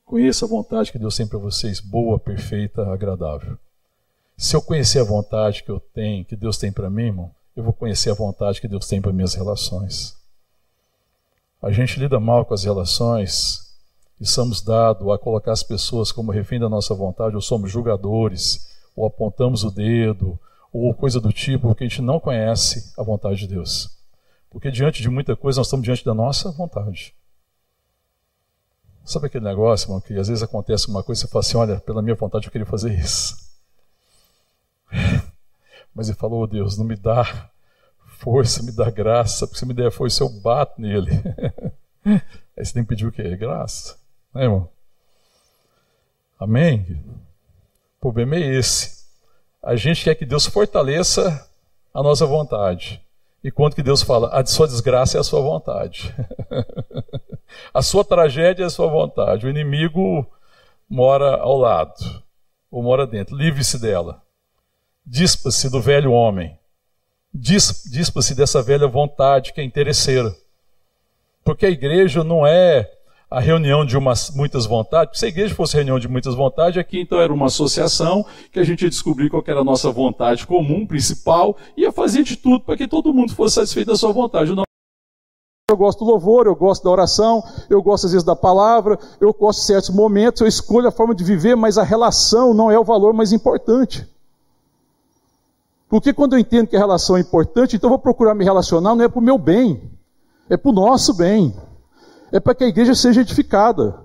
Conheça 0.05 0.47
a 0.47 0.49
vontade 0.49 0.91
que 0.91 0.99
Deus 0.99 1.17
tem 1.17 1.29
para 1.29 1.39
vocês, 1.39 1.81
boa, 1.81 2.19
perfeita, 2.19 2.87
agradável. 2.91 3.59
Se 4.41 4.55
eu 4.55 4.63
conhecer 4.63 5.01
a 5.01 5.05
vontade 5.05 5.65
que 5.65 5.69
eu 5.69 5.81
tenho, 5.81 6.25
que 6.25 6.37
Deus 6.37 6.57
tem 6.57 6.71
para 6.71 6.89
mim, 6.89 7.07
irmão, 7.07 7.35
eu 7.57 7.65
vou 7.65 7.73
conhecer 7.73 8.09
a 8.09 8.15
vontade 8.15 8.61
que 8.61 8.69
Deus 8.69 8.87
tem 8.87 9.03
para 9.03 9.13
minhas 9.13 9.35
relações. 9.35 10.17
A 11.61 11.73
gente 11.73 11.99
lida 11.99 12.21
mal 12.21 12.45
com 12.45 12.55
as 12.55 12.63
relações 12.63 13.77
e 14.21 14.25
somos 14.25 14.63
dados 14.63 15.11
a 15.11 15.19
colocar 15.19 15.51
as 15.51 15.65
pessoas 15.65 16.13
como 16.13 16.31
refém 16.31 16.61
da 16.61 16.69
nossa 16.69 16.95
vontade, 16.95 17.35
ou 17.35 17.43
somos 17.43 17.69
julgadores, 17.69 18.69
ou 18.95 19.05
apontamos 19.05 19.65
o 19.65 19.73
dedo, 19.73 20.39
ou 20.73 20.95
coisa 20.95 21.21
do 21.21 21.33
tipo, 21.33 21.67
porque 21.67 21.83
a 21.83 21.89
gente 21.89 22.01
não 22.01 22.21
conhece 22.21 22.93
a 22.97 23.03
vontade 23.03 23.41
de 23.41 23.49
Deus. 23.49 23.91
Porque 24.49 24.71
diante 24.71 25.03
de 25.03 25.09
muita 25.09 25.35
coisa 25.35 25.59
nós 25.59 25.67
estamos 25.67 25.85
diante 25.85 26.05
da 26.05 26.15
nossa 26.15 26.53
vontade. 26.53 27.13
Sabe 29.05 29.27
aquele 29.27 29.45
negócio, 29.45 29.87
irmão, 29.87 30.01
que 30.01 30.17
às 30.17 30.29
vezes 30.29 30.45
acontece 30.45 30.87
uma 30.87 31.03
coisa 31.03 31.23
e 31.23 31.23
você 31.23 31.29
fala 31.29 31.41
assim: 31.41 31.57
olha, 31.57 31.81
pela 31.81 32.01
minha 32.01 32.15
vontade 32.15 32.47
eu 32.47 32.53
queria 32.53 32.67
fazer 32.67 32.97
isso. 32.97 33.48
Mas 35.95 36.09
ele 36.09 36.17
falou, 36.17 36.43
oh, 36.43 36.47
Deus, 36.47 36.79
não 36.79 36.85
me 36.85 36.97
dá 36.97 37.51
força, 38.19 38.63
me 38.63 38.73
dá 38.73 38.91
graça, 38.91 39.47
porque 39.47 39.59
se 39.59 39.67
me 39.67 39.75
der 39.75 39.91
força 39.91 40.23
eu 40.23 40.29
bato 40.29 40.81
nele. 40.81 41.11
Aí 42.05 42.65
você 42.65 42.73
tem 42.73 42.83
que 42.83 42.89
pedir 42.89 43.07
o 43.07 43.13
quê? 43.13 43.37
Graça. 43.37 43.97
Né, 44.35 44.45
irmão? 44.45 44.69
Amém? 46.39 47.03
O 47.97 48.01
problema 48.01 48.37
é 48.37 48.41
esse. 48.41 49.07
A 49.63 49.77
gente 49.77 50.05
quer 50.05 50.15
que 50.15 50.25
Deus 50.25 50.47
fortaleça 50.47 51.49
a 51.93 52.03
nossa 52.03 52.27
vontade. 52.27 53.03
E 53.43 53.51
quando 53.51 53.75
que 53.75 53.83
Deus 53.83 54.03
fala, 54.03 54.29
a 54.29 54.45
sua 54.47 54.67
desgraça 54.67 55.17
é 55.17 55.21
a 55.21 55.25
sua 55.25 55.41
vontade. 55.41 56.15
a 57.73 57.83
sua 57.83 58.05
tragédia 58.05 58.65
é 58.65 58.67
a 58.67 58.71
sua 58.71 58.89
vontade. 58.89 59.47
O 59.47 59.51
inimigo 59.51 60.27
mora 60.89 61.37
ao 61.37 61.57
lado, 61.57 62.23
ou 62.71 62.83
mora 62.83 63.07
dentro. 63.07 63.37
Livre-se 63.37 63.79
dela. 63.79 64.23
Dispa-se 65.11 65.71
do 65.71 65.81
velho 65.81 66.13
homem. 66.13 66.59
Dispa-se 67.33 68.35
dessa 68.35 68.63
velha 68.63 68.87
vontade 68.87 69.55
que 69.55 69.61
é 69.61 69.65
interesseira. 69.65 70.37
Porque 71.43 71.65
a 71.65 71.71
igreja 71.71 72.23
não 72.23 72.47
é 72.47 72.91
a 73.31 73.41
reunião 73.41 73.87
de 73.87 73.97
umas, 73.97 74.31
muitas 74.31 74.67
vontades. 74.67 75.19
Se 75.19 75.25
a 75.25 75.29
igreja 75.29 75.55
fosse 75.55 75.77
reunião 75.77 75.99
de 75.99 76.07
muitas 76.07 76.35
vontades, 76.35 76.79
aqui 76.79 77.01
então 77.01 77.19
era 77.19 77.33
uma 77.33 77.47
associação 77.47 78.25
que 78.53 78.61
a 78.61 78.65
gente 78.65 78.83
ia 78.83 78.91
descobrir 78.91 79.31
qual 79.31 79.43
era 79.47 79.61
a 79.61 79.65
nossa 79.65 79.91
vontade 79.91 80.47
comum, 80.47 80.87
principal, 80.87 81.57
e 81.75 81.83
ia 81.83 81.93
fazer 81.93 82.23
de 82.23 82.37
tudo 82.37 82.61
para 82.61 82.77
que 82.77 82.87
todo 82.87 83.15
mundo 83.15 83.35
fosse 83.35 83.55
satisfeito 83.55 83.89
da 83.89 83.97
sua 83.97 84.13
vontade. 84.13 84.55
Não 84.55 84.65
eu 85.71 85.77
gosto 85.77 86.05
do 86.05 86.11
louvor, 86.11 86.47
eu 86.47 86.55
gosto 86.55 86.85
da 86.85 86.91
oração, 86.91 87.43
eu 87.71 87.83
gosto 87.83 88.07
às 88.07 88.13
vezes 88.13 88.25
da 88.25 88.37
palavra, 88.37 88.99
eu 89.21 89.33
gosto 89.33 89.61
de 89.61 89.67
certos 89.67 89.91
momentos, 89.91 90.43
eu 90.43 90.47
escolho 90.47 90.89
a 90.89 90.93
forma 90.93 91.15
de 91.15 91.25
viver, 91.25 91.57
mas 91.57 91.79
a 91.79 91.83
relação 91.83 92.53
não 92.53 92.71
é 92.71 92.79
o 92.79 92.85
valor 92.85 93.15
mais 93.15 93.33
importante. 93.33 94.07
Porque 95.89 96.13
quando 96.13 96.35
eu 96.35 96.39
entendo 96.39 96.69
que 96.69 96.77
a 96.77 96.81
relação 96.81 97.17
é 97.17 97.21
importante, 97.21 97.77
então 97.77 97.89
eu 97.89 97.93
vou 97.93 97.99
procurar 97.99 98.35
me 98.35 98.45
relacionar, 98.45 98.95
não 98.95 99.05
é 99.05 99.09
para 99.09 99.19
o 99.19 99.23
meu 99.23 99.39
bem, 99.39 99.91
é 100.49 100.57
para 100.57 100.71
o 100.71 100.75
nosso 100.75 101.15
bem, 101.15 101.57
é 102.31 102.39
para 102.39 102.55
que 102.55 102.65
a 102.65 102.69
igreja 102.69 102.95
seja 102.95 103.23
edificada. 103.23 104.01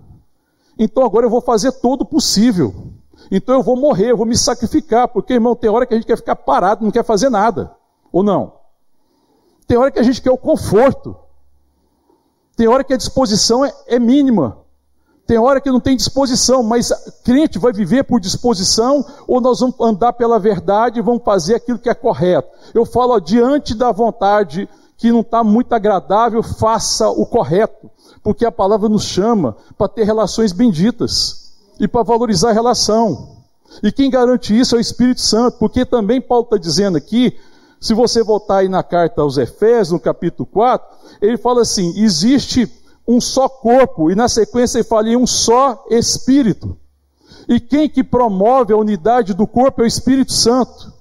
Então 0.79 1.03
agora 1.05 1.25
eu 1.25 1.29
vou 1.29 1.41
fazer 1.41 1.71
todo 1.73 2.01
o 2.01 2.05
possível. 2.05 2.73
Então 3.29 3.55
eu 3.55 3.63
vou 3.63 3.75
morrer, 3.75 4.11
eu 4.11 4.17
vou 4.17 4.25
me 4.25 4.37
sacrificar, 4.37 5.07
porque, 5.07 5.33
irmão, 5.33 5.55
tem 5.55 5.69
hora 5.69 5.85
que 5.85 5.93
a 5.93 5.97
gente 5.97 6.07
quer 6.07 6.17
ficar 6.17 6.35
parado, 6.35 6.83
não 6.83 6.91
quer 6.91 7.03
fazer 7.03 7.29
nada. 7.29 7.75
Ou 8.11 8.23
não? 8.23 8.53
Tem 9.67 9.77
hora 9.77 9.91
que 9.91 9.99
a 9.99 10.03
gente 10.03 10.21
quer 10.21 10.31
o 10.31 10.37
conforto. 10.37 11.15
Tem 12.55 12.67
hora 12.67 12.83
que 12.83 12.93
a 12.93 12.97
disposição 12.97 13.65
é, 13.65 13.73
é 13.87 13.99
mínima. 13.99 14.62
Tem 15.25 15.37
hora 15.37 15.61
que 15.61 15.71
não 15.71 15.79
tem 15.79 15.95
disposição, 15.95 16.61
mas 16.61 16.91
crente 17.23 17.57
vai 17.57 17.71
viver 17.71 18.03
por 18.03 18.19
disposição 18.19 19.05
ou 19.25 19.39
nós 19.39 19.61
vamos 19.61 19.75
andar 19.79 20.13
pela 20.13 20.37
verdade 20.37 20.99
e 20.99 21.03
vamos 21.03 21.23
fazer 21.23 21.55
aquilo 21.55 21.79
que 21.79 21.89
é 21.89 21.93
correto. 21.93 22.49
Eu 22.73 22.85
falo, 22.85 23.13
ó, 23.13 23.19
diante 23.19 23.73
da 23.73 23.91
vontade 23.91 24.67
que 24.97 25.11
não 25.11 25.21
está 25.21 25.43
muito 25.43 25.73
agradável, 25.73 26.43
faça 26.43 27.09
o 27.09 27.25
correto, 27.25 27.89
porque 28.21 28.45
a 28.45 28.51
palavra 28.51 28.89
nos 28.89 29.03
chama 29.03 29.55
para 29.77 29.87
ter 29.87 30.03
relações 30.03 30.51
benditas 30.51 31.53
e 31.79 31.87
para 31.87 32.03
valorizar 32.03 32.49
a 32.49 32.53
relação. 32.53 33.37
E 33.81 33.91
quem 33.91 34.09
garante 34.09 34.57
isso 34.57 34.75
é 34.75 34.77
o 34.77 34.81
Espírito 34.81 35.21
Santo, 35.21 35.57
porque 35.57 35.85
também 35.85 36.21
Paulo 36.21 36.43
está 36.43 36.57
dizendo 36.57 36.97
aqui, 36.97 37.37
se 37.79 37.93
você 37.93 38.23
voltar 38.23 38.57
aí 38.57 38.69
na 38.69 38.83
carta 38.83 39.21
aos 39.21 39.37
Efésios, 39.37 39.91
no 39.91 39.99
capítulo 39.99 40.45
4, 40.45 40.87
ele 41.21 41.37
fala 41.37 41.61
assim: 41.61 41.93
existe 41.97 42.71
um 43.07 43.19
só 43.19 43.49
corpo, 43.49 44.09
e 44.09 44.15
na 44.15 44.27
sequência 44.29 44.77
ele 44.77 44.87
fala 44.87 45.09
um 45.09 45.27
só 45.27 45.85
espírito. 45.89 46.77
E 47.47 47.59
quem 47.59 47.89
que 47.89 48.03
promove 48.03 48.73
a 48.73 48.77
unidade 48.77 49.33
do 49.33 49.45
corpo 49.45 49.81
é 49.81 49.83
o 49.83 49.87
Espírito 49.87 50.31
Santo. 50.31 50.93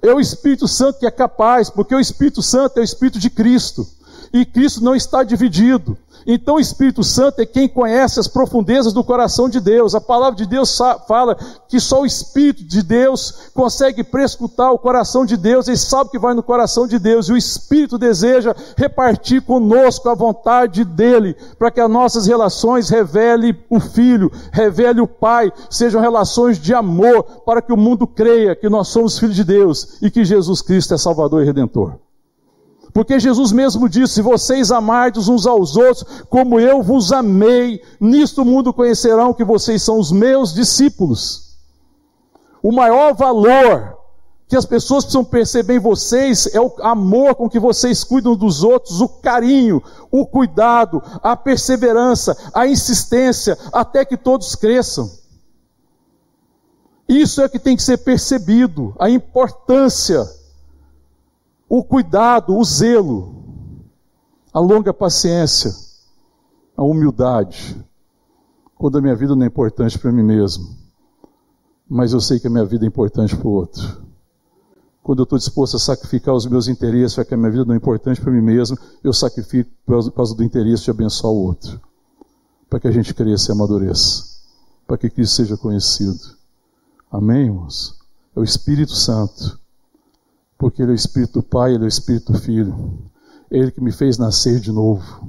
É 0.00 0.12
o 0.12 0.20
Espírito 0.20 0.68
Santo 0.68 1.00
que 1.00 1.06
é 1.06 1.10
capaz, 1.10 1.68
porque 1.68 1.94
o 1.94 2.00
Espírito 2.00 2.42
Santo 2.42 2.78
é 2.78 2.80
o 2.80 2.84
Espírito 2.84 3.18
de 3.18 3.28
Cristo. 3.28 3.86
E 4.36 4.44
Cristo 4.44 4.84
não 4.84 4.94
está 4.94 5.22
dividido. 5.22 5.96
Então 6.26 6.56
o 6.56 6.60
Espírito 6.60 7.02
Santo 7.02 7.40
é 7.40 7.46
quem 7.46 7.66
conhece 7.66 8.20
as 8.20 8.28
profundezas 8.28 8.92
do 8.92 9.02
coração 9.02 9.48
de 9.48 9.60
Deus. 9.60 9.94
A 9.94 10.00
palavra 10.00 10.36
de 10.36 10.44
Deus 10.44 10.76
fala 11.06 11.38
que 11.68 11.80
só 11.80 12.02
o 12.02 12.06
Espírito 12.06 12.62
de 12.64 12.82
Deus 12.82 13.50
consegue 13.54 14.04
prescutar 14.04 14.72
o 14.72 14.78
coração 14.78 15.24
de 15.24 15.38
Deus, 15.38 15.68
ele 15.68 15.76
sabe 15.78 16.10
que 16.10 16.18
vai 16.18 16.34
no 16.34 16.42
coração 16.42 16.86
de 16.86 16.98
Deus, 16.98 17.28
e 17.28 17.32
o 17.32 17.36
Espírito 17.36 17.96
deseja 17.96 18.54
repartir 18.76 19.40
conosco 19.40 20.08
a 20.10 20.14
vontade 20.14 20.84
dele, 20.84 21.34
para 21.58 21.70
que 21.70 21.80
as 21.80 21.90
nossas 21.90 22.26
relações 22.26 22.90
revele 22.90 23.56
o 23.70 23.80
Filho, 23.80 24.30
revele 24.52 25.00
o 25.00 25.06
Pai, 25.06 25.50
sejam 25.70 26.00
relações 26.00 26.58
de 26.58 26.74
amor, 26.74 27.22
para 27.46 27.62
que 27.62 27.72
o 27.72 27.76
mundo 27.76 28.06
creia 28.06 28.54
que 28.54 28.68
nós 28.68 28.88
somos 28.88 29.18
filhos 29.18 29.36
de 29.36 29.44
Deus 29.44 30.02
e 30.02 30.10
que 30.10 30.24
Jesus 30.24 30.60
Cristo 30.60 30.92
é 30.92 30.98
Salvador 30.98 31.42
e 31.42 31.46
Redentor. 31.46 32.05
Porque 32.96 33.20
Jesus 33.20 33.52
mesmo 33.52 33.90
disse: 33.90 34.14
Se 34.14 34.22
vocês 34.22 34.72
amardes 34.72 35.28
uns 35.28 35.46
aos 35.46 35.76
outros, 35.76 36.02
como 36.30 36.58
eu 36.58 36.82
vos 36.82 37.12
amei, 37.12 37.82
nisto 38.00 38.40
o 38.40 38.44
mundo 38.46 38.72
conhecerão 38.72 39.34
que 39.34 39.44
vocês 39.44 39.82
são 39.82 39.98
os 39.98 40.10
meus 40.10 40.54
discípulos. 40.54 41.58
O 42.62 42.72
maior 42.72 43.12
valor 43.14 43.98
que 44.48 44.56
as 44.56 44.64
pessoas 44.64 45.04
precisam 45.04 45.22
perceber 45.22 45.74
em 45.74 45.78
vocês 45.78 46.46
é 46.54 46.58
o 46.58 46.72
amor 46.80 47.34
com 47.34 47.50
que 47.50 47.58
vocês 47.58 48.02
cuidam 48.02 48.34
dos 48.34 48.64
outros, 48.64 49.02
o 49.02 49.08
carinho, 49.10 49.82
o 50.10 50.24
cuidado, 50.24 51.02
a 51.22 51.36
perseverança, 51.36 52.34
a 52.54 52.66
insistência, 52.66 53.58
até 53.74 54.06
que 54.06 54.16
todos 54.16 54.54
cresçam. 54.54 55.10
Isso 57.06 57.42
é 57.42 57.48
que 57.50 57.58
tem 57.58 57.76
que 57.76 57.82
ser 57.82 57.98
percebido, 57.98 58.94
a 58.98 59.10
importância 59.10 60.26
o 61.68 61.82
cuidado, 61.82 62.56
o 62.56 62.64
zelo, 62.64 63.44
a 64.52 64.60
longa 64.60 64.94
paciência, 64.94 65.74
a 66.76 66.82
humildade, 66.82 67.76
quando 68.76 68.98
a 68.98 69.00
minha 69.00 69.16
vida 69.16 69.34
não 69.34 69.42
é 69.42 69.46
importante 69.46 69.98
para 69.98 70.12
mim 70.12 70.22
mesmo, 70.22 70.76
mas 71.88 72.12
eu 72.12 72.20
sei 72.20 72.38
que 72.38 72.46
a 72.46 72.50
minha 72.50 72.64
vida 72.64 72.84
é 72.84 72.88
importante 72.88 73.36
para 73.36 73.48
o 73.48 73.52
outro. 73.52 74.04
Quando 75.02 75.20
eu 75.20 75.24
estou 75.24 75.38
disposto 75.38 75.76
a 75.76 75.80
sacrificar 75.80 76.34
os 76.34 76.46
meus 76.46 76.66
interesses, 76.66 77.14
já 77.14 77.24
que 77.24 77.32
a 77.32 77.36
minha 77.36 77.50
vida 77.50 77.64
não 77.64 77.74
é 77.74 77.76
importante 77.76 78.20
para 78.20 78.32
mim 78.32 78.40
mesmo, 78.40 78.76
eu 79.04 79.12
sacrifico 79.12 79.70
por 79.84 80.12
causa 80.12 80.34
do 80.34 80.42
interesse 80.42 80.84
de 80.84 80.90
abençoar 80.90 81.32
o 81.32 81.44
outro. 81.44 81.80
Para 82.68 82.80
que 82.80 82.88
a 82.88 82.90
gente 82.90 83.14
cresça 83.14 83.52
e 83.52 83.54
amadureça. 83.54 84.24
Para 84.84 84.98
que 84.98 85.08
Cristo 85.08 85.36
seja 85.36 85.56
conhecido. 85.56 86.36
Amém, 87.08 87.44
irmãos? 87.46 87.94
É 88.34 88.40
o 88.40 88.42
Espírito 88.42 88.92
Santo 88.92 89.60
porque 90.58 90.82
Ele 90.82 90.92
é 90.92 90.94
o 90.94 90.96
Espírito 90.96 91.40
do 91.40 91.42
Pai, 91.42 91.74
Ele 91.74 91.84
é 91.84 91.86
o 91.86 91.88
Espírito 91.88 92.32
do 92.32 92.38
Filho. 92.38 92.98
Ele 93.50 93.70
que 93.70 93.80
me 93.80 93.92
fez 93.92 94.18
nascer 94.18 94.60
de 94.60 94.72
novo, 94.72 95.28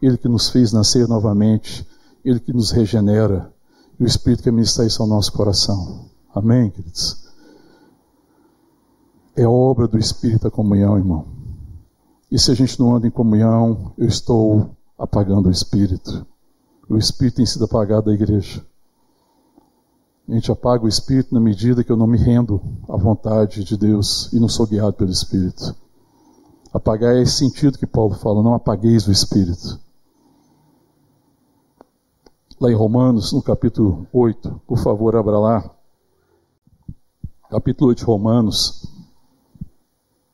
Ele 0.00 0.16
que 0.16 0.28
nos 0.28 0.48
fez 0.48 0.72
nascer 0.72 1.06
novamente, 1.06 1.86
Ele 2.24 2.40
que 2.40 2.52
nos 2.52 2.70
regenera, 2.70 3.52
e 3.98 4.04
o 4.04 4.06
Espírito 4.06 4.42
que 4.42 4.50
ministra 4.50 4.86
isso 4.86 5.02
ao 5.02 5.08
nosso 5.08 5.32
coração. 5.32 6.06
Amém, 6.34 6.70
queridos? 6.70 7.22
É 9.36 9.46
obra 9.46 9.86
do 9.86 9.98
Espírito 9.98 10.46
a 10.46 10.50
comunhão, 10.50 10.98
irmão. 10.98 11.26
E 12.30 12.38
se 12.38 12.50
a 12.50 12.54
gente 12.54 12.80
não 12.80 12.96
anda 12.96 13.06
em 13.06 13.10
comunhão, 13.10 13.92
eu 13.98 14.08
estou 14.08 14.70
apagando 14.98 15.48
o 15.48 15.52
Espírito. 15.52 16.26
O 16.88 16.96
Espírito 16.96 17.36
tem 17.36 17.46
sido 17.46 17.64
apagado 17.64 18.06
da 18.06 18.14
igreja. 18.14 18.64
A 20.28 20.34
gente 20.34 20.50
apaga 20.50 20.84
o 20.84 20.88
Espírito 20.88 21.34
na 21.34 21.40
medida 21.40 21.82
que 21.82 21.90
eu 21.90 21.96
não 21.96 22.06
me 22.06 22.16
rendo 22.16 22.60
à 22.88 22.96
vontade 22.96 23.64
de 23.64 23.76
Deus 23.76 24.32
e 24.32 24.38
não 24.38 24.48
sou 24.48 24.66
guiado 24.66 24.92
pelo 24.94 25.10
Espírito. 25.10 25.74
Apagar 26.72 27.14
é 27.14 27.20
esse 27.20 27.36
sentido 27.36 27.78
que 27.78 27.86
Paulo 27.86 28.14
fala, 28.14 28.42
não 28.42 28.54
apagueis 28.54 29.06
o 29.06 29.12
espírito. 29.12 29.78
Lá 32.58 32.70
em 32.70 32.74
Romanos, 32.74 33.32
no 33.32 33.42
capítulo 33.42 34.06
8, 34.10 34.62
por 34.66 34.78
favor, 34.78 35.14
abra 35.14 35.38
lá. 35.38 35.70
Capítulo 37.50 37.90
8 37.90 37.98
de 37.98 38.04
Romanos, 38.04 38.86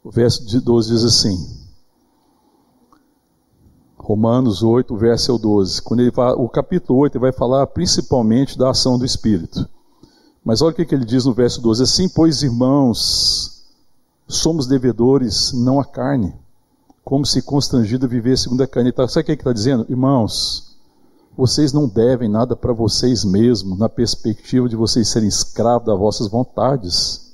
o 0.04 0.10
verso 0.12 0.46
de 0.46 0.60
12 0.60 0.92
diz 0.92 1.04
assim: 1.04 1.36
Romanos 3.96 4.62
8, 4.62 4.96
verso 4.96 5.36
12. 5.38 5.82
Quando 5.82 6.00
ele 6.00 6.12
fala, 6.12 6.36
o 6.40 6.48
capítulo 6.48 7.00
8 7.00 7.16
ele 7.16 7.22
vai 7.22 7.32
falar 7.32 7.66
principalmente 7.66 8.56
da 8.56 8.70
ação 8.70 8.96
do 8.96 9.04
Espírito. 9.04 9.68
Mas 10.48 10.62
olha 10.62 10.70
o 10.70 10.74
que, 10.74 10.94
ele 10.94 11.04
diz 11.04 11.26
no 11.26 11.34
verso 11.34 11.60
12: 11.60 11.82
Assim, 11.82 12.08
pois, 12.08 12.42
irmãos, 12.42 13.66
somos 14.26 14.66
devedores 14.66 15.52
não 15.52 15.78
à 15.78 15.84
carne, 15.84 16.34
como 17.04 17.26
se 17.26 17.42
constrangido 17.42 18.08
viver 18.08 18.38
segundo 18.38 18.62
a 18.62 18.66
carne. 18.66 18.88
Então, 18.88 19.06
sabe 19.06 19.20
o 19.20 19.24
que 19.26 19.32
ele 19.32 19.40
está 19.42 19.52
dizendo? 19.52 19.84
Irmãos, 19.90 20.74
vocês 21.36 21.74
não 21.74 21.86
devem 21.86 22.30
nada 22.30 22.56
para 22.56 22.72
vocês 22.72 23.26
mesmos, 23.26 23.78
na 23.78 23.90
perspectiva 23.90 24.66
de 24.70 24.74
vocês 24.74 25.08
serem 25.08 25.28
escravos 25.28 25.86
das 25.86 25.98
vossas 25.98 26.28
vontades. 26.28 27.30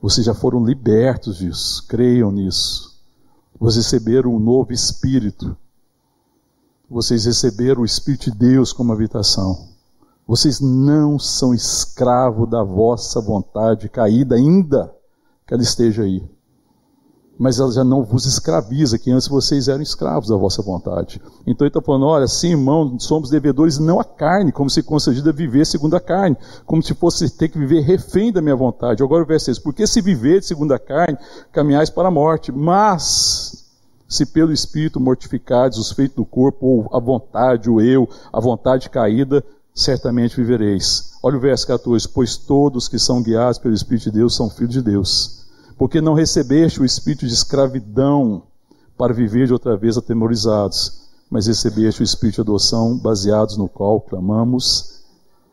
Vocês 0.00 0.24
já 0.24 0.32
foram 0.32 0.64
libertos 0.64 1.38
disso, 1.38 1.84
creiam 1.88 2.30
nisso. 2.30 2.94
Vocês 3.58 3.84
receberam 3.84 4.32
um 4.32 4.38
novo 4.38 4.72
espírito. 4.72 5.56
Vocês 6.88 7.24
receberam 7.24 7.82
o 7.82 7.84
Espírito 7.84 8.30
de 8.30 8.38
Deus 8.38 8.72
como 8.72 8.92
habitação. 8.92 9.74
Vocês 10.26 10.60
não 10.60 11.18
são 11.18 11.54
escravos 11.54 12.48
da 12.50 12.62
vossa 12.62 13.20
vontade 13.20 13.88
caída, 13.88 14.34
ainda 14.34 14.92
que 15.46 15.54
ela 15.54 15.62
esteja 15.62 16.02
aí 16.02 16.28
mas 17.38 17.60
ela 17.60 17.70
já 17.70 17.84
não 17.84 18.02
vos 18.02 18.24
escraviza, 18.24 18.98
que 18.98 19.10
antes 19.10 19.28
vocês 19.28 19.68
eram 19.68 19.82
escravos 19.82 20.28
da 20.28 20.36
vossa 20.36 20.62
vontade. 20.62 21.20
Então 21.46 21.66
ele 21.66 21.68
está 21.68 21.82
falando: 21.82 22.06
olha, 22.06 22.26
sim, 22.26 22.50
irmão, 22.50 22.98
somos 22.98 23.30
devedores 23.30 23.78
não 23.78 24.00
a 24.00 24.04
carne, 24.04 24.52
como 24.52 24.70
se 24.70 24.82
concedida 24.82 25.32
viver 25.32 25.66
segundo 25.66 25.94
a 25.94 26.00
carne, 26.00 26.36
como 26.64 26.82
se 26.82 26.94
fosse 26.94 27.28
ter 27.30 27.48
que 27.48 27.58
viver 27.58 27.80
refém 27.80 28.32
da 28.32 28.40
minha 28.40 28.56
vontade. 28.56 29.02
Agora 29.02 29.22
o 29.22 29.26
verso 29.26 29.46
6: 29.46 29.58
porque 29.58 29.86
se 29.86 30.00
viver 30.00 30.42
segundo 30.42 30.72
a 30.72 30.78
carne, 30.78 31.18
caminhais 31.52 31.90
para 31.90 32.08
a 32.08 32.10
morte, 32.10 32.50
mas 32.50 33.64
se 34.08 34.24
pelo 34.24 34.52
Espírito 34.52 35.00
mortificados 35.00 35.78
os 35.78 35.92
feitos 35.92 36.16
do 36.16 36.24
corpo, 36.24 36.64
ou 36.64 36.96
a 36.96 37.00
vontade, 37.00 37.68
o 37.68 37.80
eu, 37.80 38.08
a 38.32 38.40
vontade 38.40 38.88
caída, 38.88 39.44
certamente 39.76 40.34
vivereis. 40.34 41.12
Olha 41.22 41.36
o 41.36 41.40
verso 41.40 41.66
14: 41.68 42.08
pois 42.08 42.36
todos 42.36 42.88
que 42.88 42.98
são 42.98 43.22
guiados 43.22 43.58
pelo 43.58 43.74
Espírito 43.74 44.04
de 44.04 44.18
Deus 44.18 44.34
são 44.34 44.50
filhos 44.50 44.72
de 44.72 44.82
Deus 44.82 45.36
porque 45.78 46.00
não 46.00 46.14
recebeste 46.14 46.80
o 46.80 46.84
espírito 46.84 47.26
de 47.26 47.34
escravidão 47.34 48.42
para 48.96 49.12
viver 49.12 49.46
de 49.46 49.52
outra 49.52 49.76
vez 49.76 49.98
atemorizados, 49.98 51.02
mas 51.30 51.46
recebeste 51.46 52.00
o 52.00 52.04
espírito 52.04 52.36
de 52.36 52.40
adoção, 52.42 52.96
baseados 52.96 53.56
no 53.56 53.68
qual 53.68 54.00
clamamos 54.00 55.04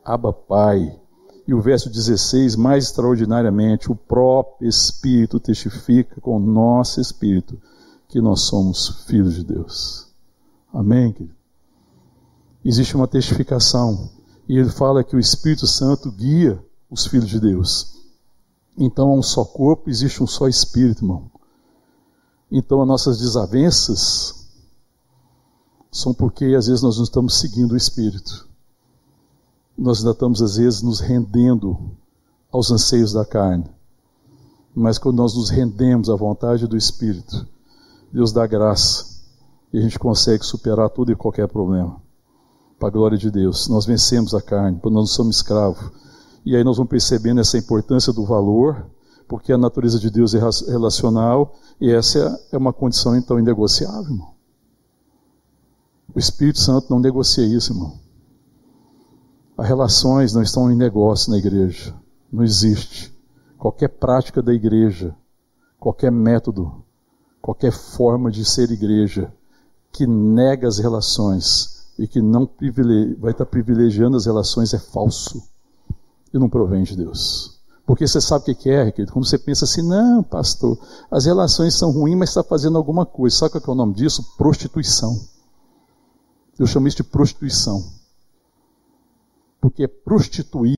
Abba 0.03 0.31
Pai. 0.31 0.97
E 1.45 1.53
o 1.53 1.59
verso 1.59 1.89
16, 1.89 2.55
mais 2.55 2.85
extraordinariamente, 2.85 3.91
o 3.91 3.95
próprio 3.95 4.67
Espírito 4.67 5.41
testifica 5.41 6.21
com 6.21 6.37
o 6.37 6.39
nosso 6.39 7.01
Espírito 7.01 7.59
que 8.07 8.21
nós 8.21 8.41
somos 8.41 9.03
filhos 9.05 9.35
de 9.35 9.43
Deus. 9.43 10.07
Amém, 10.73 11.11
querido? 11.11 11.42
Existe 12.63 12.95
uma 12.95 13.07
testificação. 13.07 14.09
E 14.47 14.57
ele 14.57 14.69
fala 14.69 15.03
que 15.03 15.15
o 15.15 15.19
Espírito 15.19 15.67
Santo 15.67 16.11
guia 16.11 16.63
os 16.89 17.05
filhos 17.07 17.29
de 17.29 17.39
Deus. 17.39 17.93
Então 18.77 19.09
há 19.09 19.13
um 19.15 19.23
só 19.23 19.43
corpo, 19.43 19.89
existe 19.89 20.21
um 20.21 20.27
só 20.27 20.47
espírito, 20.47 21.03
irmão. 21.03 21.29
Então 22.51 22.81
as 22.81 22.87
nossas 22.87 23.19
desavenças 23.19 24.47
são 25.91 26.13
porque 26.13 26.45
às 26.57 26.67
vezes 26.67 26.81
nós 26.81 26.97
não 26.97 27.03
estamos 27.03 27.39
seguindo 27.39 27.73
o 27.73 27.77
espírito. 27.77 28.47
Nós 29.77 29.99
ainda 29.99 30.11
estamos 30.11 30.41
às 30.41 30.57
vezes 30.57 30.81
nos 30.81 30.99
rendendo 30.99 31.77
aos 32.51 32.71
anseios 32.71 33.13
da 33.13 33.25
carne. 33.25 33.65
Mas 34.75 34.97
quando 34.97 35.17
nós 35.17 35.35
nos 35.35 35.49
rendemos 35.49 36.09
à 36.09 36.15
vontade 36.15 36.67
do 36.67 36.77
espírito, 36.77 37.47
Deus 38.11 38.31
dá 38.31 38.45
graça 38.45 39.21
e 39.71 39.77
a 39.77 39.81
gente 39.81 39.97
consegue 39.97 40.45
superar 40.45 40.89
todo 40.89 41.11
e 41.11 41.15
qualquer 41.15 41.47
problema. 41.47 42.02
Para 42.83 42.89
a 42.89 42.91
glória 42.91 43.17
de 43.17 43.31
Deus, 43.31 43.69
nós 43.69 43.85
vencemos 43.85 44.35
a 44.35 44.41
carne, 44.41 44.77
nós 44.83 44.93
não 44.93 45.05
somos 45.05 45.37
escravos 45.37 45.89
e 46.45 46.53
aí 46.53 46.65
nós 46.65 46.75
vamos 46.75 46.89
percebendo 46.89 47.39
essa 47.39 47.57
importância 47.57 48.11
do 48.11 48.25
valor, 48.25 48.85
porque 49.25 49.53
a 49.53 49.57
natureza 49.57 49.97
de 49.97 50.09
Deus 50.09 50.33
é 50.35 50.39
relacional 50.69 51.55
e 51.79 51.89
essa 51.89 52.37
é 52.51 52.57
uma 52.57 52.73
condição 52.73 53.15
então 53.15 53.39
inegociável, 53.39 54.11
irmão. 54.11 54.33
O 56.13 56.19
Espírito 56.19 56.59
Santo 56.59 56.87
não 56.89 56.99
negocia 56.99 57.45
isso, 57.45 57.71
irmão. 57.71 57.97
As 59.57 59.65
relações 59.65 60.33
não 60.33 60.41
estão 60.41 60.69
em 60.69 60.75
negócio 60.75 61.31
na 61.31 61.37
igreja. 61.37 61.95
Não 62.29 62.43
existe. 62.43 63.17
Qualquer 63.57 63.87
prática 63.87 64.41
da 64.41 64.53
igreja, 64.53 65.15
qualquer 65.79 66.11
método, 66.11 66.83
qualquer 67.41 67.71
forma 67.71 68.29
de 68.29 68.43
ser 68.43 68.69
igreja 68.71 69.33
que 69.89 70.05
nega 70.05 70.67
as 70.67 70.79
relações 70.79 71.72
e 71.97 72.07
que 72.07 72.21
não 72.21 72.49
vai 73.19 73.31
estar 73.31 73.45
privilegiando 73.45 74.17
as 74.17 74.25
relações 74.25 74.73
é 74.73 74.79
falso 74.79 75.43
e 76.33 76.39
não 76.39 76.49
provém 76.49 76.83
de 76.83 76.95
Deus. 76.95 77.59
Porque 77.85 78.07
você 78.07 78.21
sabe 78.21 78.51
o 78.51 78.55
que 78.55 78.69
é, 78.69 78.91
querido? 78.91 79.11
Quando 79.11 79.25
você 79.25 79.37
pensa 79.37 79.65
assim, 79.65 79.81
não, 79.81 80.23
pastor, 80.23 80.79
as 81.11 81.25
relações 81.25 81.75
são 81.75 81.91
ruins, 81.91 82.17
mas 82.17 82.29
está 82.29 82.43
fazendo 82.43 82.77
alguma 82.77 83.05
coisa. 83.05 83.35
Sabe 83.35 83.51
qual 83.51 83.63
é 83.67 83.71
o 83.71 83.75
nome 83.75 83.93
disso? 83.93 84.35
Prostituição. 84.37 85.13
Eu 86.57 86.65
chamo 86.65 86.87
isso 86.87 86.97
de 86.97 87.03
prostituição. 87.03 87.83
Porque 89.59 89.83
é 89.83 89.87
prostituir 89.87 90.75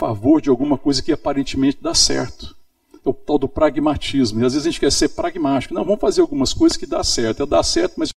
a 0.00 0.06
favor 0.06 0.40
de 0.40 0.48
alguma 0.48 0.78
coisa 0.78 1.02
que 1.02 1.12
aparentemente 1.12 1.82
dá 1.82 1.94
certo. 1.94 2.57
O 3.08 3.14
tal 3.14 3.38
do 3.38 3.48
pragmatismo. 3.48 4.40
E 4.40 4.44
às 4.44 4.52
vezes 4.52 4.66
a 4.66 4.70
gente 4.70 4.80
quer 4.80 4.92
ser 4.92 5.08
pragmático. 5.10 5.72
Não, 5.72 5.84
vamos 5.84 6.00
fazer 6.00 6.20
algumas 6.20 6.52
coisas 6.52 6.76
que 6.76 6.86
dá 6.86 7.02
certo. 7.02 7.42
É 7.42 7.46
dar 7.46 7.62
certo, 7.62 7.94
mas 7.96 8.10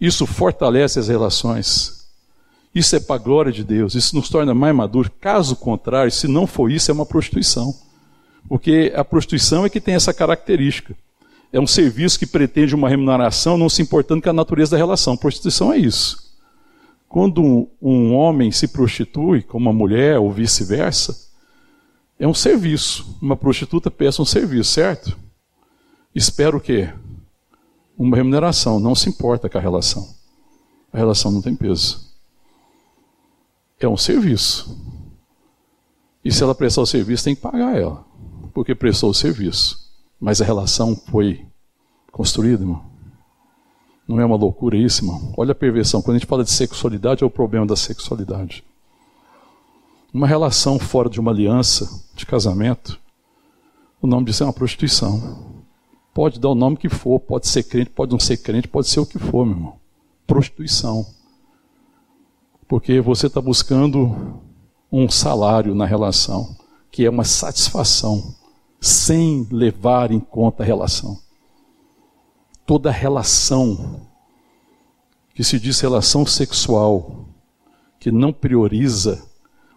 Isso 0.00 0.26
fortalece 0.26 0.98
as 0.98 1.08
relações. 1.08 2.08
Isso 2.74 2.96
é 2.96 3.00
para 3.00 3.16
a 3.16 3.18
glória 3.18 3.52
de 3.52 3.62
Deus. 3.62 3.94
Isso 3.94 4.16
nos 4.16 4.30
torna 4.30 4.54
mais 4.54 4.74
maduros. 4.74 5.10
Caso 5.20 5.54
contrário, 5.54 6.10
se 6.10 6.26
não 6.26 6.46
for 6.46 6.70
isso, 6.70 6.90
é 6.90 6.94
uma 6.94 7.04
prostituição. 7.04 7.74
Porque 8.48 8.92
a 8.96 9.04
prostituição 9.04 9.66
é 9.66 9.68
que 9.68 9.80
tem 9.80 9.94
essa 9.94 10.14
característica. 10.14 10.96
É 11.52 11.60
um 11.60 11.66
serviço 11.66 12.18
que 12.18 12.26
pretende 12.26 12.74
uma 12.74 12.88
remuneração, 12.88 13.58
não 13.58 13.68
se 13.68 13.82
importando 13.82 14.22
com 14.22 14.30
a 14.30 14.32
natureza 14.32 14.70
da 14.70 14.76
relação. 14.78 15.16
Prostituição 15.16 15.72
é 15.72 15.76
isso. 15.76 16.29
Quando 17.10 17.42
um, 17.42 17.68
um 17.82 18.14
homem 18.14 18.50
se 18.50 18.68
prostitui 18.68 19.42
com 19.42 19.58
uma 19.58 19.72
mulher 19.72 20.18
ou 20.18 20.32
vice-versa, 20.32 21.28
é 22.18 22.26
um 22.26 22.32
serviço. 22.32 23.18
Uma 23.20 23.36
prostituta 23.36 23.90
peça 23.90 24.22
um 24.22 24.24
serviço, 24.24 24.72
certo? 24.72 25.18
Espero 26.14 26.56
o 26.56 26.60
quê? 26.60 26.90
uma 28.00 28.16
remuneração, 28.16 28.80
não 28.80 28.94
se 28.94 29.10
importa 29.10 29.46
com 29.46 29.58
a 29.58 29.60
relação. 29.60 30.08
A 30.90 30.96
relação 30.96 31.30
não 31.30 31.42
tem 31.42 31.54
peso. 31.54 32.10
É 33.78 33.86
um 33.86 33.96
serviço. 33.96 34.74
E 36.24 36.32
se 36.32 36.42
ela 36.42 36.54
prestar 36.54 36.80
o 36.80 36.86
serviço, 36.86 37.24
tem 37.24 37.34
que 37.34 37.42
pagar 37.42 37.76
ela, 37.76 38.02
porque 38.54 38.74
prestou 38.74 39.10
o 39.10 39.14
serviço. 39.14 39.78
Mas 40.18 40.40
a 40.40 40.46
relação 40.46 40.96
foi 40.96 41.46
construída, 42.10 42.62
irmão. 42.62 42.89
Não 44.10 44.18
é 44.18 44.24
uma 44.24 44.34
loucura 44.34 44.76
isso, 44.76 45.04
irmão? 45.04 45.32
Olha 45.36 45.52
a 45.52 45.54
perversão. 45.54 46.02
Quando 46.02 46.16
a 46.16 46.18
gente 46.18 46.26
fala 46.26 46.42
de 46.42 46.50
sexualidade, 46.50 47.22
é 47.22 47.26
o 47.26 47.30
problema 47.30 47.64
da 47.64 47.76
sexualidade. 47.76 48.64
Uma 50.12 50.26
relação 50.26 50.80
fora 50.80 51.08
de 51.08 51.20
uma 51.20 51.30
aliança 51.30 51.88
de 52.16 52.26
casamento, 52.26 52.98
o 54.02 54.08
nome 54.08 54.26
disso 54.26 54.42
é 54.42 54.46
uma 54.46 54.52
prostituição. 54.52 55.54
Pode 56.12 56.40
dar 56.40 56.48
o 56.48 56.56
nome 56.56 56.76
que 56.76 56.88
for, 56.88 57.20
pode 57.20 57.46
ser 57.46 57.62
crente, 57.62 57.90
pode 57.90 58.10
não 58.10 58.18
ser 58.18 58.38
crente, 58.38 58.66
pode 58.66 58.88
ser 58.88 58.98
o 58.98 59.06
que 59.06 59.16
for, 59.16 59.46
meu 59.46 59.54
irmão. 59.54 59.74
Prostituição. 60.26 61.06
Porque 62.66 63.00
você 63.00 63.28
está 63.28 63.40
buscando 63.40 64.40
um 64.90 65.08
salário 65.08 65.72
na 65.72 65.86
relação, 65.86 66.56
que 66.90 67.04
é 67.04 67.10
uma 67.10 67.22
satisfação, 67.22 68.34
sem 68.80 69.46
levar 69.52 70.10
em 70.10 70.18
conta 70.18 70.64
a 70.64 70.66
relação. 70.66 71.16
Toda 72.70 72.88
relação 72.88 74.00
que 75.34 75.42
se 75.42 75.58
diz 75.58 75.80
relação 75.80 76.24
sexual, 76.24 77.24
que 77.98 78.12
não 78.12 78.32
prioriza 78.32 79.20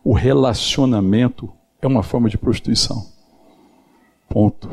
o 0.04 0.14
relacionamento, 0.14 1.52
é 1.82 1.88
uma 1.88 2.04
forma 2.04 2.30
de 2.30 2.38
prostituição. 2.38 3.04
Ponto. 4.30 4.70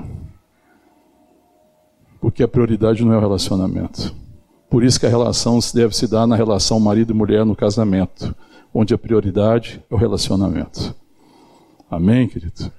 Porque 2.21 2.43
a 2.43 2.49
prioridade 2.49 3.03
não 3.03 3.14
é 3.14 3.16
o 3.16 3.21
relacionamento. 3.21 4.14
Por 4.68 4.85
isso 4.85 5.01
que 5.01 5.07
a 5.07 5.09
relação 5.09 5.59
deve 5.73 5.97
se 5.97 6.07
dar 6.07 6.27
na 6.27 6.37
relação 6.37 6.79
marido 6.79 7.12
e 7.12 7.16
mulher 7.16 7.47
no 7.47 7.57
casamento. 7.57 8.37
onde 8.75 8.93
a 8.93 8.99
prioridade 8.99 9.83
é 9.91 9.95
o 9.95 9.97
relacionamento. 9.97 10.95
Amém, 11.91 12.29
querido? 12.29 12.71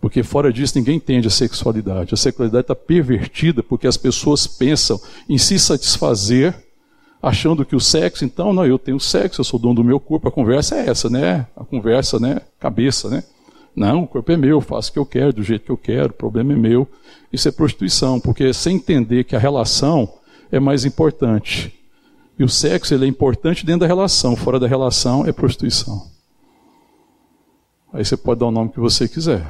Porque 0.00 0.22
fora 0.22 0.52
disso 0.52 0.78
ninguém 0.78 0.96
entende 0.96 1.28
a 1.28 1.30
sexualidade. 1.30 2.14
A 2.14 2.16
sexualidade 2.16 2.62
está 2.62 2.74
pervertida 2.74 3.62
porque 3.62 3.86
as 3.86 3.96
pessoas 3.96 4.46
pensam 4.46 4.98
em 5.28 5.36
se 5.36 5.58
satisfazer, 5.58 6.54
achando 7.22 7.66
que 7.66 7.76
o 7.76 7.80
sexo, 7.80 8.24
então, 8.24 8.52
não, 8.52 8.64
eu 8.64 8.78
tenho 8.78 8.98
sexo, 8.98 9.42
eu 9.42 9.44
sou 9.44 9.60
dono 9.60 9.74
do 9.74 9.84
meu 9.84 10.00
corpo. 10.00 10.28
A 10.28 10.32
conversa 10.32 10.76
é 10.76 10.88
essa, 10.88 11.10
né? 11.10 11.46
A 11.54 11.64
conversa, 11.64 12.18
né? 12.18 12.40
Cabeça, 12.58 13.10
né? 13.10 13.22
Não, 13.76 14.04
o 14.04 14.06
corpo 14.06 14.32
é 14.32 14.36
meu, 14.36 14.56
eu 14.56 14.60
faço 14.60 14.90
o 14.90 14.92
que 14.94 14.98
eu 14.98 15.06
quero, 15.06 15.32
do 15.32 15.42
jeito 15.42 15.64
que 15.64 15.70
eu 15.70 15.76
quero, 15.76 16.08
o 16.08 16.14
problema 16.14 16.54
é 16.54 16.56
meu. 16.56 16.88
Isso 17.32 17.46
é 17.48 17.52
prostituição, 17.52 18.18
porque 18.18 18.52
sem 18.52 18.76
entender 18.76 19.24
que 19.24 19.36
a 19.36 19.38
relação 19.38 20.12
é 20.50 20.58
mais 20.58 20.84
importante. 20.84 21.72
E 22.38 22.42
o 22.42 22.48
sexo 22.48 22.94
ele 22.94 23.04
é 23.04 23.08
importante 23.08 23.66
dentro 23.66 23.80
da 23.80 23.86
relação, 23.86 24.34
fora 24.34 24.58
da 24.58 24.66
relação 24.66 25.26
é 25.26 25.32
prostituição. 25.32 26.08
Aí 27.92 28.04
você 28.04 28.16
pode 28.16 28.40
dar 28.40 28.46
o 28.46 28.50
nome 28.50 28.70
que 28.70 28.80
você 28.80 29.06
quiser. 29.06 29.46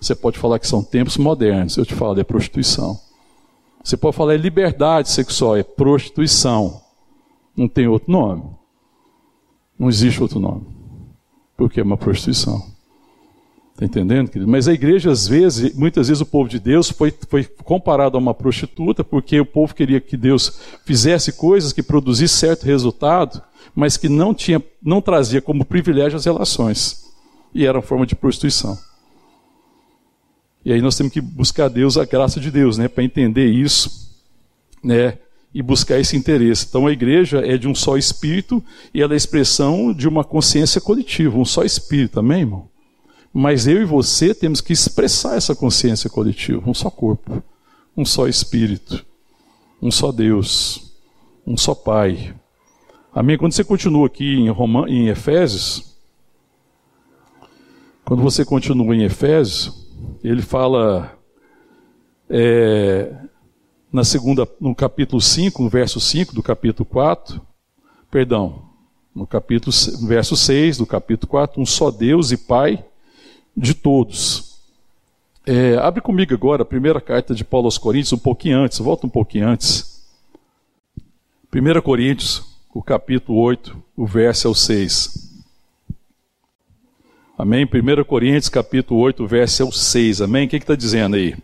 Você 0.00 0.14
pode 0.14 0.38
falar 0.38 0.58
que 0.58 0.66
são 0.66 0.82
tempos 0.82 1.18
modernos, 1.18 1.76
eu 1.76 1.84
te 1.84 1.94
falo, 1.94 2.18
é 2.18 2.24
prostituição. 2.24 2.98
Você 3.84 3.96
pode 3.96 4.16
falar 4.16 4.34
é 4.34 4.38
liberdade 4.38 5.10
sexual, 5.10 5.56
é 5.56 5.62
prostituição. 5.62 6.80
Não 7.56 7.68
tem 7.68 7.86
outro 7.86 8.10
nome. 8.10 8.42
Não 9.78 9.88
existe 9.88 10.22
outro 10.22 10.38
nome. 10.38 10.66
Porque 11.56 11.80
é 11.80 11.82
uma 11.82 11.96
prostituição. 11.96 12.62
Está 13.72 13.84
entendendo, 13.84 14.30
querido? 14.30 14.50
Mas 14.50 14.68
a 14.68 14.74
igreja, 14.74 15.10
às 15.10 15.26
vezes, 15.26 15.74
muitas 15.74 16.08
vezes 16.08 16.20
o 16.20 16.26
povo 16.26 16.48
de 16.48 16.58
Deus 16.58 16.90
foi, 16.90 17.12
foi 17.28 17.44
comparado 17.44 18.16
a 18.16 18.20
uma 18.20 18.34
prostituta, 18.34 19.02
porque 19.02 19.40
o 19.40 19.46
povo 19.46 19.74
queria 19.74 20.00
que 20.00 20.16
Deus 20.16 20.60
fizesse 20.84 21.32
coisas 21.32 21.72
que 21.72 21.82
produzissem 21.82 22.48
certo 22.48 22.64
resultado, 22.64 23.42
mas 23.74 23.96
que 23.96 24.08
não, 24.08 24.34
tinha, 24.34 24.62
não 24.82 25.00
trazia 25.00 25.40
como 25.40 25.64
privilégio 25.64 26.16
as 26.16 26.26
relações. 26.26 27.06
E 27.54 27.64
era 27.64 27.78
uma 27.78 27.82
forma 27.82 28.04
de 28.04 28.14
prostituição. 28.14 28.78
E 30.64 30.72
aí 30.72 30.80
nós 30.80 30.96
temos 30.96 31.12
que 31.12 31.20
buscar 31.20 31.68
Deus, 31.68 31.96
a 31.96 32.04
graça 32.04 32.38
de 32.38 32.50
Deus, 32.50 32.76
né, 32.76 32.88
para 32.88 33.02
entender 33.02 33.46
isso, 33.46 34.10
né, 34.82 35.18
e 35.54 35.62
buscar 35.62 35.98
esse 35.98 36.16
interesse. 36.16 36.66
Então 36.68 36.86
a 36.86 36.92
igreja 36.92 37.38
é 37.38 37.56
de 37.56 37.66
um 37.66 37.74
só 37.74 37.96
espírito 37.96 38.62
e 38.94 39.00
ela 39.00 39.12
é 39.12 39.14
a 39.14 39.16
expressão 39.16 39.92
de 39.92 40.06
uma 40.06 40.22
consciência 40.22 40.80
coletiva, 40.80 41.38
um 41.38 41.44
só 41.44 41.64
espírito, 41.64 42.20
amém, 42.20 42.40
irmão? 42.40 42.68
Mas 43.32 43.66
eu 43.66 43.80
e 43.80 43.84
você 43.84 44.34
temos 44.34 44.60
que 44.60 44.72
expressar 44.72 45.36
essa 45.36 45.54
consciência 45.54 46.10
coletiva, 46.10 46.68
um 46.68 46.74
só 46.74 46.90
corpo, 46.90 47.42
um 47.96 48.04
só 48.04 48.26
espírito, 48.26 49.04
um 49.80 49.90
só 49.90 50.10
Deus, 50.12 50.92
um 51.46 51.56
só 51.56 51.74
Pai. 51.74 52.34
Amém? 53.12 53.38
Quando 53.38 53.52
você 53.52 53.64
continua 53.64 54.06
aqui 54.06 54.34
em, 54.34 54.48
Roman... 54.50 54.88
em 54.88 55.08
Efésios, 55.08 55.96
quando 58.04 58.22
você 58.22 58.44
continua 58.44 58.94
em 58.94 59.04
Efésios, 59.04 59.79
ele 60.22 60.42
fala 60.42 61.12
é, 62.28 63.12
na 63.92 64.04
segunda, 64.04 64.48
no 64.60 64.74
capítulo 64.74 65.20
5, 65.20 65.62
no 65.62 65.68
verso 65.68 66.00
5 66.00 66.34
do 66.34 66.42
capítulo 66.42 66.84
4, 66.88 67.40
perdão, 68.10 68.62
no 69.14 69.26
capítulo, 69.26 69.74
verso 70.06 70.36
6 70.36 70.78
do 70.78 70.86
capítulo 70.86 71.28
4, 71.28 71.60
um 71.60 71.66
só 71.66 71.90
Deus 71.90 72.30
e 72.30 72.36
Pai 72.36 72.84
de 73.56 73.74
todos. 73.74 74.60
É, 75.44 75.76
abre 75.76 76.00
comigo 76.00 76.32
agora 76.32 76.62
a 76.62 76.66
primeira 76.66 77.00
carta 77.00 77.34
de 77.34 77.44
Paulo 77.44 77.66
aos 77.66 77.78
Coríntios, 77.78 78.12
um 78.12 78.18
pouquinho 78.18 78.58
antes, 78.58 78.78
volta 78.78 79.06
um 79.06 79.10
pouquinho 79.10 79.48
antes. 79.48 80.00
1 81.52 81.80
Coríntios, 81.82 82.44
o 82.72 82.80
capítulo 82.80 83.38
8, 83.40 83.76
o 83.96 84.06
verso 84.06 84.46
é 84.46 84.50
o 84.50 84.54
6. 84.54 85.29
Amém? 87.40 87.64
1 87.64 88.04
Coríntios 88.04 88.50
capítulo 88.50 89.00
8, 89.00 89.26
verso 89.26 89.62
é 89.62 89.64
o 89.64 89.72
6. 89.72 90.20
Amém? 90.20 90.44
O 90.44 90.48
que 90.50 90.56
está 90.56 90.74
dizendo 90.74 91.16
aí? 91.16 91.34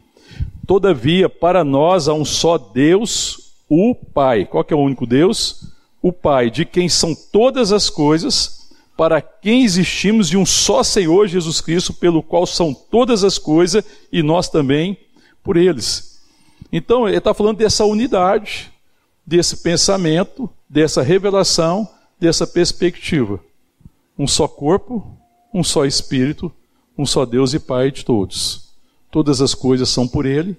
Todavia, 0.66 1.26
para 1.26 1.64
nós 1.64 2.06
há 2.06 2.12
um 2.12 2.22
só 2.22 2.58
Deus, 2.58 3.54
o 3.66 3.94
Pai. 3.94 4.44
Qual 4.44 4.62
que 4.62 4.74
é 4.74 4.76
o 4.76 4.80
único 4.80 5.06
Deus? 5.06 5.72
O 6.02 6.12
Pai, 6.12 6.50
de 6.50 6.66
quem 6.66 6.86
são 6.86 7.14
todas 7.14 7.72
as 7.72 7.88
coisas, 7.88 8.68
para 8.94 9.22
quem 9.22 9.64
existimos, 9.64 10.28
de 10.28 10.36
um 10.36 10.44
só 10.44 10.82
Senhor 10.82 11.28
Jesus 11.28 11.62
Cristo, 11.62 11.94
pelo 11.94 12.22
qual 12.22 12.44
são 12.44 12.74
todas 12.74 13.24
as 13.24 13.38
coisas, 13.38 13.82
e 14.12 14.22
nós 14.22 14.50
também 14.50 14.98
por 15.42 15.56
eles. 15.56 16.20
Então, 16.70 17.08
ele 17.08 17.16
está 17.16 17.32
falando 17.32 17.56
dessa 17.56 17.86
unidade, 17.86 18.70
desse 19.24 19.62
pensamento, 19.62 20.50
dessa 20.68 21.00
revelação, 21.00 21.88
dessa 22.20 22.46
perspectiva. 22.46 23.40
Um 24.18 24.26
só 24.26 24.46
corpo, 24.46 25.16
um 25.56 25.64
só 25.64 25.86
Espírito, 25.86 26.52
um 26.98 27.06
só 27.06 27.24
Deus 27.24 27.54
e 27.54 27.58
Pai 27.58 27.90
de 27.90 28.04
todos. 28.04 28.74
Todas 29.10 29.40
as 29.40 29.54
coisas 29.54 29.88
são 29.88 30.06
por 30.06 30.26
Ele, 30.26 30.54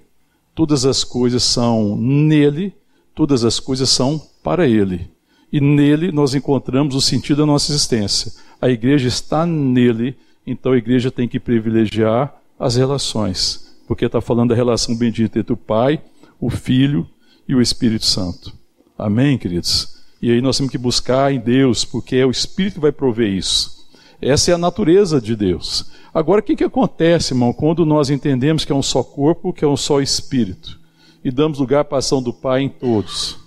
todas 0.56 0.84
as 0.84 1.04
coisas 1.04 1.44
são 1.44 1.96
nele, 1.96 2.74
todas 3.14 3.44
as 3.44 3.60
coisas 3.60 3.88
são 3.90 4.20
para 4.42 4.66
Ele. 4.66 5.08
E 5.52 5.60
nele 5.60 6.10
nós 6.10 6.34
encontramos 6.34 6.96
o 6.96 7.00
sentido 7.00 7.38
da 7.38 7.46
nossa 7.46 7.70
existência. 7.70 8.32
A 8.60 8.68
igreja 8.68 9.06
está 9.06 9.46
nele, 9.46 10.16
então 10.44 10.72
a 10.72 10.76
igreja 10.76 11.12
tem 11.12 11.28
que 11.28 11.38
privilegiar 11.38 12.34
as 12.58 12.74
relações, 12.74 13.78
porque 13.86 14.04
está 14.04 14.20
falando 14.20 14.48
da 14.48 14.56
relação 14.56 14.96
bendita 14.96 15.38
entre 15.38 15.52
o 15.52 15.56
Pai, 15.56 16.02
o 16.40 16.50
Filho 16.50 17.08
e 17.48 17.54
o 17.54 17.62
Espírito 17.62 18.04
Santo. 18.04 18.52
Amém, 18.98 19.38
queridos? 19.38 19.96
E 20.20 20.32
aí 20.32 20.40
nós 20.40 20.56
temos 20.56 20.72
que 20.72 20.78
buscar 20.78 21.32
em 21.32 21.38
Deus, 21.38 21.84
porque 21.84 22.16
é 22.16 22.26
o 22.26 22.32
Espírito 22.32 22.74
que 22.74 22.80
vai 22.80 22.90
prover 22.90 23.32
isso. 23.32 23.77
Essa 24.20 24.50
é 24.50 24.54
a 24.54 24.58
natureza 24.58 25.20
de 25.20 25.36
Deus. 25.36 25.90
Agora, 26.12 26.40
o 26.40 26.42
que, 26.42 26.56
que 26.56 26.64
acontece, 26.64 27.32
irmão, 27.32 27.52
quando 27.52 27.86
nós 27.86 28.10
entendemos 28.10 28.64
que 28.64 28.72
é 28.72 28.74
um 28.74 28.82
só 28.82 29.02
corpo, 29.02 29.52
que 29.52 29.64
é 29.64 29.68
um 29.68 29.76
só 29.76 30.00
espírito, 30.00 30.78
e 31.24 31.30
damos 31.30 31.58
lugar 31.58 31.84
para 31.84 31.98
a 31.98 32.00
ação 32.00 32.22
do 32.22 32.32
Pai 32.32 32.62
em 32.62 32.68
todos? 32.68 33.38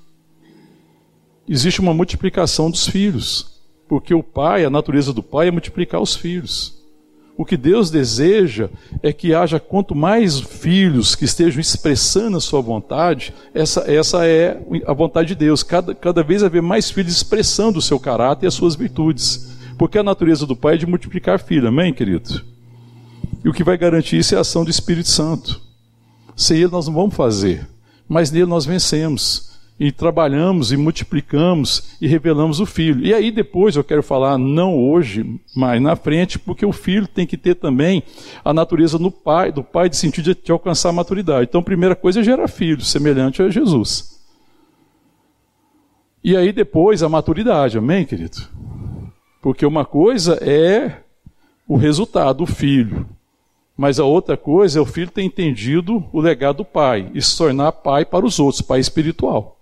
Existe 1.48 1.82
uma 1.82 1.94
multiplicação 1.94 2.72
dos 2.72 2.88
filhos, 2.88 3.60
porque 3.90 4.14
o 4.14 4.24
Pai, 4.24 4.64
a 4.64 4.70
natureza 4.70 5.12
do 5.12 5.22
Pai 5.22 5.50
é 5.50 5.52
multiplicar 5.52 6.02
os 6.02 6.16
filhos. 6.16 6.80
O 7.38 7.44
que 7.44 7.58
Deus 7.58 7.90
deseja 7.90 8.70
é 9.02 9.12
que 9.12 9.34
haja 9.34 9.60
quanto 9.60 9.96
mais 9.96 10.40
filhos 10.40 11.16
que 11.16 11.26
estejam 11.26 11.60
expressando 11.60 12.38
a 12.38 12.42
sua 12.42 12.62
vontade, 12.62 13.34
essa, 13.54 13.82
essa 13.92 14.26
é 14.26 14.62
a 14.86 14.94
vontade 14.94 15.30
de 15.30 15.36
Deus. 15.36 15.64
Cada, 15.64 15.96
cada 15.96 16.24
vez 16.24 16.44
haver 16.44 16.62
mais 16.62 16.92
filhos 16.92 17.14
expressando 17.14 17.80
o 17.80 17.82
seu 17.82 18.00
caráter 18.00 18.46
e 18.46 18.48
as 18.48 18.54
suas 18.54 18.76
virtudes. 18.76 19.51
Porque 19.82 19.98
a 19.98 20.04
natureza 20.04 20.46
do 20.46 20.56
Pai 20.56 20.76
é 20.76 20.78
de 20.78 20.86
multiplicar 20.86 21.40
filho, 21.40 21.68
amém, 21.68 21.92
querido? 21.92 22.46
E 23.44 23.50
o 23.50 23.52
que 23.52 23.64
vai 23.64 23.76
garantir 23.80 24.20
isso 24.20 24.36
é 24.36 24.38
a 24.38 24.42
ação 24.42 24.64
do 24.64 24.70
Espírito 24.70 25.10
Santo. 25.10 25.60
Sem 26.36 26.58
ele 26.58 26.68
nós 26.68 26.86
não 26.86 26.94
vamos 26.94 27.16
fazer, 27.16 27.68
mas 28.08 28.30
nele 28.30 28.46
nós 28.46 28.64
vencemos. 28.64 29.58
E 29.80 29.92
trabalhamos 29.92 30.72
e 30.72 30.78
multiplicamos 30.78 31.98
e 32.00 32.06
revelamos 32.06 32.60
o 32.60 32.66
Filho. 32.68 33.04
E 33.04 33.12
aí 33.12 33.32
depois 33.32 33.76
eu 33.76 33.84
quero 33.84 34.04
falar, 34.04 34.38
não 34.38 34.78
hoje, 34.78 35.26
mas 35.56 35.82
na 35.82 35.96
frente, 35.96 36.38
porque 36.38 36.64
o 36.64 36.72
Filho 36.72 37.08
tem 37.08 37.26
que 37.26 37.36
ter 37.36 37.56
também 37.56 38.04
a 38.46 38.54
natureza 38.54 39.00
do 39.00 39.10
Pai, 39.10 39.52
do 39.52 39.64
Pai 39.64 39.90
de 39.90 39.98
sentido 39.98 40.36
de 40.36 40.52
alcançar 40.52 40.90
a 40.90 40.94
maturidade. 40.94 41.48
Então 41.50 41.62
a 41.62 41.64
primeira 41.64 41.96
coisa 41.96 42.20
é 42.20 42.24
gerar 42.24 42.48
filho, 42.48 42.82
semelhante 42.82 43.42
a 43.42 43.50
Jesus. 43.50 44.22
E 46.24 46.38
aí 46.38 46.54
depois 46.54 47.02
a 47.02 47.10
maturidade, 47.10 47.80
amém, 47.80 48.06
querido? 48.06 48.61
Porque 49.42 49.66
uma 49.66 49.84
coisa 49.84 50.36
é 50.36 50.98
o 51.68 51.76
resultado, 51.76 52.44
o 52.44 52.48
filho. 52.48 53.08
Mas 53.76 54.00
a 54.00 54.06
outra 54.06 54.38
coisa 54.38 54.78
é 54.78 54.82
o 54.82 54.86
filho 54.86 55.10
ter 55.10 55.24
entendido 55.24 56.06
o 56.14 56.22
legado 56.22 56.58
do 56.58 56.66
pai 56.66 57.10
e 57.16 57.22
se 57.22 57.36
tornar 57.36 57.72
pai 57.72 58.06
para 58.06 58.26
os 58.26 58.40
outros, 58.40 58.62
pai 58.62 58.80
espiritual. 58.80 59.58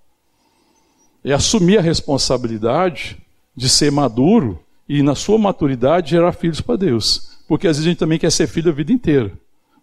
É 1.24 1.32
assumir 1.32 1.78
a 1.78 1.82
responsabilidade 1.82 3.18
de 3.56 3.70
ser 3.70 3.92
maduro 3.92 4.60
e, 4.88 5.02
na 5.02 5.16
sua 5.16 5.38
maturidade, 5.38 6.12
gerar 6.12 6.34
filhos 6.34 6.60
para 6.60 6.76
Deus. 6.76 7.38
Porque 7.48 7.68
às 7.68 7.78
vezes 7.78 7.88
a 7.88 7.90
gente 7.90 8.00
também 8.00 8.20
quer 8.20 8.32
ser 8.32 8.48
filho 8.48 8.72
a 8.72 8.76
vida 8.76 8.92
inteira. 8.92 9.32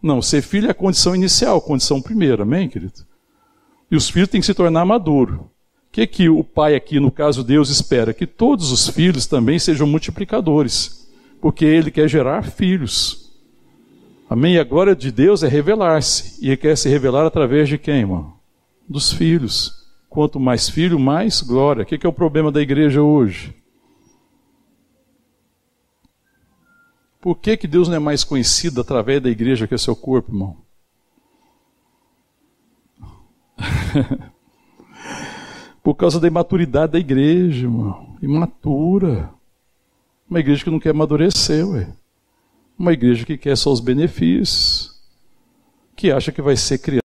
Não, 0.02 0.20
ser 0.20 0.42
filho 0.42 0.68
é 0.68 0.70
a 0.70 0.74
condição 0.74 1.14
inicial, 1.14 1.60
condição 1.60 2.02
primeira, 2.02 2.42
amém, 2.42 2.68
querido? 2.68 3.06
E 3.90 3.96
os 3.96 4.10
filhos 4.10 4.28
têm 4.28 4.40
que 4.40 4.46
se 4.46 4.54
tornar 4.54 4.84
maduros 4.84 5.40
que, 5.96 6.06
que 6.06 6.28
o 6.28 6.44
pai 6.44 6.74
aqui, 6.74 7.00
no 7.00 7.10
caso 7.10 7.42
Deus, 7.42 7.70
espera? 7.70 8.12
Que 8.12 8.26
todos 8.26 8.70
os 8.70 8.86
filhos 8.86 9.24
também 9.26 9.58
sejam 9.58 9.86
multiplicadores, 9.86 11.08
porque 11.40 11.64
ele 11.64 11.90
quer 11.90 12.06
gerar 12.06 12.42
filhos. 12.42 13.32
Amém? 14.28 14.56
E 14.56 14.58
a 14.58 14.64
glória 14.64 14.94
de 14.94 15.10
Deus 15.10 15.42
é 15.42 15.48
revelar-se. 15.48 16.44
E 16.44 16.48
ele 16.48 16.58
quer 16.58 16.76
se 16.76 16.90
revelar 16.90 17.24
através 17.24 17.66
de 17.66 17.78
quem, 17.78 18.00
irmão? 18.00 18.34
Dos 18.86 19.10
filhos. 19.10 19.86
Quanto 20.10 20.38
mais 20.38 20.68
filho, 20.68 20.98
mais 20.98 21.40
glória. 21.40 21.82
O 21.82 21.86
que, 21.86 21.96
que 21.96 22.04
é 22.04 22.08
o 22.10 22.12
problema 22.12 22.52
da 22.52 22.60
igreja 22.60 23.00
hoje? 23.00 23.54
Por 27.22 27.36
que, 27.36 27.56
que 27.56 27.66
Deus 27.66 27.88
não 27.88 27.96
é 27.96 28.00
mais 28.00 28.22
conhecido 28.22 28.82
através 28.82 29.22
da 29.22 29.30
igreja 29.30 29.66
que 29.66 29.74
é 29.74 29.78
seu 29.78 29.96
corpo, 29.96 30.30
irmão? 30.30 30.58
Por 35.86 35.94
causa 35.94 36.18
da 36.18 36.26
imaturidade 36.26 36.94
da 36.94 36.98
igreja, 36.98 37.64
irmão. 37.64 38.18
Imatura. 38.20 39.32
Uma 40.28 40.40
igreja 40.40 40.64
que 40.64 40.70
não 40.70 40.80
quer 40.80 40.90
amadurecer, 40.90 41.64
ué. 41.64 41.94
Uma 42.76 42.92
igreja 42.92 43.24
que 43.24 43.38
quer 43.38 43.56
só 43.56 43.70
os 43.70 43.78
benefícios, 43.78 45.00
que 45.94 46.10
acha 46.10 46.32
que 46.32 46.42
vai 46.42 46.56
ser 46.56 46.78
criada. 46.78 47.04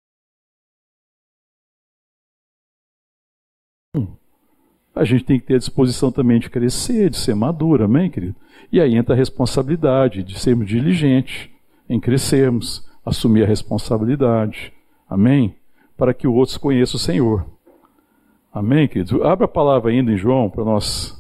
A 4.96 5.04
gente 5.04 5.24
tem 5.24 5.40
que 5.40 5.46
ter 5.46 5.54
a 5.54 5.60
disposição 5.60 6.12
também 6.12 6.40
de 6.40 6.50
crescer, 6.50 7.12
de 7.12 7.18
ser 7.18 7.36
maduro, 7.36 7.84
amém, 7.84 8.10
querido? 8.10 8.36
E 8.72 8.82
aí 8.82 8.96
entra 8.96 9.14
a 9.14 9.18
responsabilidade 9.18 10.24
de 10.24 10.40
sermos 10.40 10.68
diligentes 10.68 11.48
em 11.88 12.00
crescermos, 12.00 12.90
assumir 13.06 13.44
a 13.44 13.48
responsabilidade, 13.48 14.74
amém? 15.08 15.56
Para 15.96 16.12
que 16.12 16.26
outros 16.26 16.58
conheçam 16.58 16.98
o 16.98 17.00
Senhor. 17.00 17.53
Amém, 18.54 18.88
querido? 18.88 19.24
Abra 19.24 19.46
a 19.46 19.48
palavra 19.48 19.90
ainda 19.90 20.12
em 20.12 20.16
João 20.16 20.48
para 20.48 20.64
nós 20.64 21.20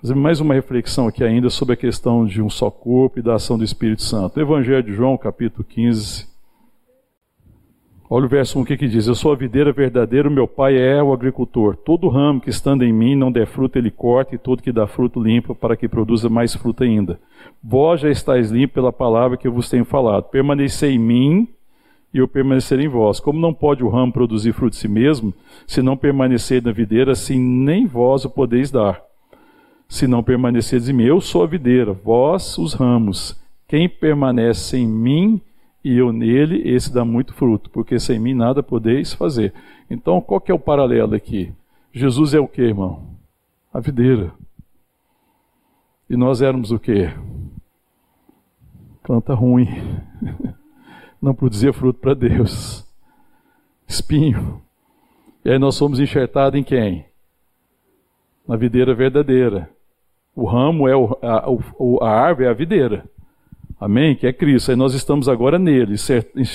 fazer 0.00 0.14
mais 0.14 0.40
uma 0.40 0.54
reflexão 0.54 1.08
aqui 1.08 1.24
ainda 1.24 1.50
sobre 1.50 1.74
a 1.74 1.76
questão 1.76 2.24
de 2.24 2.40
um 2.40 2.48
só 2.48 2.70
corpo 2.70 3.18
e 3.18 3.22
da 3.22 3.34
ação 3.34 3.58
do 3.58 3.64
Espírito 3.64 4.02
Santo. 4.02 4.38
Evangelho 4.38 4.84
de 4.84 4.92
João, 4.92 5.18
capítulo 5.18 5.64
15. 5.64 6.28
Olha 8.08 8.26
o 8.26 8.28
verso 8.28 8.60
1 8.60 8.64
que, 8.64 8.76
que 8.76 8.86
diz: 8.86 9.08
Eu 9.08 9.16
sou 9.16 9.32
a 9.32 9.36
videira 9.36 9.72
verdadeira, 9.72 10.28
o 10.28 10.32
meu 10.32 10.46
pai 10.46 10.78
é 10.78 11.02
o 11.02 11.12
agricultor. 11.12 11.74
Todo 11.74 12.08
ramo 12.08 12.40
que 12.40 12.48
estando 12.48 12.84
em 12.84 12.92
mim 12.92 13.16
não 13.16 13.32
der 13.32 13.48
fruto, 13.48 13.76
ele 13.76 13.90
corta, 13.90 14.32
e 14.36 14.38
todo 14.38 14.62
que 14.62 14.70
dá 14.70 14.86
fruto 14.86 15.20
limpa, 15.20 15.52
para 15.52 15.76
que 15.76 15.88
produza 15.88 16.28
mais 16.28 16.54
fruto 16.54 16.84
ainda. 16.84 17.18
Vós 17.60 18.02
já 18.02 18.08
estáis 18.08 18.52
limpos 18.52 18.74
pela 18.74 18.92
palavra 18.92 19.36
que 19.36 19.48
eu 19.48 19.52
vos 19.52 19.68
tenho 19.68 19.84
falado. 19.84 20.30
Permanecei 20.30 20.92
em 20.92 20.98
mim 20.98 21.48
e 22.12 22.18
eu 22.18 22.28
permanecerei 22.28 22.86
em 22.86 22.88
vós. 22.88 23.20
Como 23.20 23.38
não 23.38 23.54
pode 23.54 23.84
o 23.84 23.88
ramo 23.88 24.12
produzir 24.12 24.52
fruto 24.52 24.72
de 24.72 24.80
si 24.80 24.88
mesmo, 24.88 25.32
se 25.66 25.82
não 25.82 25.96
permanecer 25.96 26.62
na 26.62 26.72
videira, 26.72 27.12
assim 27.12 27.38
nem 27.38 27.86
vós 27.86 28.24
o 28.24 28.30
podeis 28.30 28.70
dar 28.70 29.02
se 29.90 30.06
não 30.06 30.22
permaneceres 30.22 30.88
em 30.88 30.92
mim. 30.92 31.04
Eu 31.04 31.20
sou 31.20 31.42
a 31.42 31.46
videira, 31.46 31.92
vós 31.92 32.56
os 32.56 32.72
ramos. 32.74 33.36
Quem 33.66 33.88
permanece 33.88 34.78
em 34.78 34.86
mim 34.86 35.42
e 35.84 35.96
eu 35.96 36.12
nele, 36.12 36.62
esse 36.68 36.92
dá 36.92 37.04
muito 37.04 37.34
fruto, 37.34 37.68
porque 37.70 37.98
sem 37.98 38.18
mim 38.18 38.32
nada 38.32 38.62
podeis 38.62 39.12
fazer. 39.12 39.52
Então, 39.90 40.20
qual 40.20 40.40
que 40.40 40.52
é 40.52 40.54
o 40.54 40.58
paralelo 40.58 41.14
aqui? 41.14 41.52
Jesus 41.92 42.34
é 42.34 42.38
o 42.38 42.46
que, 42.46 42.62
irmão? 42.62 43.02
A 43.72 43.80
videira. 43.80 44.32
E 46.08 46.16
nós 46.16 46.40
éramos 46.40 46.70
o 46.70 46.78
que? 46.78 47.10
Planta 49.02 49.34
ruim. 49.34 49.66
Não 51.20 51.34
produzia 51.34 51.72
fruto 51.72 52.00
para 52.00 52.14
Deus. 52.14 52.86
Espinho. 53.86 54.62
E 55.44 55.50
aí 55.50 55.58
nós 55.58 55.78
fomos 55.78 56.00
enxertados 56.00 56.58
em 56.58 56.62
quem? 56.62 57.04
Na 58.46 58.56
videira 58.56 58.94
verdadeira. 58.94 59.70
O 60.34 60.46
ramo 60.46 60.88
é 60.88 60.96
o, 60.96 61.18
a, 61.22 62.06
a 62.06 62.10
árvore 62.10 62.46
é 62.46 62.50
a 62.50 62.54
videira. 62.54 63.04
Amém? 63.78 64.14
Que 64.14 64.26
é 64.26 64.32
Cristo. 64.32 64.70
Aí 64.70 64.76
nós 64.76 64.94
estamos 64.94 65.28
agora 65.28 65.58
nele, 65.58 65.94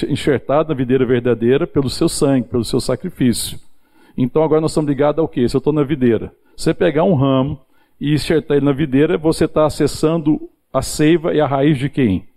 enxertado 0.07 0.69
na 0.69 0.75
videira 0.75 1.05
verdadeira 1.05 1.67
pelo 1.67 1.89
seu 1.89 2.07
sangue, 2.07 2.47
pelo 2.47 2.63
seu 2.63 2.79
sacrifício. 2.79 3.59
Então 4.17 4.43
agora 4.43 4.61
nós 4.61 4.71
estamos 4.71 4.87
ligados 4.87 5.19
ao 5.19 5.27
quê? 5.27 5.47
Se 5.47 5.55
eu 5.55 5.59
estou 5.59 5.73
na 5.73 5.83
videira. 5.83 6.31
Você 6.55 6.73
pegar 6.73 7.03
um 7.03 7.15
ramo 7.15 7.59
e 7.99 8.13
enxertar 8.13 8.57
ele 8.57 8.65
na 8.65 8.71
videira, 8.71 9.17
você 9.17 9.45
está 9.45 9.65
acessando 9.65 10.49
a 10.71 10.81
seiva 10.81 11.33
e 11.33 11.41
a 11.41 11.47
raiz 11.47 11.77
de 11.77 11.89
quem? 11.89 12.27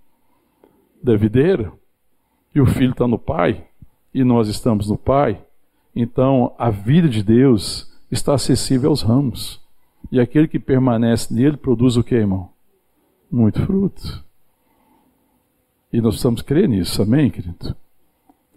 Da 1.03 1.17
videira. 1.17 1.73
E 2.55 2.61
o 2.61 2.67
filho 2.67 2.93
está 2.93 3.07
no 3.07 3.19
pai, 3.19 3.65
e 4.13 4.25
nós 4.25 4.49
estamos 4.49 4.89
no 4.89 4.97
pai. 4.97 5.41
Então 5.95 6.55
a 6.59 6.71
vida 6.71 7.09
de 7.09 7.23
Deus 7.23 7.93
está 8.11 8.35
acessível 8.35 8.91
aos 8.91 9.03
ramos. 9.03 9.61
E 10.11 10.21
aquele 10.21 10.49
que 10.49 10.59
permanece 10.59 11.33
nele 11.33 11.57
produz 11.57 11.97
o 11.97 12.03
que, 12.03 12.15
irmão? 12.15 12.49
Muito 13.31 13.61
fruto. 13.65 14.25
E 15.93 16.01
nós 16.01 16.15
precisamos 16.15 16.43
crer 16.43 16.69
nisso, 16.69 17.03
amém, 17.03 17.31
querido? 17.31 17.75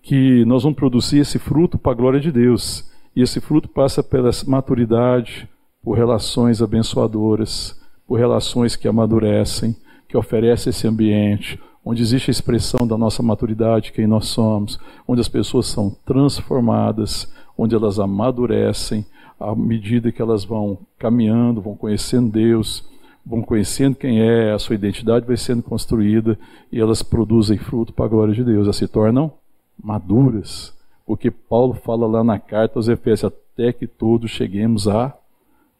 Que 0.01 0.43
nós 0.45 0.63
vamos 0.63 0.77
produzir 0.77 1.19
esse 1.19 1.39
fruto 1.39 1.77
para 1.77 1.91
a 1.91 1.95
glória 1.95 2.19
de 2.19 2.31
Deus. 2.31 2.89
E 3.15 3.21
esse 3.21 3.39
fruto 3.41 3.67
passa 3.67 4.01
pela 4.01 4.29
maturidade, 4.47 5.49
por 5.83 5.97
relações 5.97 6.61
abençoadoras, 6.61 7.79
por 8.07 8.17
relações 8.17 8.75
que 8.75 8.87
amadurecem, 8.87 9.75
que 10.07 10.17
oferecem 10.17 10.69
esse 10.69 10.87
ambiente, 10.87 11.59
onde 11.83 12.01
existe 12.01 12.29
a 12.29 12.31
expressão 12.31 12.85
da 12.85 12.97
nossa 12.97 13.23
maturidade, 13.23 13.91
quem 13.91 14.07
nós 14.07 14.27
somos, 14.27 14.79
onde 15.07 15.21
as 15.21 15.27
pessoas 15.27 15.67
são 15.67 15.95
transformadas, 16.05 17.31
onde 17.57 17.75
elas 17.75 17.99
amadurecem, 17.99 19.05
à 19.39 19.55
medida 19.55 20.11
que 20.11 20.21
elas 20.21 20.43
vão 20.43 20.77
caminhando, 20.99 21.61
vão 21.61 21.75
conhecendo 21.75 22.31
Deus, 22.31 22.87
vão 23.25 23.41
conhecendo 23.41 23.95
quem 23.95 24.21
é, 24.21 24.51
a 24.51 24.59
sua 24.59 24.75
identidade 24.75 25.25
vai 25.25 25.37
sendo 25.37 25.63
construída 25.63 26.37
e 26.71 26.79
elas 26.79 27.01
produzem 27.01 27.57
fruto 27.57 27.93
para 27.93 28.05
a 28.05 28.09
glória 28.09 28.33
de 28.33 28.43
Deus, 28.43 28.65
elas 28.65 28.77
se 28.77 28.87
tornam 28.87 29.31
maduras. 29.81 30.73
Porque 31.05 31.31
Paulo 31.31 31.73
fala 31.73 32.05
lá 32.05 32.23
na 32.23 32.39
carta 32.39 32.77
aos 32.77 32.87
Efésios, 32.87 33.33
até 33.33 33.73
que 33.73 33.87
todos 33.87 34.29
cheguemos 34.29 34.87
à 34.87 35.15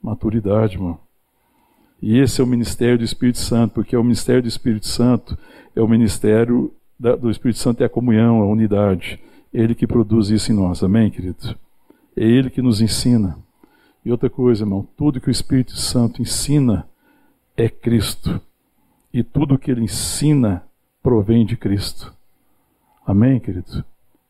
maturidade, 0.02 0.76
irmão. 0.76 0.98
E 2.02 2.18
esse 2.18 2.42
é 2.42 2.44
o 2.44 2.48
ministério 2.48 2.98
do 2.98 3.04
Espírito 3.04 3.38
Santo, 3.38 3.76
porque 3.76 3.96
o 3.96 4.04
ministério 4.04 4.42
do 4.42 4.48
Espírito 4.48 4.88
Santo 4.88 5.38
é 5.76 5.82
o 5.82 5.88
ministério 5.88 6.74
do 7.00 7.30
Espírito 7.30 7.60
Santo 7.60 7.82
é 7.82 7.86
a 7.86 7.90
comunhão, 7.90 8.42
a 8.42 8.46
unidade. 8.46 9.20
Ele 9.54 9.76
que 9.76 9.88
produz 9.88 10.30
isso 10.30 10.52
em 10.52 10.56
nós, 10.56 10.84
amém, 10.84 11.10
querido? 11.10 11.56
É 12.16 12.24
Ele 12.24 12.50
que 12.50 12.62
nos 12.62 12.82
ensina. 12.82 13.38
E 14.04 14.12
outra 14.12 14.30
coisa, 14.30 14.64
irmão, 14.64 14.88
tudo 14.98 15.22
que 15.22 15.30
o 15.30 15.32
Espírito 15.32 15.78
Santo 15.78 16.22
ensina 16.22 16.88
é 17.56 17.70
Cristo. 17.70 18.42
E 19.14 19.24
tudo 19.24 19.58
que 19.58 19.70
ele 19.70 19.84
ensina 19.84 20.64
provém 21.04 21.46
de 21.46 21.56
Cristo. 21.56 22.14
Amém, 23.06 23.40
querido? 23.40 23.84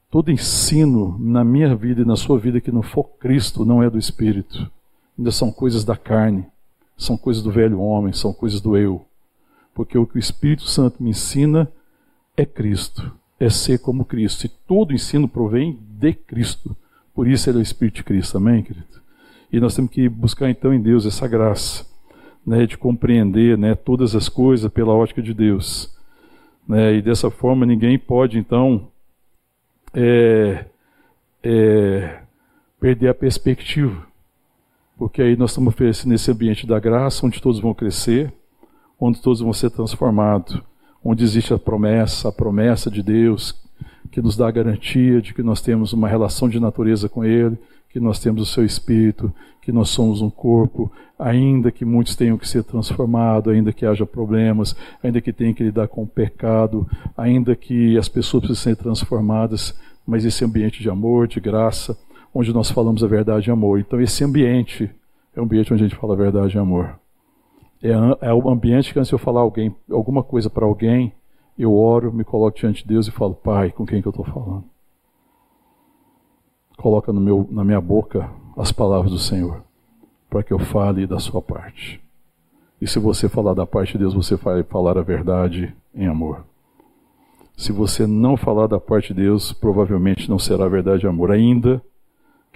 Todo 0.10 0.32
ensino 0.32 1.18
na 1.20 1.44
minha 1.44 1.74
vida 1.76 2.02
e 2.02 2.06
na 2.06 2.16
sua 2.16 2.38
vida 2.38 2.60
que 2.60 2.72
não 2.72 2.82
for 2.82 3.06
Cristo 3.20 3.64
não 3.64 3.82
é 3.82 3.90
do 3.90 3.98
Espírito. 3.98 4.70
Ainda 5.18 5.32
são 5.32 5.52
coisas 5.52 5.86
da 5.86 5.96
carne, 5.96 6.46
são 7.02 7.18
coisas 7.18 7.42
do 7.42 7.52
velho 7.52 7.80
homem, 7.80 8.14
são 8.14 8.32
coisas 8.32 8.62
do 8.62 8.78
eu. 8.78 9.04
Porque 9.74 9.98
o 9.98 10.06
que 10.06 10.18
o 10.18 10.20
Espírito 10.20 10.64
Santo 10.64 11.02
me 11.02 11.10
ensina 11.10 11.72
é 12.38 12.46
Cristo, 12.46 13.12
é 13.40 13.50
ser 13.50 13.80
como 13.80 14.06
Cristo. 14.06 14.46
E 14.46 14.50
todo 14.50 14.94
ensino 14.94 15.28
provém 15.28 15.80
de 15.82 16.14
Cristo. 16.14 16.76
Por 17.14 17.28
isso 17.28 17.50
ele 17.50 17.58
é 17.58 17.62
o 17.62 17.64
Espírito 17.64 17.96
de 17.96 18.04
Cristo. 18.04 18.38
Amém, 18.38 18.62
querido? 18.62 19.02
E 19.52 19.60
nós 19.60 19.76
temos 19.76 19.92
que 19.92 20.08
buscar 20.08 20.50
então 20.50 20.72
em 20.72 20.80
Deus 20.80 21.06
essa 21.06 21.28
graça, 21.28 21.86
né, 22.46 22.68
de 22.68 22.78
compreender, 22.78 23.58
né, 23.58 23.74
todas 23.74 24.16
as 24.16 24.30
coisas 24.30 24.72
pela 24.72 24.94
ótica 24.94 25.22
de 25.22 25.34
Deus, 25.34 25.94
né, 26.68 26.94
e 26.94 27.02
dessa 27.02 27.30
forma 27.30 27.66
ninguém 27.66 28.00
pode 28.00 28.38
então 28.38 28.88
é, 29.94 30.66
é, 31.44 32.22
perder 32.80 33.10
a 33.10 33.14
perspectiva, 33.14 34.08
porque 35.02 35.20
aí 35.20 35.36
nós 35.36 35.50
estamos 35.50 35.74
oferecendo 35.74 36.14
esse 36.14 36.30
ambiente 36.30 36.68
da 36.68 36.80
graça, 36.80 37.26
onde 37.26 37.42
todos 37.42 37.60
vão 37.60 37.74
crescer, 37.74 38.32
onde 39.00 39.20
todos 39.20 39.42
vão 39.42 39.52
ser 39.52 39.72
transformados, 39.72 40.62
onde 41.04 41.24
existe 41.24 41.52
a 41.52 41.58
promessa, 41.58 42.30
a 42.30 42.32
promessa 42.32 42.88
de 42.92 43.02
Deus 43.02 43.60
que 44.12 44.22
nos 44.22 44.38
dá 44.38 44.48
a 44.48 44.52
garantia 44.52 45.20
de 45.20 45.34
que 45.34 45.42
nós 45.42 45.60
temos 45.60 45.92
uma 45.92 46.08
relação 46.08 46.48
de 46.48 46.60
natureza 46.60 47.10
com 47.10 47.26
Ele, 47.26 47.58
que 47.90 48.00
nós 48.00 48.20
temos 48.20 48.44
o 48.44 48.46
seu 48.46 48.64
espírito, 48.64 49.34
que 49.64 49.72
nós 49.72 49.90
somos 49.90 50.22
um 50.22 50.30
corpo, 50.30 50.92
ainda 51.18 51.72
que 51.72 51.84
muitos 51.84 52.16
tenham 52.16 52.38
que 52.38 52.48
ser 52.48 52.64
transformados, 52.64 53.52
ainda 53.52 53.74
que 53.74 53.88
haja 53.88 54.06
problemas, 54.06 54.76
ainda 55.02 55.20
que 55.20 55.34
tenham 55.34 55.56
que 55.56 55.64
lidar 55.64 55.88
com 55.88 56.04
o 56.04 56.08
pecado, 56.08 56.88
ainda 57.18 57.56
que 57.56 57.98
as 57.98 58.08
pessoas 58.08 58.44
precisem 58.44 58.76
ser 58.76 58.80
transformadas, 58.80 59.76
mas 60.06 60.26
esse 60.26 60.46
ambiente 60.46 60.80
de 60.80 60.92
amor, 60.92 61.28
de 61.28 61.40
graça, 61.40 61.98
onde 62.34 62.54
nós 62.54 62.72
falamos 62.72 63.04
a 63.04 63.08
verdade 63.08 63.50
e 63.50 63.52
amor. 63.52 63.80
Então 63.80 64.00
esse 64.00 64.24
ambiente 64.24 64.90
é 65.36 65.40
um 65.40 65.44
ambiente 65.44 65.74
onde 65.74 65.84
a 65.84 65.88
gente 65.88 66.00
fala 66.00 66.14
a 66.14 66.18
verdade 66.18 66.56
e 66.56 66.60
amor. 66.60 67.00
É, 67.82 68.30
é 68.30 68.34
o 68.34 68.50
ambiente 68.50 68.94
que 68.94 69.00
antes 69.00 69.12
eu 69.12 69.18
falar 69.18 69.42
alguém, 69.42 69.76
alguma 69.90 70.24
coisa 70.24 70.50
para 70.50 70.66
alguém, 70.66 71.14
eu 71.58 71.74
oro, 71.76 72.14
me 72.14 72.24
coloco 72.24 72.58
diante 72.58 72.84
de 72.84 72.90
Deus 72.90 73.08
e 73.08 73.12
falo, 73.12 73.34
Pai, 73.34 73.72
com 73.72 73.86
quem 73.86 74.02
que 74.02 74.08
eu 74.08 74.12
estou 74.12 74.26
falando? 74.26 74.64
coloca 76.82 77.14
no 77.14 77.22
meu, 77.22 77.48
na 77.52 77.64
minha 77.64 77.80
boca 77.80 78.30
as 78.58 78.72
palavras 78.72 79.12
do 79.12 79.20
Senhor, 79.20 79.64
para 80.30 80.44
que 80.44 80.52
eu 80.52 80.58
fale 80.58 81.06
da 81.06 81.20
sua 81.20 81.42
parte. 81.42 82.02
E 82.82 82.88
se 82.88 82.98
você 82.98 83.30
falar 83.30 83.54
da 83.54 83.66
parte 83.66 83.94
de 83.94 84.00
Deus, 84.00 84.16
você 84.16 84.36
vai 84.36 84.64
falar 84.64 84.98
a 84.98 85.04
verdade 85.04 85.74
em 85.94 86.08
amor. 86.08 86.44
Se 87.56 87.72
você 87.72 88.08
não 88.08 88.36
falar 88.36 88.66
da 88.66 88.80
parte 88.80 89.14
de 89.14 89.22
Deus, 89.22 89.54
provavelmente 89.54 90.28
não 90.28 90.40
será 90.40 90.68
verdade 90.68 91.06
em 91.06 91.10
amor, 91.10 91.32
ainda 91.32 91.82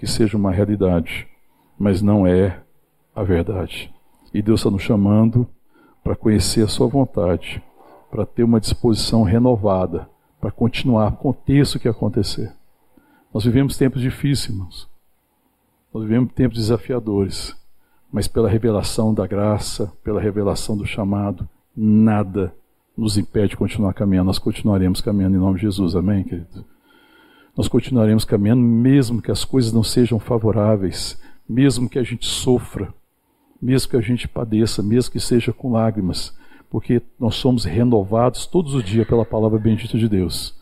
que 0.06 0.12
seja 0.12 0.38
uma 0.38 0.51
realidade, 0.51 1.28
mas 1.80 1.99
não 1.99 2.28
é 2.28 2.62
a 3.16 3.24
verdade. 3.24 3.91
E 4.32 4.39
Deus 4.39 4.60
está 4.60 4.70
nos 4.70 4.84
chamando 4.84 5.47
para 6.03 6.16
conhecer 6.16 6.64
a 6.64 6.68
sua 6.68 6.86
vontade, 6.86 7.60
para 8.12 8.24
ter 8.24 8.43
uma 8.43 8.60
disposição 8.60 9.24
renovada, 9.24 10.08
para 10.39 10.51
continuar, 10.51 11.08
aconteça 11.08 11.78
o 11.78 11.82
que 11.82 11.88
acontecer. 11.88 12.53
Nós 13.34 13.43
vivemos 13.43 13.78
tempos 13.78 13.99
difíceis. 13.99 14.88
Nós 15.91 16.03
vivemos 16.03 16.32
tempos 16.34 16.60
desafiadores. 16.60 17.56
mas 18.12 18.28
pela 18.28 18.47
revelação 18.47 19.14
da 19.14 19.28
graça, 19.28 19.91
pela 20.03 20.22
revelação 20.22 20.78
do 20.78 20.86
chamado, 20.86 21.49
nada 21.76 22.53
nos 22.95 23.18
impede 23.18 23.49
de 23.49 23.58
continuar 23.58 23.93
caminhando. 23.93 24.28
Nós 24.28 24.39
continuaremos 24.39 25.01
caminhando 25.01 25.36
em 25.36 25.39
nome 25.39 25.56
de 25.56 25.64
Jesus, 25.64 25.95
amém, 25.95 26.24
querido? 26.24 26.64
Nós 27.56 27.68
continuaremos 27.68 28.26
caminhando, 28.26 28.62
mesmo 28.62 29.22
que 29.22 29.32
as 29.32 29.45
coisas 29.45 29.72
não 29.72 29.84
sejam 29.84 30.20
favoráveis, 30.20 31.18
mesmo 31.47 31.89
que 31.89 31.97
a 31.97 32.03
gente 32.03 32.26
sofra, 32.26 32.93
mesmo 33.62 33.89
que 33.89 33.95
a 33.95 34.01
gente 34.01 34.28
padeça, 34.28 34.84
mesmo 34.84 35.12
que 35.12 35.20
seja 35.20 35.53
com 35.53 35.72
lágrimas, 35.72 36.36
porque 36.70 37.01
nós 37.18 37.36
somos 37.36 37.64
renovados 37.64 38.45
todos 38.45 38.74
os 38.74 38.84
dias 38.84 39.08
pela 39.08 39.24
palavra 39.24 39.58
bendita 39.58 39.97
de 39.97 40.10
Deus, 40.10 40.53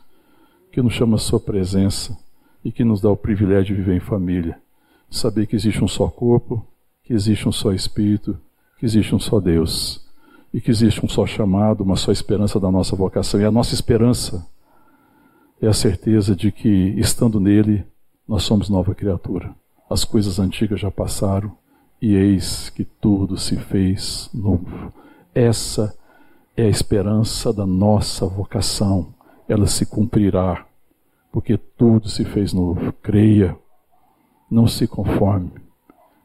que 0.71 0.81
nos 0.81 0.93
chama 0.93 1.15
a 1.15 1.19
sua 1.19 1.39
presença 1.39 2.15
e 2.63 2.71
que 2.71 2.83
nos 2.83 3.01
dá 3.01 3.09
o 3.09 3.17
privilégio 3.17 3.75
de 3.75 3.81
viver 3.81 3.97
em 3.97 3.99
família, 3.99 4.59
saber 5.09 5.47
que 5.47 5.55
existe 5.55 5.83
um 5.83 5.87
só 5.87 6.07
corpo, 6.07 6.65
que 7.03 7.13
existe 7.13 7.47
um 7.47 7.51
só 7.51 7.73
Espírito, 7.73 8.37
que 8.77 8.85
existe 8.85 9.15
um 9.15 9.19
só 9.19 9.39
Deus 9.39 10.05
e 10.53 10.61
que 10.61 10.69
existe 10.69 11.03
um 11.03 11.09
só 11.09 11.25
chamado, 11.25 11.81
uma 11.81 11.95
só 11.95 12.11
esperança 12.11 12.59
da 12.59 12.69
nossa 12.69 12.95
vocação. 12.95 13.41
E 13.41 13.45
a 13.45 13.51
nossa 13.51 13.73
esperança 13.73 14.45
é 15.65 15.69
a 15.69 15.73
certeza 15.73 16.35
de 16.35 16.51
que, 16.51 16.67
estando 16.97 17.39
nele, 17.39 17.85
nós 18.27 18.43
somos 18.43 18.67
nova 18.67 18.93
criatura. 18.93 19.55
As 19.89 20.03
coisas 20.03 20.37
antigas 20.37 20.81
já 20.81 20.91
passaram 20.91 21.55
e 22.01 22.15
eis 22.15 22.69
que 22.69 22.83
tudo 22.83 23.37
se 23.37 23.55
fez 23.55 24.29
novo. 24.33 24.91
Essa 25.33 25.97
é 26.57 26.63
a 26.63 26.69
esperança 26.69 27.53
da 27.53 27.65
nossa 27.65 28.25
vocação. 28.27 29.13
Ela 29.47 29.65
se 29.65 29.85
cumprirá, 29.85 30.65
porque 31.31 31.57
tudo 31.57 32.09
se 32.09 32.25
fez 32.25 32.51
novo. 32.51 32.91
Creia, 33.01 33.57
não 34.51 34.67
se 34.67 34.85
conforme 34.85 35.51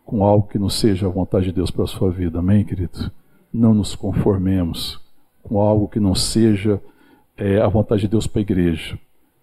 com 0.05 0.25
algo 0.25 0.49
que 0.49 0.59
não 0.59 0.69
seja 0.69 1.07
a 1.07 1.11
vontade 1.11 1.47
de 1.47 1.53
Deus 1.53 1.71
para 1.71 1.85
a 1.85 1.87
sua 1.87 2.11
vida. 2.11 2.41
Amém, 2.41 2.65
querido? 2.65 3.13
Não 3.53 3.73
nos 3.73 3.95
conformemos 3.95 5.01
com 5.45 5.61
algo 5.61 5.87
que 5.87 6.01
não 6.01 6.15
seja 6.17 6.83
é, 7.37 7.61
a 7.61 7.69
vontade 7.69 8.03
de 8.03 8.09
Deus 8.09 8.27
para 8.27 8.41
a 8.41 8.43
igreja. 8.43 8.99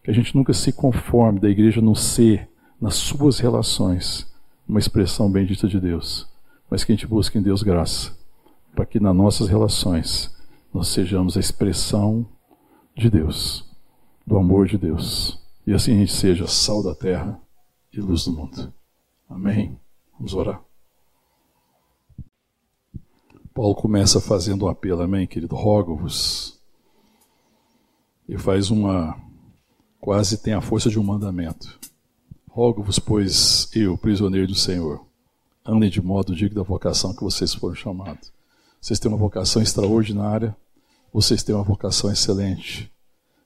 Que 0.06 0.12
a 0.12 0.14
gente 0.14 0.36
nunca 0.36 0.54
se 0.54 0.72
conforme 0.72 1.40
da 1.40 1.50
igreja 1.50 1.82
não 1.82 1.96
ser, 1.96 2.48
nas 2.80 2.94
suas 2.94 3.40
relações, 3.40 4.32
uma 4.68 4.78
expressão 4.78 5.32
bendita 5.32 5.68
de 5.68 5.80
Deus. 5.80 6.30
Mas 6.70 6.84
que 6.84 6.92
a 6.92 6.96
gente 6.96 7.08
busque 7.08 7.40
em 7.40 7.42
Deus 7.42 7.64
graça, 7.64 8.16
para 8.76 8.86
que 8.86 9.00
nas 9.00 9.16
nossas 9.16 9.50
relações 9.50 10.32
nós 10.72 10.90
sejamos 10.90 11.36
a 11.36 11.40
expressão 11.40 12.24
de 12.96 13.10
Deus, 13.10 13.66
do 14.28 14.38
amor 14.38 14.68
de 14.68 14.78
Deus. 14.78 15.44
E 15.66 15.74
assim 15.74 15.94
a 15.94 15.98
gente 15.98 16.14
seja 16.14 16.46
sal 16.46 16.84
da 16.84 16.94
terra 16.94 17.42
e 17.92 18.00
luz 18.00 18.26
do 18.26 18.32
mundo. 18.32 18.72
Amém. 19.28 19.76
Vamos 20.20 20.36
orar. 20.36 20.62
Paulo 23.56 23.74
começa 23.74 24.22
fazendo 24.22 24.66
um 24.66 24.68
apelo, 24.68 25.02
amém, 25.02 25.26
querido? 25.26 25.56
Rogo-vos. 25.56 26.62
E 28.30 28.38
faz 28.38 28.70
uma. 28.70 29.25
Quase 30.06 30.38
tem 30.38 30.54
a 30.54 30.62
força 30.62 30.88
de 30.88 31.00
um 31.00 31.04
mandamento. 31.04 31.80
Rogo-vos, 32.48 33.00
pois 33.00 33.68
eu, 33.74 33.98
prisioneiro 33.98 34.46
do 34.46 34.54
Senhor, 34.54 35.04
andem 35.66 35.90
de 35.90 36.00
modo 36.00 36.36
digno 36.36 36.58
da 36.58 36.62
vocação 36.62 37.12
que 37.12 37.24
vocês 37.24 37.56
foram 37.56 37.74
chamados. 37.74 38.32
Vocês 38.80 39.00
têm 39.00 39.10
uma 39.12 39.18
vocação 39.18 39.64
extraordinária, 39.64 40.56
vocês 41.12 41.42
têm 41.42 41.56
uma 41.56 41.64
vocação 41.64 42.12
excelente. 42.12 42.92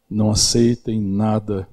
Não 0.09 0.31
aceitem 0.31 0.99
nada 0.99 1.65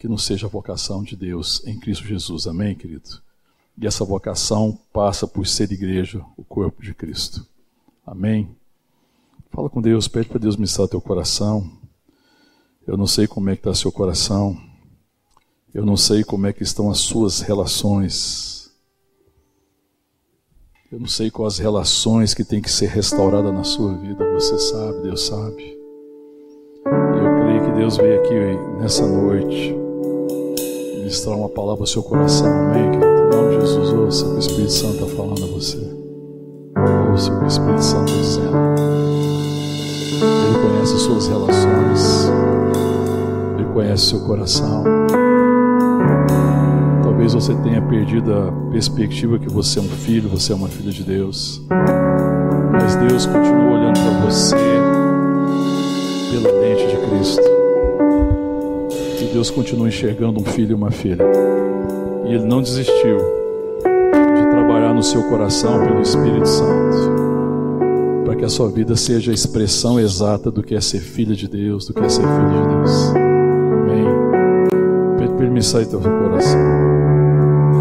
que 0.00 0.08
não 0.08 0.18
seja 0.18 0.48
a 0.48 0.50
vocação 0.50 1.04
de 1.04 1.14
Deus 1.14 1.64
em 1.64 1.78
Cristo 1.78 2.08
Jesus. 2.08 2.48
Amém, 2.48 2.74
querido? 2.74 3.22
E 3.80 3.86
essa 3.86 4.04
vocação 4.04 4.76
passa 4.92 5.28
por 5.28 5.46
ser 5.46 5.70
igreja, 5.70 6.24
o 6.36 6.42
corpo 6.42 6.82
de 6.82 6.92
Cristo. 6.92 7.46
Amém? 8.04 8.50
Fala 9.52 9.70
com 9.70 9.80
Deus, 9.80 10.08
pede 10.08 10.28
para 10.28 10.40
Deus 10.40 10.56
ministrar 10.56 10.88
teu 10.88 11.00
coração. 11.00 11.70
Eu 12.86 12.96
não 12.96 13.06
sei 13.06 13.26
como 13.26 13.50
é 13.50 13.56
que 13.56 13.60
está 13.60 13.74
seu 13.74 13.90
coração. 13.90 14.56
Eu 15.74 15.84
não 15.84 15.96
sei 15.96 16.22
como 16.22 16.46
é 16.46 16.52
que 16.52 16.62
estão 16.62 16.88
as 16.88 16.98
suas 16.98 17.40
relações. 17.40 18.70
Eu 20.92 21.00
não 21.00 21.08
sei 21.08 21.28
quais 21.28 21.58
relações 21.58 22.32
que 22.32 22.44
tem 22.44 22.62
que 22.62 22.70
ser 22.70 22.86
restauradas 22.86 23.52
na 23.52 23.64
sua 23.64 23.92
vida. 23.94 24.24
Você 24.34 24.56
sabe, 24.58 25.02
Deus 25.02 25.26
sabe. 25.26 25.76
Eu 26.86 27.42
creio 27.42 27.64
que 27.64 27.72
Deus 27.72 27.96
veio 27.96 28.20
aqui 28.20 28.80
nessa 28.80 29.04
noite 29.04 29.74
ministrar 30.94 31.36
uma 31.36 31.48
palavra 31.48 31.82
ao 31.82 31.86
seu 31.86 32.04
coração. 32.04 32.46
Amém, 32.46 32.92
querido? 32.92 33.06
Em 33.06 33.36
nome 33.36 33.56
de 33.56 33.66
Jesus, 33.66 33.92
ouça 33.92 34.26
o 34.26 34.32
que 34.34 34.38
Espírito 34.38 34.72
Santo 34.72 34.94
está 34.94 35.16
falando 35.16 35.42
a 35.42 35.46
você. 35.48 35.78
Ouça 37.10 37.32
o 37.32 37.40
que 37.40 37.46
Espírito 37.46 37.82
Santo 37.82 38.12
está 38.12 38.22
dizendo. 38.22 38.56
Ele 40.46 40.58
conhece 40.62 40.94
as 40.94 41.00
suas 41.02 41.26
relações. 41.26 42.65
Conhece 43.76 44.06
seu 44.06 44.20
coração. 44.20 44.84
Talvez 47.02 47.34
você 47.34 47.54
tenha 47.56 47.82
perdido 47.82 48.32
a 48.32 48.70
perspectiva 48.70 49.38
que 49.38 49.50
você 49.50 49.78
é 49.78 49.82
um 49.82 49.88
filho, 49.88 50.30
você 50.30 50.54
é 50.54 50.56
uma 50.56 50.68
filha 50.68 50.90
de 50.90 51.04
Deus. 51.04 51.62
Mas 52.72 52.96
Deus 52.96 53.26
continua 53.26 53.78
olhando 53.78 54.00
para 54.00 54.24
você 54.24 54.56
pela 56.32 56.58
lente 56.58 56.86
de 56.86 56.96
Cristo. 57.06 57.42
Deus 59.30 59.50
continua 59.50 59.88
enxergando 59.88 60.40
um 60.40 60.44
filho 60.46 60.70
e 60.70 60.74
uma 60.74 60.90
filha. 60.90 61.26
E 62.24 62.32
Ele 62.32 62.46
não 62.46 62.62
desistiu 62.62 63.18
de 63.18 64.50
trabalhar 64.52 64.94
no 64.94 65.02
seu 65.02 65.22
coração 65.24 65.84
pelo 65.84 66.00
Espírito 66.00 66.48
Santo, 66.48 67.12
para 68.24 68.36
que 68.36 68.44
a 68.46 68.48
sua 68.48 68.70
vida 68.70 68.96
seja 68.96 69.32
a 69.32 69.34
expressão 69.34 70.00
exata 70.00 70.50
do 70.50 70.62
que 70.62 70.74
é 70.74 70.80
ser 70.80 71.00
filha 71.00 71.36
de 71.36 71.46
Deus, 71.46 71.86
do 71.86 71.92
que 71.92 72.00
é 72.00 72.08
ser 72.08 72.22
filho 72.22 72.48
de 72.48 72.74
Deus. 72.74 73.25
Sair 75.62 75.86
do 75.86 76.00
seu 76.00 76.00
coração. 76.00 76.60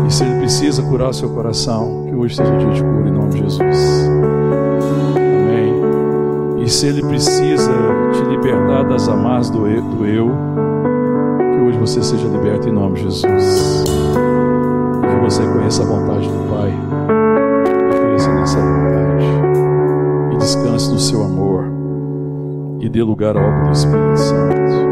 E 0.08 0.14
se 0.14 0.24
Ele 0.24 0.40
precisa 0.40 0.82
curar 0.82 1.14
seu 1.14 1.30
coração, 1.30 2.06
que 2.08 2.16
hoje 2.16 2.36
seja 2.36 2.58
dia 2.58 2.70
de 2.72 2.84
cura 2.84 3.10
em 3.10 3.12
nome 3.12 3.30
de 3.30 3.38
Jesus. 3.40 4.10
Amém. 5.16 6.64
E 6.64 6.70
se 6.70 6.88
Ele 6.88 7.02
precisa 7.04 7.72
te 8.14 8.24
libertar 8.30 8.84
das 8.86 9.08
amarras 9.08 9.50
do 9.50 9.68
eu, 9.68 9.82
do 9.82 10.06
eu 10.06 10.32
hoje 11.68 11.78
você 11.78 12.02
seja 12.04 12.28
liberto 12.28 12.70
em 12.70 12.72
nome 12.72 12.96
de 12.96 13.04
Jesus. 13.04 13.84
Que 15.02 15.24
você 15.24 15.44
conheça 15.44 15.84
a 15.84 15.86
vontade 15.86 16.28
do 16.28 16.50
Pai. 16.50 16.74
E 17.90 18.00
cresça 18.00 18.34
nessa 18.34 18.60
vontade. 18.60 19.26
E 20.34 20.38
descanse 20.38 20.92
no 20.92 21.00
seu 21.00 21.24
amor. 21.24 21.66
E 22.80 22.90
dê 22.90 23.04
lugar 23.04 23.36
à 23.36 23.42
obra 23.42 23.66
do 23.66 23.72
Espírito 23.72 24.18
Santo. 24.18 24.85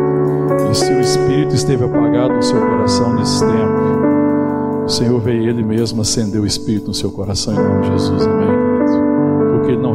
E 0.73 0.75
se 0.75 0.91
o 0.91 0.99
Espírito 0.99 1.53
esteve 1.53 1.85
apagado 1.85 2.33
no 2.33 2.41
seu 2.41 2.59
coração 2.59 3.13
nesse 3.13 3.41
tempo, 3.41 4.85
o 4.85 4.89
Senhor 4.89 5.19
veio 5.19 5.47
Ele 5.47 5.61
mesmo 5.61 6.01
acender 6.01 6.41
o 6.41 6.47
Espírito 6.47 6.87
no 6.87 6.95
seu 6.95 7.11
coração 7.11 7.53
em 7.53 7.57
nome 7.57 7.81
de 7.81 7.91
Jesus. 7.91 8.25
Amém, 8.25 8.47
querido? 8.47 9.51
Porque 9.51 9.71
Ele 9.73 9.81
não 9.83 9.93